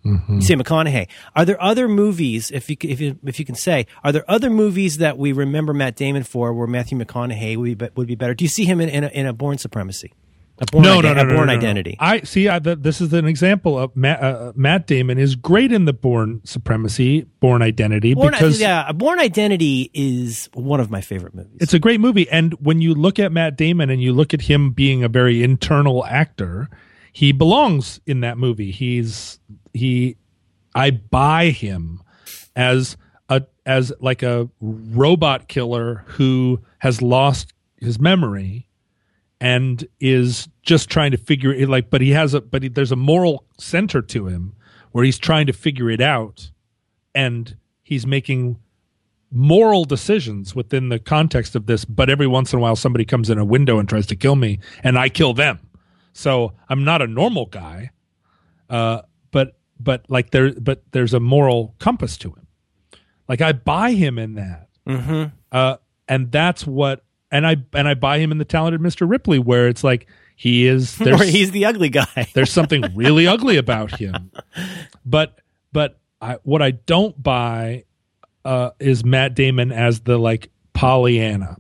[0.05, 1.09] You say McConaughey.
[1.37, 4.51] Are there other movies, if you, if you if you can say, are there other
[4.51, 8.35] movies that we remember Matt Damon for where Matthew McConaughey would be, would be better?
[8.35, 10.13] Do you see him in, in, a, in a Bourne Supremacy?
[10.59, 11.59] A Bourne, no, Ide- no, no, a no, Bourne no, no.
[11.59, 11.97] Identity.
[11.99, 12.49] I see.
[12.49, 15.93] I, th- this is an example of Matt, uh, Matt Damon is great in the
[15.93, 21.57] Bourne Supremacy, Bourne Identity Bourne, because yeah, Bourne Identity is one of my favorite movies.
[21.61, 22.29] it's a great movie.
[22.29, 25.43] And when you look at Matt Damon and you look at him being a very
[25.43, 26.69] internal actor,
[27.13, 28.71] he belongs in that movie.
[28.71, 29.39] He's
[29.75, 30.17] he.
[30.75, 32.03] I buy him
[32.57, 32.97] as
[33.29, 38.69] a as like a robot killer who has lost his memory
[39.41, 42.93] and is just trying to figure it like but he has a but he, there's
[42.93, 44.55] a moral center to him
[44.93, 46.51] where he's trying to figure it out
[47.15, 48.59] and he's making
[49.31, 53.31] moral decisions within the context of this but every once in a while somebody comes
[53.31, 55.59] in a window and tries to kill me and I kill them
[56.13, 57.91] so I'm not a normal guy
[58.71, 59.03] uh
[59.83, 62.47] but like there but there's a moral compass to him
[63.29, 65.35] like I buy him in that mm-hmm.
[65.51, 65.77] uh,
[66.09, 69.09] and that's what and I and I buy him in the talented Mr.
[69.09, 70.07] Ripley, where it's like
[70.37, 72.29] he is Or there's he's the ugly guy.
[72.35, 74.31] there's something really ugly about him,
[75.05, 75.41] but
[75.73, 77.85] but I, what I don't buy
[78.45, 81.57] uh, is Matt Damon as the like Pollyanna,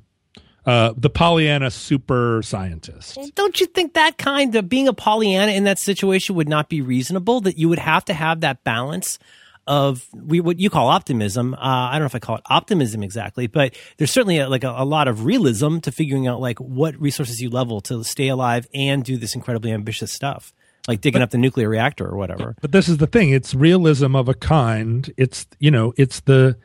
[0.64, 3.18] uh, the Pollyanna super scientist.
[3.34, 6.80] Don't you think that kind of being a Pollyanna in that situation would not be
[6.80, 7.40] reasonable?
[7.40, 9.18] That you would have to have that balance
[9.66, 11.54] of we, what you call optimism.
[11.54, 14.64] Uh, I don't know if I call it optimism exactly, but there's certainly a, like
[14.64, 18.28] a, a lot of realism to figuring out like what resources you level to stay
[18.28, 20.52] alive and do this incredibly ambitious stuff,
[20.88, 22.54] like digging up the nuclear reactor or whatever.
[22.60, 25.12] But this is the thing; it's realism of a kind.
[25.16, 26.56] It's you know, it's the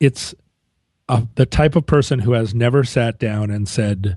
[0.00, 0.34] it's
[1.10, 4.16] uh, the type of person who has never sat down and said,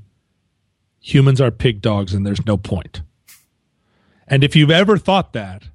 [0.99, 3.01] humans are pig dogs and there's no point.
[4.27, 5.69] And if you've ever thought that,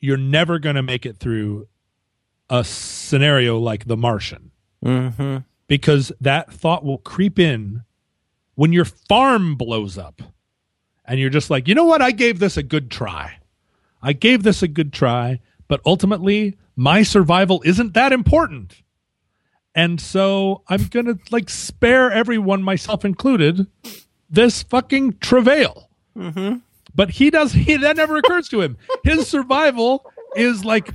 [0.00, 1.68] you're never going to make it through
[2.48, 4.52] a scenario like The Martian.
[4.82, 5.38] Mm-hmm.
[5.66, 7.84] Because that thought will creep in
[8.54, 10.22] when your farm blows up
[11.04, 12.00] and you're just like, you know what?
[12.00, 13.38] I gave this a good try.
[14.02, 18.82] I gave this a good try, but ultimately my survival isn't that important.
[19.74, 23.66] And so I'm going to like spare everyone, myself included,
[24.30, 25.90] this fucking travail.
[26.16, 26.58] Mm-hmm.
[26.94, 28.76] But he does, he, that never occurs to him.
[29.02, 30.04] His survival
[30.36, 30.90] is like,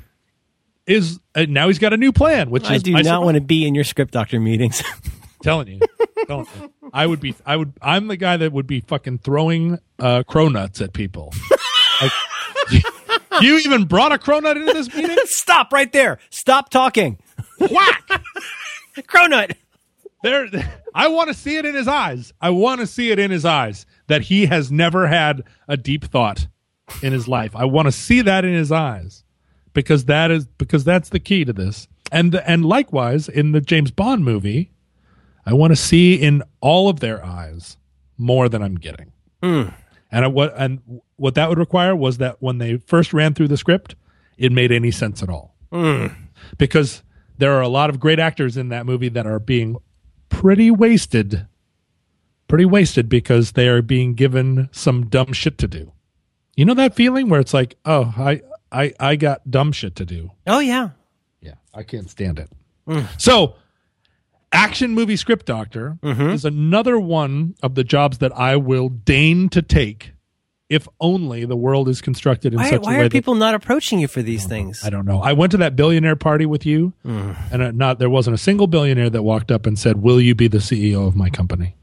[0.85, 3.35] is uh, now he's got a new plan, which I is do my not want
[3.35, 4.83] to be in your script doctor meetings.
[5.43, 5.79] telling you,
[6.25, 6.73] telling you.
[6.91, 10.81] I would be, I would, I'm the guy that would be fucking throwing uh, cronuts
[10.81, 11.31] at people.
[12.01, 12.11] like,
[13.41, 15.15] you even brought a cronut into this meeting?
[15.25, 16.17] Stop right there.
[16.31, 17.19] Stop talking.
[17.59, 18.23] Whack!
[19.07, 19.55] Cronut.
[20.21, 20.47] There,
[20.93, 22.33] I want to see it in his eyes.
[22.41, 26.05] I want to see it in his eyes that he has never had a deep
[26.05, 26.47] thought
[27.01, 27.55] in his life.
[27.55, 29.23] I want to see that in his eyes
[29.73, 31.87] because that is because that's the key to this.
[32.11, 34.71] And and likewise in the James Bond movie,
[35.45, 37.77] I want to see in all of their eyes
[38.17, 39.11] more than I'm getting.
[39.41, 39.69] Hmm.
[40.11, 43.47] And I, what and what that would require was that when they first ran through
[43.47, 43.95] the script,
[44.37, 45.55] it made any sense at all.
[45.71, 46.07] Hmm.
[46.57, 47.03] Because
[47.39, 49.77] there are a lot of great actors in that movie that are being
[50.27, 51.47] pretty wasted,
[52.47, 55.91] pretty wasted because they are being given some dumb shit to do.
[56.55, 58.41] You know that feeling where it's like, oh, I
[58.71, 60.31] I I got dumb shit to do.
[60.45, 60.89] Oh yeah.
[61.41, 62.49] Yeah, I can't stand it.
[62.87, 63.07] Mm.
[63.19, 63.55] So,
[64.51, 66.29] action movie script doctor mm-hmm.
[66.29, 70.11] is another one of the jobs that I will deign to take
[70.69, 73.33] if only the world is constructed in Why, such why a way are that people
[73.35, 74.83] not approaching you for these things?
[74.85, 75.19] I don't know.
[75.21, 78.67] I went to that billionaire party with you, and uh, not there wasn't a single
[78.67, 81.75] billionaire that walked up and said, "Will you be the CEO of my company?"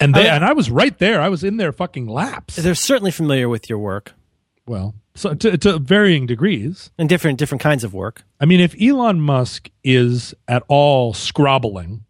[0.00, 1.20] And they, I- and I was right there.
[1.20, 2.56] I was in their fucking laps.
[2.56, 4.12] They're certainly familiar with your work
[4.66, 6.90] Well, so to, to varying degrees.
[6.98, 8.22] and different different kinds of work.
[8.40, 12.04] I mean, if Elon Musk is at all scrobbling,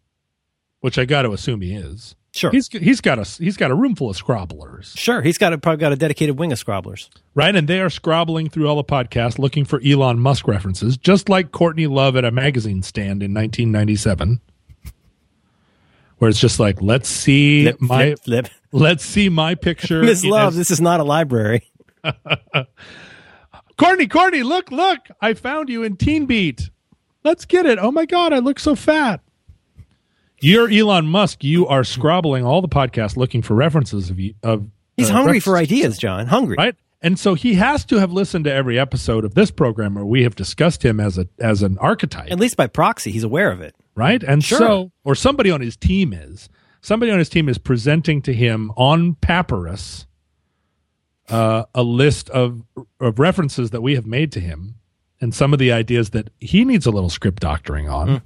[0.81, 2.49] which I got to assume he is, Sure.
[2.49, 5.57] he's he's got a he's got a room full of scrobblers, Sure, he's got a,
[5.59, 7.09] probably got a dedicated wing of scrobblers.
[7.35, 7.55] right?
[7.55, 11.51] And they are scrobbling through all the podcasts looking for Elon Musk references, just like
[11.51, 14.41] Courtney Love at a magazine stand in 1997,
[16.17, 18.49] where it's just like, let's see Flip, my flip, flip.
[18.71, 20.01] let's see my picture.
[20.03, 21.69] Miss Love, this is not a library.
[23.77, 24.99] Courtney, Courtney, look, look!
[25.21, 26.69] I found you in Teen Beat.
[27.23, 27.79] Let's get it.
[27.79, 29.21] Oh my god, I look so fat.
[30.43, 31.43] You're Elon Musk.
[31.43, 34.33] You are scrobbling all the podcasts looking for references of you.
[34.43, 34.67] Of
[34.97, 36.27] He's uh, hungry for ideas, John.
[36.27, 36.55] Hungry.
[36.57, 36.75] right?
[37.01, 40.23] And so he has to have listened to every episode of this program where we
[40.23, 43.61] have discussed him as a as an archetype, At least by proxy, he's aware of
[43.61, 43.75] it.
[43.95, 44.21] right?
[44.23, 44.57] And Sure.
[44.59, 46.49] so, or somebody on his team is
[46.81, 50.05] somebody on his team is presenting to him on papyrus
[51.29, 52.63] uh, a list of
[52.99, 54.75] of references that we have made to him,
[55.21, 58.21] and some of the ideas that he needs a little script doctoring on.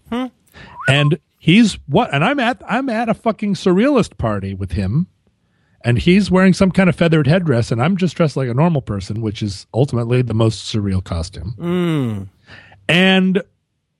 [0.88, 2.14] And he's what?
[2.14, 5.08] And I'm at I'm at a fucking surrealist party with him,
[5.82, 8.82] and he's wearing some kind of feathered headdress, and I'm just dressed like a normal
[8.82, 11.56] person, which is ultimately the most surreal costume.
[11.58, 12.28] Mm.
[12.90, 13.42] And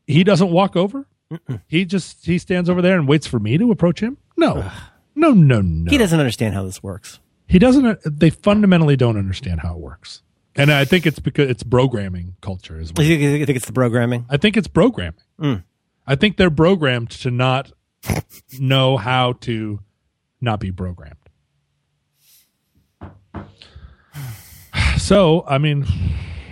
[0.06, 1.06] he doesn't walk over.
[1.68, 4.18] He just he stands over there and waits for me to approach him.
[4.38, 4.72] No,
[5.16, 5.90] no, no, no.
[5.90, 7.20] He doesn't understand how this works.
[7.48, 8.00] He doesn't.
[8.06, 10.22] They fundamentally don't understand how it works,
[10.56, 13.06] and I think it's because it's programming culture as well.
[13.06, 14.26] you think it's the programming?
[14.30, 15.20] I think it's programming.
[15.40, 15.64] Mm.
[16.08, 17.72] I think they're programmed to not
[18.60, 19.82] know how to
[20.42, 21.16] not be programmed.
[24.98, 25.86] So, I mean,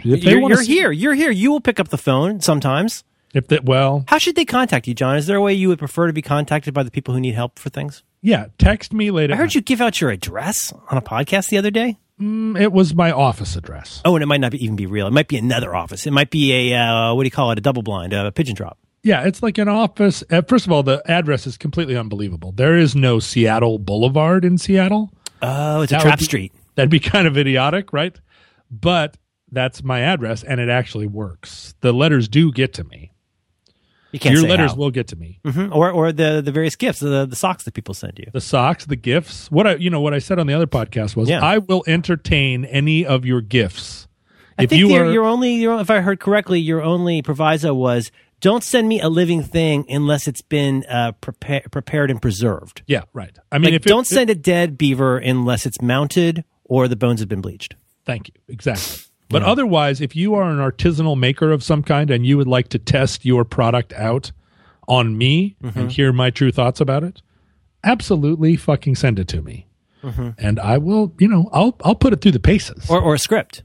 [0.04, 0.92] if they You're, wanna you're here.
[0.92, 1.32] You're here.
[1.32, 3.04] You will pick up the phone sometimes.
[3.34, 5.18] If they, well, How should they contact you, John?
[5.18, 7.36] Is there a way you would prefer to be contacted by the people who need
[7.36, 8.04] help for things?
[8.22, 9.34] yeah, text me later.
[9.34, 11.98] I heard you give out your address on a podcast the other day.
[12.18, 14.02] It was my office address.
[14.06, 15.06] Oh, and it might not be, even be real.
[15.08, 16.08] It might be another office.
[16.08, 17.58] It might be a uh, what do you call it?
[17.58, 18.78] A double blind, a pigeon drop.
[19.06, 20.24] Yeah, it's like an office.
[20.32, 22.52] Uh, first of all, the address is completely unbelievable.
[22.52, 25.12] There is no Seattle Boulevard in Seattle.
[25.44, 26.54] Oh, it's a trap be- street.
[26.74, 28.20] That'd be kind of idiotic, right?
[28.72, 29.16] But
[29.52, 31.76] that's my address, and it actually works.
[31.82, 33.12] The letters do get to me.
[34.12, 34.78] You can't Your letters how.
[34.78, 35.40] will get to me.
[35.46, 35.76] Mhm.
[35.76, 38.26] or or the the various gifts, the the socks that people send you.
[38.34, 39.52] The socks, the gifts.
[39.52, 41.42] What I, you know, what I said on the other podcast was, Yeah.
[41.46, 44.08] I will entertain any of your gifts.
[44.58, 47.22] I if think you your, are, your only, your, if I heard correctly, your only
[47.22, 48.10] proviso was
[48.46, 52.84] don't send me a living thing unless it's been uh, prepa- prepared and preserved.
[52.86, 53.36] yeah, right.
[53.52, 57.22] I mean, Like, if don't send a dead beaver unless it's mounted or the bones
[57.22, 57.76] have been bleached.
[58.06, 58.36] Thank you.
[58.48, 59.02] Exactly.
[59.30, 62.68] But otherwise, if you are an artisanal maker of some kind and you would like
[62.70, 64.32] to test your product out
[64.88, 65.88] on me and mm-hmm.
[65.88, 67.24] hear my true thoughts about it,
[67.84, 69.66] absolutely fucking send it to me.
[70.04, 70.30] Mm-hmm.
[70.38, 72.88] And I will, you know, I'll I'll put it through the paces.
[72.92, 73.64] Or, or a script.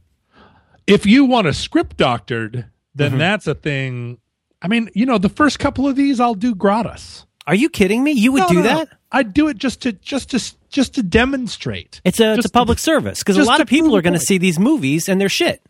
[0.87, 3.19] if you want a script doctored, then mm-hmm.
[3.19, 4.17] that's a thing.
[4.63, 7.25] I mean, you know, the first couple of these I'll do gratis.
[7.47, 8.13] Are you kidding me?
[8.13, 8.69] You would No, do no, no.
[8.79, 8.89] that?
[9.13, 12.01] I'd do it just to just to just to demonstrate.
[12.05, 14.39] It's a, it's a public service because a lot of people are going to see
[14.39, 15.63] these movies and they're shit.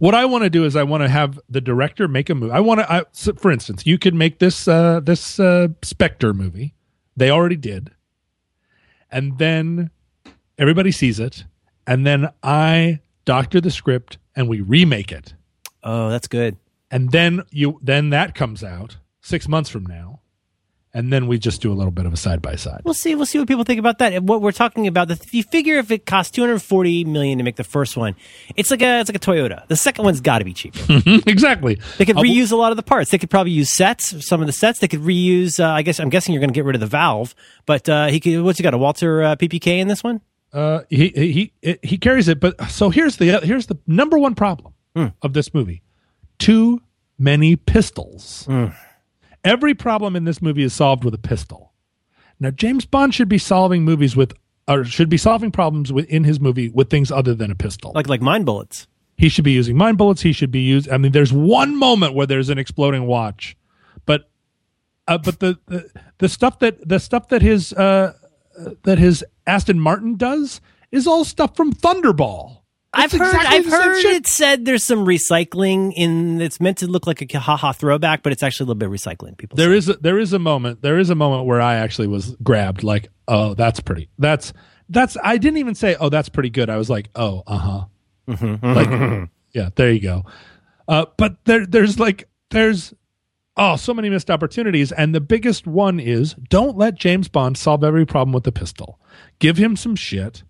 [0.00, 2.52] What I want to do is I want to have the director make a movie.
[2.52, 6.32] I want to, I, so for instance, you could make this uh, this uh, Spectre
[6.32, 6.74] movie.
[7.16, 7.90] They already did,
[9.10, 9.90] and then
[10.58, 11.44] everybody sees it,
[11.86, 15.34] and then I doctor the script and we remake it,
[15.82, 16.56] Oh, that's good.
[16.90, 20.20] And then you then that comes out six months from now,
[20.92, 22.80] and then we just do a little bit of a side by side.
[22.84, 23.14] We'll see.
[23.14, 24.22] We'll see what people think about that.
[24.24, 27.38] What we're talking about, the, if you figure if it costs two hundred forty million
[27.38, 28.16] to make the first one,
[28.56, 29.68] it's like a it's like a Toyota.
[29.68, 30.78] The second one's got to be cheaper.
[31.28, 31.78] exactly.
[31.98, 33.10] They could Uh, reuse a lot of the parts.
[33.12, 34.80] They could probably use sets, some of the sets.
[34.80, 35.60] They could reuse.
[35.62, 37.36] Uh, I guess I'm guessing you're going to get rid of the valve,
[37.66, 38.42] but uh, he could.
[38.42, 38.74] What's he got?
[38.74, 40.22] A Walther uh, PPK in this one?
[40.52, 44.34] Uh, he he he he carries it, but so here's the here's the number one
[44.34, 44.74] problem
[45.22, 45.82] of this movie:
[46.40, 46.80] too
[47.18, 48.48] many pistols.
[49.44, 51.72] Every problem in this movie is solved with a pistol.
[52.40, 54.32] Now James Bond should be solving movies with,
[54.66, 57.92] or should be solving problems with, in his movie with things other than a pistol.
[57.94, 58.86] Like like mine bullets.
[59.16, 60.22] he should be using mine bullets.
[60.22, 60.88] He should be used.
[60.90, 63.56] I mean, there's one moment where there's an exploding watch,
[64.06, 64.30] but
[65.06, 68.14] uh, but the, the the stuff that the stuff that his uh,
[68.84, 70.60] that his Aston Martin does
[70.90, 72.59] is all stuff from Thunderball.
[72.92, 73.20] I've heard.
[73.20, 74.16] exactly I've heard shit.
[74.16, 76.40] it said there's some recycling in.
[76.40, 79.38] It's meant to look like a haha throwback, but it's actually a little bit recycling.
[79.38, 79.56] People.
[79.56, 79.76] There say.
[79.78, 82.82] is a, there is a moment there is a moment where I actually was grabbed
[82.82, 84.52] like oh that's pretty that's
[84.88, 87.84] that's I didn't even say oh that's pretty good I was like oh uh huh
[88.62, 90.24] like yeah there you go
[90.88, 92.92] uh, but there there's like there's
[93.56, 97.84] oh so many missed opportunities and the biggest one is don't let James Bond solve
[97.84, 99.00] every problem with the pistol
[99.38, 100.42] give him some shit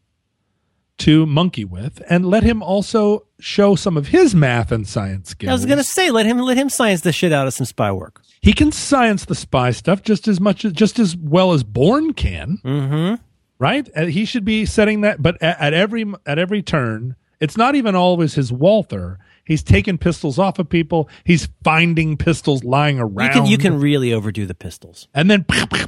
[1.00, 5.50] to monkey with and let him also show some of his math and science skills
[5.50, 7.90] I was gonna say let him let him science the shit out of some spy
[7.92, 8.22] work.
[8.40, 12.12] he can science the spy stuff just as much as just as well as Bourne
[12.12, 12.58] can.
[12.64, 13.22] Mm-hmm.
[13.58, 13.88] Right?
[13.94, 15.22] And he should be setting that.
[15.22, 19.18] But at, at every at every turn, it's not even always his Walther.
[19.44, 21.08] He's taking pistols off of people.
[21.24, 23.34] He's finding pistols lying around.
[23.34, 25.08] You can you can really overdo the pistols.
[25.14, 25.44] and then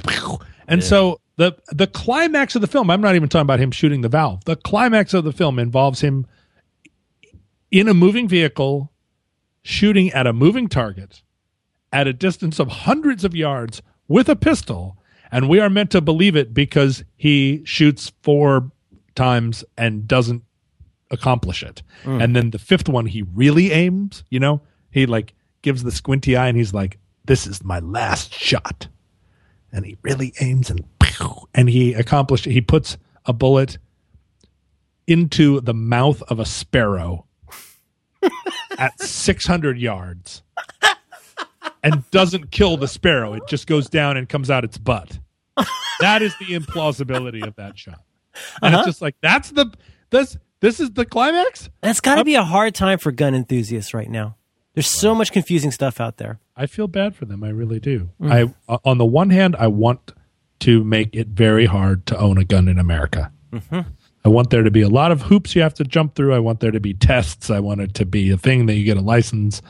[0.67, 2.89] and so the the climax of the film.
[2.89, 4.45] I'm not even talking about him shooting the valve.
[4.45, 6.27] The climax of the film involves him
[7.71, 8.91] in a moving vehicle
[9.63, 11.23] shooting at a moving target
[11.91, 14.97] at a distance of hundreds of yards with a pistol
[15.31, 18.71] and we are meant to believe it because he shoots four
[19.15, 20.43] times and doesn't
[21.09, 22.21] accomplish it mm.
[22.21, 24.61] and then the fifth one he really aims you know
[24.91, 28.87] he like gives the squinty eye and he's like this is my last shot
[29.71, 30.83] and he really aims and
[31.53, 33.77] and he accomplished he puts a bullet
[35.07, 37.25] into the mouth of a sparrow
[38.77, 40.43] at 600 yards
[41.83, 43.33] and doesn't kill the sparrow.
[43.33, 45.19] It just goes down and comes out its butt.
[45.99, 48.01] That is the implausibility of that shot.
[48.61, 49.71] And it's just like that's the
[50.09, 51.69] this this is the climax.
[51.81, 54.37] That's got to be a hard time for gun enthusiasts right now.
[54.73, 56.39] There's so much confusing stuff out there.
[56.55, 57.43] I feel bad for them.
[57.43, 58.09] I really do.
[58.21, 60.13] I uh, on the one hand, I want
[60.63, 63.31] to make it very hard to own a gun in America.
[64.25, 66.33] I want there to be a lot of hoops you have to jump through.
[66.33, 67.49] I want there to be tests.
[67.49, 69.61] I want it to be a thing that you get a license.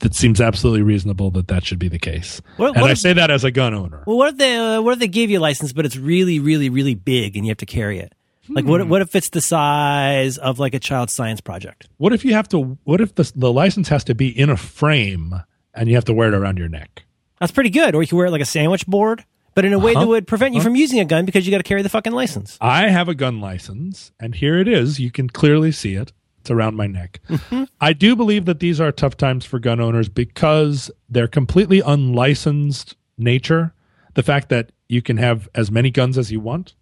[0.00, 2.40] That seems absolutely reasonable that that should be the case.
[2.56, 4.04] What- and what I if- say that as a gun owner.
[4.06, 6.38] Well, what if they uh, what if they gave you a license, but it's really,
[6.38, 8.14] really, really big, and you have to carry it?
[8.48, 11.88] Like, what what if it's the size of like a child science project?
[11.98, 12.78] What if you have to?
[12.84, 15.34] What if the the license has to be in a frame
[15.74, 17.02] and you have to wear it around your neck?
[17.40, 17.94] That's pretty good.
[17.94, 19.24] Or you can wear it like a sandwich board,
[19.58, 20.06] but in a way that uh-huh.
[20.06, 20.68] would prevent you uh-huh.
[20.68, 22.56] from using a gun because you got to carry the fucking license.
[22.60, 25.00] I have a gun license, and here it is.
[25.00, 26.12] You can clearly see it.
[26.38, 27.18] It's around my neck.
[27.28, 27.64] Mm-hmm.
[27.80, 32.94] I do believe that these are tough times for gun owners because they're completely unlicensed
[33.16, 33.74] nature.
[34.14, 36.76] The fact that you can have as many guns as you want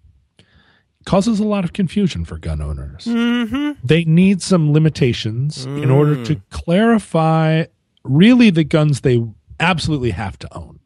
[1.07, 3.07] causes a lot of confusion for gun owners.
[3.07, 3.81] Mm-hmm.
[3.83, 6.43] They need some limitations in order to mm.
[6.51, 7.65] clarify
[8.05, 9.25] really the guns they
[9.59, 10.81] absolutely have to own.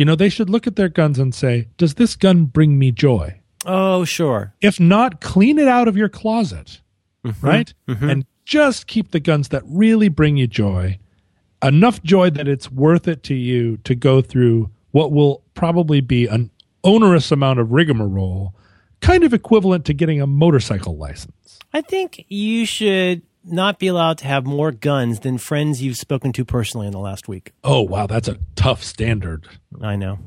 [0.00, 2.90] You know, they should look at their guns and say, does this gun bring me
[2.90, 3.38] joy?
[3.66, 4.54] Oh, sure.
[4.62, 6.80] if not clean it out of your closet
[7.22, 7.46] mm-hmm.
[7.46, 8.08] right mm-hmm.
[8.08, 10.98] and just keep the guns that really bring you joy
[11.62, 16.26] enough joy that it's worth it to you to go through what will probably be
[16.26, 16.50] an
[16.82, 18.54] onerous amount of rigmarole
[19.00, 24.18] kind of equivalent to getting a motorcycle license I think you should not be allowed
[24.18, 27.52] to have more guns than friends you've spoken to personally in the last week.
[27.64, 29.46] Oh wow, that's a tough standard.
[29.80, 30.18] I know.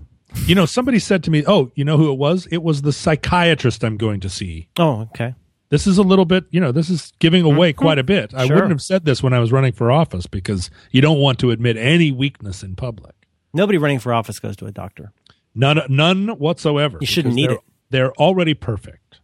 [0.47, 2.47] You know, somebody said to me, "Oh, you know who it was?
[2.47, 5.35] It was the psychiatrist I'm going to see." Oh, okay.
[5.69, 7.81] This is a little bit, you know, this is giving away mm-hmm.
[7.81, 8.31] quite a bit.
[8.35, 8.57] I Sure.
[8.57, 11.49] wouldn't have said this when I was running for office because you don't want to
[11.49, 13.15] admit any weakness in public.
[13.55, 15.13] Nobody running for office goes to a doctor.
[15.55, 16.99] None, none whatsoever.
[17.01, 17.61] You shouldn't need they're- it.
[17.89, 19.19] They're already perfect.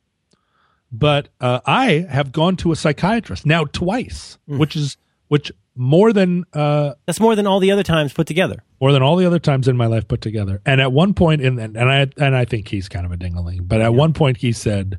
[0.92, 4.58] But uh, I have gone to a psychiatrist now twice, Mm.
[4.60, 4.98] which is
[5.28, 8.64] which more than uh, That's more than all the other times put together.
[8.82, 10.62] more than all the other times in my life put together.
[10.66, 13.68] And at one point, in, and I and I think he's kind of a dingaling,
[13.68, 14.98] but at one point he said,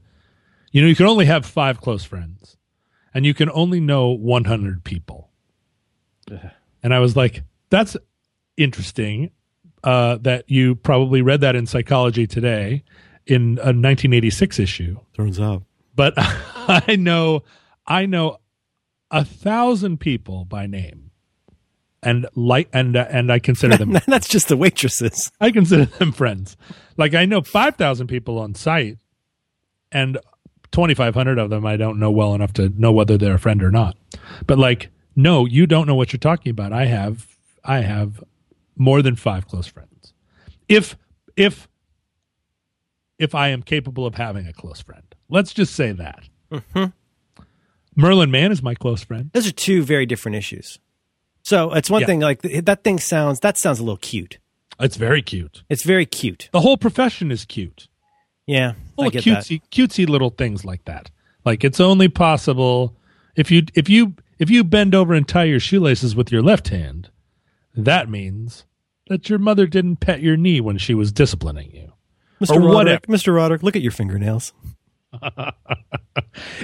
[0.71, 2.57] "You know, you can only have five close friends,
[3.13, 5.31] and you can only know 100 people."
[6.83, 7.97] And I was like, "That's
[8.57, 9.31] interesting."
[9.83, 12.85] Uh, that you probably read that in Psychology Today
[13.27, 15.63] in a 1986 issue, Turns out.
[16.01, 17.43] But I know
[17.87, 18.39] I know
[19.11, 21.11] a thousand people by name,
[22.03, 25.31] and like and uh, and I consider them That's just the waitresses.
[25.43, 26.57] I consider them friends.
[26.97, 28.97] Like I know five thousand people on sight,
[29.93, 30.17] and
[30.73, 33.39] twenty five hundred of them I don't know well enough to know whether they're a
[33.39, 33.99] friend or not.
[34.47, 36.73] But like, no, you don't know what you're talking about.
[36.73, 37.27] I have
[37.63, 38.25] I have
[38.75, 40.15] more than five close friends.
[40.67, 40.97] If
[41.37, 41.69] if
[43.21, 46.25] if I am capable of having a close friend, let's just say that.
[46.51, 46.87] Mm-hmm.
[47.97, 49.31] Merlin Mann is my close friend.
[49.33, 50.79] Those are two very different issues.
[51.43, 52.07] So it's one Yeah.
[52.07, 54.39] thing like that thing sounds that sounds a little cute.
[54.79, 55.63] It's very cute.
[55.69, 56.49] It's very cute.
[56.53, 57.89] The whole profession is cute.
[58.47, 59.45] Yeah, full I of get that.
[59.45, 61.11] cutesy cutesy little things like that.
[61.45, 62.97] Like it's only possible
[63.37, 66.69] if you if you if you bend over and tie your shoelaces with your left
[66.69, 67.11] hand,
[67.75, 68.65] that means
[69.09, 71.80] that your mother didn't pet your knee when she was disciplining you.
[72.41, 72.57] Mr.
[72.57, 73.07] or Roderick, whatever.
[73.09, 73.35] Mr.
[73.35, 74.53] Roderick, look at your fingernails.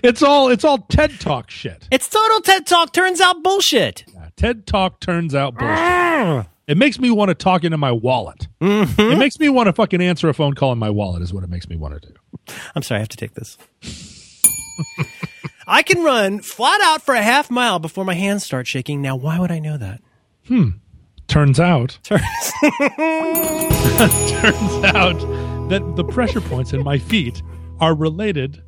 [0.02, 1.88] It's all it's all TED Talk shit.
[1.90, 4.04] It's total TED Talk turns out bullshit.
[4.14, 6.46] Yeah, TED Talk turns out bullshit.
[6.68, 8.46] It makes me want to talk into my wallet.
[8.60, 11.22] It makes me want to fucking answer a phone call in my wallet.
[11.22, 12.14] Is what it makes me want to do.
[12.74, 13.58] I'm sorry, I have to take this.
[15.66, 19.02] I can run flat out for a half mile before my hands start shaking.
[19.02, 20.00] Now, why would I know that?
[20.46, 20.68] Hmm.
[21.28, 22.22] Turns out Turns-
[24.30, 25.20] turns out
[25.68, 27.42] that the pressure points in my feet
[27.80, 28.62] are related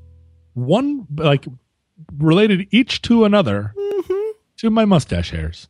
[0.54, 1.46] one like
[2.16, 4.30] related each to another mm-hmm.
[4.56, 5.68] to my mustache hairs